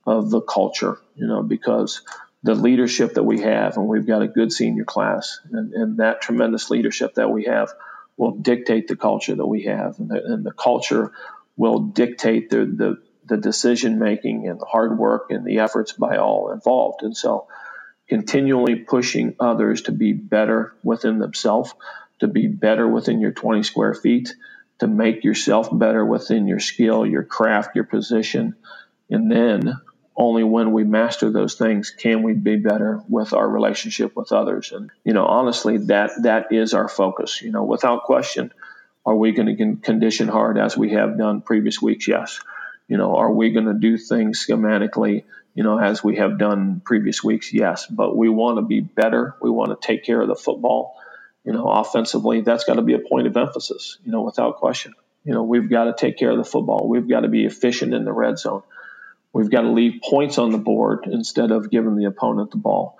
of 0.05 0.29
the 0.29 0.39
culture, 0.39 0.99
you 1.15 1.27
know, 1.27 1.43
because 1.43 2.01
the 2.43 2.55
leadership 2.55 3.15
that 3.15 3.23
we 3.23 3.41
have, 3.41 3.75
and 3.75 3.87
we've 3.87 4.07
got 4.07 4.21
a 4.21 4.27
good 4.27 4.53
senior 4.53 4.85
class, 4.85 5.39
and, 5.51 5.73
and 5.73 5.97
that 5.97 6.21
tremendous 6.21 6.69
leadership 6.69 7.15
that 7.15 7.29
we 7.29 7.43
have 7.45 7.73
will 8.15 8.31
dictate 8.31 8.87
the 8.87 8.95
culture 8.95 9.35
that 9.35 9.45
we 9.45 9.63
have, 9.63 9.99
and 9.99 10.09
the, 10.09 10.23
and 10.23 10.45
the 10.45 10.53
culture 10.53 11.11
will 11.57 11.79
dictate 11.79 12.49
the, 12.49 12.65
the, 12.65 13.01
the 13.25 13.37
decision 13.37 13.99
making 13.99 14.47
and 14.47 14.61
the 14.61 14.65
hard 14.65 14.97
work 14.97 15.31
and 15.31 15.43
the 15.43 15.59
efforts 15.59 15.91
by 15.91 16.17
all 16.17 16.51
involved. 16.51 17.03
And 17.03 17.17
so, 17.17 17.47
continually 18.07 18.75
pushing 18.75 19.35
others 19.39 19.83
to 19.83 19.91
be 19.91 20.13
better 20.13 20.73
within 20.83 21.19
themselves, 21.19 21.73
to 22.19 22.27
be 22.27 22.47
better 22.47 22.87
within 22.87 23.19
your 23.19 23.31
20 23.31 23.63
square 23.63 23.93
feet, 23.93 24.33
to 24.79 24.87
make 24.87 25.23
yourself 25.23 25.69
better 25.71 26.05
within 26.05 26.47
your 26.47 26.59
skill, 26.59 27.05
your 27.05 27.23
craft, 27.23 27.75
your 27.75 27.83
position, 27.83 28.55
and 29.09 29.31
then 29.31 29.73
only 30.15 30.43
when 30.43 30.71
we 30.71 30.83
master 30.83 31.29
those 31.29 31.55
things 31.55 31.91
can 31.91 32.23
we 32.23 32.33
be 32.33 32.55
better 32.55 33.01
with 33.07 33.33
our 33.33 33.47
relationship 33.47 34.15
with 34.15 34.31
others. 34.31 34.71
And 34.71 34.89
you 35.03 35.13
know 35.13 35.25
honestly 35.25 35.77
that 35.77 36.11
that 36.23 36.51
is 36.51 36.73
our 36.73 36.87
focus. 36.87 37.41
You 37.41 37.51
know 37.51 37.63
without 37.63 38.03
question 38.03 38.51
are 39.05 39.15
we 39.15 39.31
going 39.31 39.55
to 39.55 39.75
condition 39.77 40.27
hard 40.27 40.57
as 40.57 40.75
we 40.75 40.91
have 40.93 41.17
done 41.17 41.41
previous 41.41 41.81
weeks? 41.81 42.07
Yes 42.07 42.39
you 42.87 42.97
know 42.97 43.15
are 43.15 43.31
we 43.31 43.51
going 43.51 43.65
to 43.65 43.73
do 43.73 43.97
things 43.97 44.45
schematically 44.45 45.23
you 45.53 45.63
know 45.63 45.77
as 45.79 46.03
we 46.03 46.17
have 46.17 46.37
done 46.37 46.81
previous 46.83 47.23
weeks? 47.23 47.53
Yes 47.53 47.85
but 47.85 48.15
we 48.15 48.29
want 48.29 48.57
to 48.57 48.63
be 48.63 48.81
better. 48.81 49.35
We 49.41 49.49
want 49.49 49.79
to 49.79 49.87
take 49.87 50.03
care 50.03 50.21
of 50.21 50.27
the 50.27 50.35
football 50.35 50.95
you 51.43 51.53
know 51.53 51.67
offensively. 51.67 52.41
That's 52.41 52.65
got 52.65 52.75
to 52.75 52.81
be 52.81 52.93
a 52.93 52.99
point 52.99 53.27
of 53.27 53.37
emphasis 53.37 53.97
you 54.03 54.11
know 54.11 54.21
without 54.21 54.57
question. 54.57 54.93
You 55.23 55.33
know 55.33 55.43
we've 55.43 55.69
got 55.69 55.85
to 55.85 55.93
take 55.93 56.17
care 56.17 56.31
of 56.31 56.37
the 56.37 56.43
football. 56.43 56.87
We've 56.87 57.07
got 57.07 57.21
to 57.21 57.27
be 57.29 57.45
efficient 57.45 57.93
in 57.93 58.05
the 58.05 58.13
red 58.13 58.39
zone. 58.39 58.63
We've 59.33 59.51
got 59.51 59.61
to 59.61 59.71
leave 59.71 60.01
points 60.01 60.39
on 60.39 60.51
the 60.51 60.57
board 60.57 61.07
instead 61.11 61.51
of 61.51 61.69
giving 61.69 61.95
the 61.95 62.05
opponent 62.05 62.51
the 62.51 62.57
ball. 62.57 62.97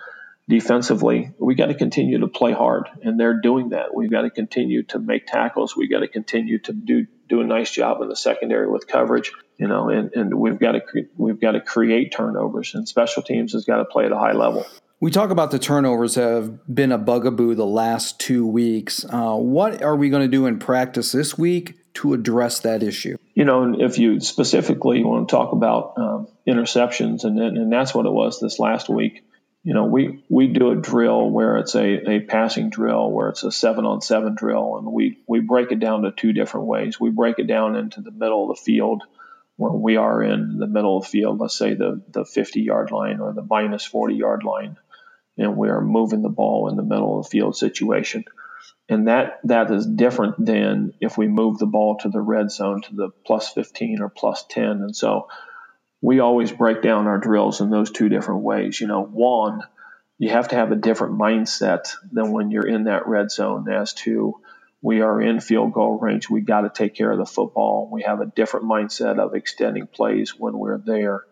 Defensively, 0.49 1.31
we 1.39 1.55
got 1.55 1.65
to 1.65 1.73
continue 1.73 2.19
to 2.19 2.27
play 2.27 2.53
hard, 2.53 2.87
and 3.01 3.19
they're 3.19 3.41
doing 3.41 3.69
that. 3.69 3.93
We've 3.93 4.11
got 4.11 4.21
to 4.21 4.29
continue 4.29 4.83
to 4.83 4.99
make 4.99 5.25
tackles. 5.25 5.75
We've 5.75 5.89
got 5.89 6.01
to 6.01 6.07
continue 6.07 6.59
to 6.59 6.73
do 6.73 7.07
do 7.27 7.41
a 7.41 7.43
nice 7.43 7.71
job 7.71 8.01
in 8.01 8.07
the 8.07 8.15
secondary 8.15 8.69
with 8.69 8.87
coverage, 8.87 9.33
you 9.57 9.67
know, 9.67 9.89
and, 9.89 10.13
and 10.13 10.33
we've 10.33 10.59
got 10.59 10.73
to 10.73 10.81
we've 11.15 11.39
got 11.39 11.51
to 11.51 11.61
create 11.61 12.11
turnovers, 12.11 12.75
and 12.75 12.87
special 12.87 13.23
teams 13.23 13.53
has 13.53 13.65
got 13.65 13.77
to 13.77 13.85
play 13.85 14.05
at 14.05 14.11
a 14.11 14.17
high 14.17 14.33
level. 14.33 14.65
We 14.99 15.11
talk 15.11 15.29
about 15.29 15.51
the 15.51 15.59
turnovers 15.59 16.15
have 16.15 16.65
been 16.73 16.91
a 16.91 16.97
bugaboo 16.97 17.53
the 17.53 17.65
last 17.65 18.19
two 18.19 18.47
weeks. 18.47 19.05
Uh, 19.05 19.35
what 19.35 19.83
are 19.83 19.95
we 19.95 20.09
going 20.09 20.23
to 20.23 20.27
do 20.27 20.47
in 20.47 20.57
practice 20.57 21.11
this 21.11 21.37
week 21.37 21.75
to 21.95 22.13
address 22.13 22.61
that 22.61 22.81
issue? 22.81 23.17
You 23.35 23.45
know, 23.45 23.75
if 23.79 23.99
you 23.99 24.19
specifically 24.19 25.03
want 25.03 25.29
to 25.29 25.35
talk 25.35 25.51
about 25.51 25.93
um, 25.97 26.27
interceptions, 26.47 27.25
and, 27.25 27.39
and 27.39 27.71
that's 27.71 27.93
what 27.93 28.07
it 28.07 28.11
was 28.11 28.39
this 28.39 28.57
last 28.57 28.89
week. 28.89 29.23
You 29.63 29.73
know, 29.73 29.85
we, 29.85 30.23
we 30.29 30.47
do 30.47 30.71
a 30.71 30.75
drill 30.75 31.29
where 31.29 31.57
it's 31.57 31.75
a, 31.75 32.09
a 32.09 32.19
passing 32.21 32.69
drill, 32.69 33.11
where 33.11 33.29
it's 33.29 33.43
a 33.43 33.51
seven 33.51 33.85
on 33.85 34.01
seven 34.01 34.33
drill, 34.33 34.77
and 34.77 34.87
we, 34.87 35.19
we 35.27 35.41
break 35.41 35.71
it 35.71 35.79
down 35.79 36.03
to 36.03 36.11
two 36.11 36.33
different 36.33 36.67
ways. 36.67 36.99
We 36.99 37.09
break 37.09 37.37
it 37.37 37.47
down 37.47 37.75
into 37.75 38.01
the 38.01 38.11
middle 38.11 38.49
of 38.49 38.57
the 38.57 38.63
field 38.63 39.03
we 39.57 39.97
are 39.97 40.21
in 40.21 40.57
the 40.59 40.67
middle 40.67 40.97
of 40.97 41.03
the 41.03 41.09
field, 41.09 41.39
let's 41.39 41.57
say 41.57 41.73
the, 41.73 42.01
the 42.11 42.25
50 42.25 42.61
yard 42.61 42.91
line 42.91 43.19
or 43.19 43.33
the 43.33 43.45
minus 43.47 43.85
40 43.85 44.15
yard 44.15 44.43
line, 44.43 44.77
and 45.37 45.57
we 45.57 45.69
are 45.69 45.81
moving 45.81 46.21
the 46.21 46.29
ball 46.29 46.69
in 46.69 46.75
the 46.75 46.83
middle 46.83 47.17
of 47.19 47.25
the 47.25 47.29
field 47.29 47.55
situation. 47.55 48.25
And 48.89 49.07
that 49.07 49.39
that 49.43 49.69
is 49.71 49.85
different 49.85 50.43
than 50.43 50.93
if 51.01 51.17
we 51.17 51.27
move 51.27 51.57
the 51.57 51.65
ball 51.65 51.97
to 51.99 52.09
the 52.09 52.21
red 52.21 52.51
zone 52.51 52.81
to 52.83 52.95
the 52.95 53.09
plus 53.25 53.51
15 53.51 54.01
or 54.01 54.09
plus 54.09 54.45
10 54.49 54.65
and 54.65 54.95
so 54.95 55.27
we 55.99 56.19
always 56.19 56.51
break 56.51 56.81
down 56.81 57.07
our 57.07 57.17
drills 57.17 57.59
in 57.59 57.69
those 57.69 57.91
two 57.91 58.07
different 58.07 58.43
ways. 58.43 58.79
You 58.79 58.87
know 58.87 59.03
one 59.03 59.63
you 60.17 60.29
have 60.29 60.47
to 60.49 60.55
have 60.55 60.71
a 60.71 60.75
different 60.75 61.19
mindset 61.19 61.93
than 62.11 62.31
when 62.31 62.49
you're 62.49 62.67
in 62.67 62.85
that 62.85 63.07
red 63.07 63.31
zone 63.31 63.69
as 63.69 63.93
to 63.93 64.39
we 64.87 65.01
are 65.01 65.21
in 65.21 65.39
field 65.39 65.73
goal 65.73 65.99
range 65.99 66.29
we 66.29 66.41
got 66.41 66.61
to 66.61 66.69
take 66.69 66.95
care 66.95 67.11
of 67.11 67.17
the 67.17 67.25
football 67.25 67.89
we 67.91 68.03
have 68.03 68.21
a 68.21 68.25
different 68.25 68.65
mindset 68.65 69.19
of 69.19 69.35
extending 69.35 69.87
plays 69.87 70.33
when 70.37 70.57
we're 70.57 70.77
there 70.77 71.23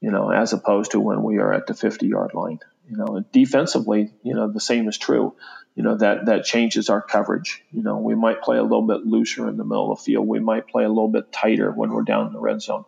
you 0.00 0.10
know 0.10 0.30
as 0.30 0.52
opposed 0.52 0.92
to 0.92 1.00
when 1.00 1.22
we 1.22 1.38
are 1.38 1.52
at 1.52 1.66
the 1.66 1.74
50 1.74 2.06
yard 2.06 2.34
line 2.34 2.58
you 2.90 2.96
know 2.96 3.16
and 3.16 3.30
defensively 3.32 4.12
you 4.22 4.34
know 4.34 4.52
the 4.52 4.60
same 4.60 4.88
is 4.88 4.98
true 4.98 5.34
you 5.78 5.84
know 5.84 5.94
that 5.94 6.26
that 6.26 6.44
changes 6.44 6.90
our 6.90 7.00
coverage. 7.00 7.62
You 7.70 7.84
know, 7.84 7.98
we 7.98 8.16
might 8.16 8.42
play 8.42 8.56
a 8.56 8.64
little 8.64 8.84
bit 8.84 9.06
looser 9.06 9.48
in 9.48 9.56
the 9.56 9.64
middle 9.64 9.92
of 9.92 9.98
the 9.98 10.04
field. 10.04 10.26
We 10.26 10.40
might 10.40 10.66
play 10.66 10.82
a 10.82 10.88
little 10.88 11.06
bit 11.06 11.30
tighter 11.30 11.70
when 11.70 11.92
we're 11.92 12.02
down 12.02 12.26
in 12.26 12.32
the 12.32 12.40
red 12.40 12.60
zone. 12.60 12.84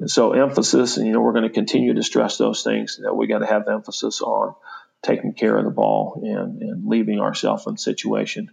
And 0.00 0.10
so 0.10 0.32
emphasis, 0.32 0.96
and 0.96 1.06
you 1.06 1.12
know, 1.12 1.20
we're 1.20 1.34
going 1.34 1.42
to 1.42 1.50
continue 1.50 1.92
to 1.92 2.02
stress 2.02 2.38
those 2.38 2.62
things 2.62 2.98
that 3.02 3.14
we 3.14 3.26
got 3.26 3.40
to 3.40 3.46
have 3.46 3.68
emphasis 3.68 4.22
on 4.22 4.54
taking 5.02 5.34
care 5.34 5.58
of 5.58 5.66
the 5.66 5.70
ball 5.70 6.22
and, 6.24 6.62
and 6.62 6.88
leaving 6.88 7.20
ourselves 7.20 7.66
in 7.66 7.76
situation. 7.76 8.50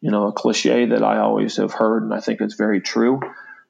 You 0.00 0.10
know, 0.10 0.28
a 0.28 0.32
cliche 0.32 0.86
that 0.86 1.02
I 1.02 1.18
always 1.18 1.56
have 1.56 1.72
heard, 1.72 2.02
and 2.04 2.14
I 2.14 2.20
think 2.20 2.40
it's 2.40 2.54
very 2.54 2.80
true, 2.80 3.20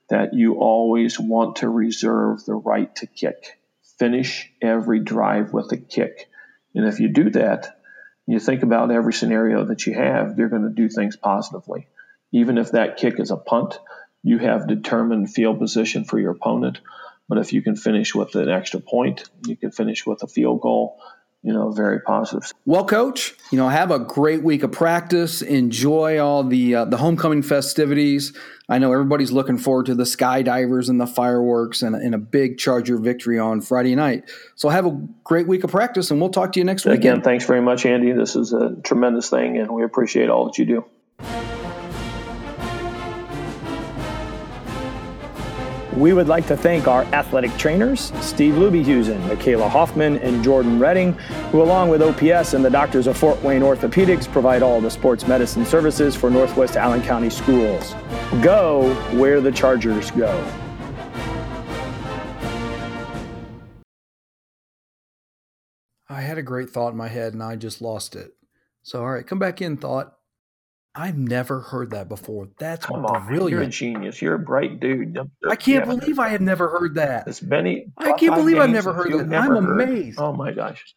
that 0.09 0.35
you 0.35 0.55
always 0.55 1.19
want 1.19 1.57
to 1.57 1.69
reserve 1.69 2.45
the 2.45 2.55
right 2.55 2.95
to 2.97 3.07
kick. 3.07 3.59
Finish 3.99 4.51
every 4.63 5.01
drive 5.01 5.53
with 5.53 5.73
a 5.73 5.77
kick. 5.77 6.29
And 6.75 6.87
if 6.87 7.01
you 7.01 7.09
do 7.09 7.31
that, 7.31 7.81
you 8.27 8.39
think 8.39 8.63
about 8.63 8.91
every 8.93 9.13
scenario 9.13 9.65
that 9.67 9.87
you 9.87 9.95
have, 9.95 10.39
you're 10.39 10.49
going 10.49 10.63
to 10.63 10.71
do 10.71 10.89
things 10.89 11.17
positively. 11.17 11.89
Even 12.33 12.59
if 12.59 12.73
that 12.73 12.97
kick 12.97 13.19
is 13.19 13.31
a 13.31 13.37
punt, 13.37 13.79
you 14.23 14.39
have 14.39 14.69
determined 14.69 15.33
field 15.33 15.59
position 15.59 16.05
for 16.05 16.19
your 16.19 16.33
opponent. 16.33 16.81
But 17.29 17.39
if 17.39 17.53
you 17.53 17.63
can 17.63 17.77
finish 17.77 18.15
with 18.15 18.35
an 18.35 18.49
extra 18.49 18.81
point, 18.81 19.29
you 19.47 19.57
can 19.57 19.71
finish 19.73 20.07
with 20.07 20.23
a 20.23 20.29
field 20.29 20.61
goal, 20.61 21.01
you 21.43 21.55
know, 21.55 21.71
very 21.71 22.01
positive. 22.01 22.53
Well, 22.67 22.85
coach, 22.85 23.35
you 23.51 23.57
know, 23.57 23.69
have 23.69 23.91
a 23.91 23.99
great 23.99 24.43
week 24.43 24.63
of 24.63 24.73
practice. 24.73 25.41
Enjoy 25.41 26.19
all 26.19 26.45
the 26.45 26.75
uh, 26.75 26.85
the 26.85 26.99
homecoming 26.99 27.43
festivities. 27.43 28.37
I 28.69 28.79
know 28.79 28.93
everybody's 28.93 29.33
looking 29.33 29.57
forward 29.57 29.87
to 29.87 29.95
the 29.95 30.05
skydivers 30.05 30.89
and 30.89 31.01
the 31.01 31.07
fireworks 31.07 31.83
and, 31.83 31.97
and, 31.97 32.15
a 32.15 32.19
big 32.19 32.57
Charger 32.59 32.99
victory 32.99 33.37
on 33.37 33.63
Friday 33.63 33.97
night. 33.97 34.31
So 34.55 34.69
have 34.69 34.87
a 34.87 34.93
great 35.25 35.49
week 35.49 35.65
of 35.65 35.71
practice, 35.71 36.11
and 36.13 36.21
we'll 36.21 36.31
talk 36.31 36.53
to 36.53 36.61
you 36.61 36.65
next 36.65 36.85
week. 36.85 36.95
Again, 36.95 37.23
thanks 37.23 37.47
very 37.47 37.63
much, 37.63 37.85
Andy. 37.85 38.13
This 38.13 38.37
is 38.37 38.53
a 38.53 38.77
tremendous 38.85 39.29
thing, 39.29 39.59
and 39.59 39.71
we 39.73 39.83
appreciate 39.83 40.29
all 40.29 40.45
that 40.47 40.59
you 40.59 40.67
do. 40.67 40.85
We 46.01 46.15
would 46.15 46.29
like 46.29 46.47
to 46.47 46.57
thank 46.57 46.89
our 46.89 47.03
athletic 47.13 47.55
trainers, 47.59 48.11
Steve 48.23 48.55
Lubyhusen, 48.55 49.21
Michaela 49.29 49.69
Hoffman, 49.69 50.17
and 50.21 50.43
Jordan 50.43 50.79
Redding, 50.79 51.13
who, 51.53 51.61
along 51.61 51.91
with 51.91 52.01
OPS 52.01 52.55
and 52.55 52.65
the 52.65 52.71
doctors 52.71 53.07
of 53.07 53.19
Fort 53.19 53.43
Wayne 53.43 53.61
Orthopedics, 53.61 54.27
provide 54.33 54.63
all 54.63 54.81
the 54.81 54.91
sports 54.91 55.29
medicine 55.29 55.67
services 55.67 56.17
for 56.17 56.31
Northwest 56.31 56.79
Allen 56.79 57.03
County 57.03 57.29
schools. 57.29 57.93
Go 58.41 58.95
where 59.13 59.43
the 59.43 59.53
Chargers 59.53 60.11
go. 60.13 60.31
I 66.09 66.23
had 66.23 66.39
a 66.39 66.43
great 66.43 66.71
thought 66.71 66.93
in 66.93 66.97
my 66.97 67.09
head 67.09 67.35
and 67.35 67.43
I 67.43 67.57
just 67.57 67.83
lost 67.83 68.17
it. 68.17 68.31
So, 68.83 69.01
all 69.01 69.11
right, 69.11 69.27
come 69.27 69.39
back 69.39 69.61
in, 69.61 69.77
thought. 69.77 70.15
I've 70.95 71.17
never 71.17 71.61
heard 71.61 71.91
that 71.91 72.09
before. 72.09 72.49
That's 72.59 72.85
Come 72.85 73.03
brilliant. 73.03 73.43
On, 73.43 73.49
you're 73.49 73.63
a 73.63 73.67
genius. 73.67 74.21
You're 74.21 74.35
a 74.35 74.39
bright 74.39 74.81
dude. 74.81 75.17
I 75.49 75.55
can't 75.55 75.87
yeah. 75.87 75.95
believe 75.95 76.19
I 76.19 76.29
have 76.31 76.41
never 76.41 76.69
heard 76.69 76.97
that. 76.97 77.29
It's 77.29 77.41
Benny. 77.41 77.87
I 77.97 78.13
can't 78.13 78.35
believe 78.35 78.59
I've 78.59 78.71
never 78.71 78.93
heard 78.93 79.13
that. 79.13 79.29
Never 79.29 79.57
I'm 79.57 79.65
heard. 79.65 79.81
amazed. 79.81 80.19
Oh 80.21 80.33
my 80.33 80.51
gosh. 80.53 80.95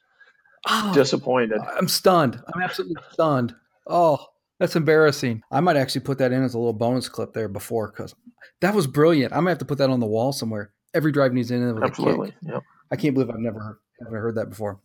Oh, 0.68 0.92
Disappointed. 0.96 1.60
I'm 1.78 1.88
stunned. 1.88 2.42
I'm 2.54 2.62
absolutely 2.62 3.04
stunned. 3.12 3.54
Oh, 3.86 4.26
that's 4.60 4.76
embarrassing. 4.76 5.44
I 5.52 5.60
might 5.60 5.76
actually 5.76 6.02
put 6.02 6.18
that 6.20 6.32
in 6.32 6.42
as 6.42 6.54
a 6.54 6.58
little 6.58 6.74
bonus 6.74 7.10
clip 7.10 7.34
there 7.34 7.50
before 7.50 7.92
because 7.92 8.16
that 8.62 8.74
was 8.74 8.88
brilliant. 8.88 9.34
I'm 9.34 9.40
gonna 9.40 9.52
have 9.52 9.58
to 9.60 9.66
put 9.66 9.78
that 9.80 9.90
on 9.90 10.00
the 10.00 10.06
wall 10.06 10.32
somewhere. 10.32 10.72
Every 10.94 11.12
drive 11.12 11.34
needs 11.34 11.52
in 11.52 11.74
with 11.76 11.84
Absolutely. 11.84 12.30
a 12.30 12.32
kick. 12.32 12.54
Yep. 12.54 12.64
I 12.92 12.96
can't 12.96 13.14
believe 13.14 13.30
I've 13.30 13.40
never 13.40 13.82
never 14.00 14.20
heard 14.20 14.36
that 14.36 14.50
before. 14.50 14.80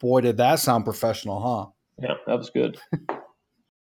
Boy, 0.00 0.22
did 0.22 0.38
that 0.38 0.58
sound 0.58 0.84
professional, 0.84 1.40
huh? 1.40 1.70
Yeah, 2.02 2.14
that 2.26 2.38
was 2.38 2.50
good. 2.50 2.78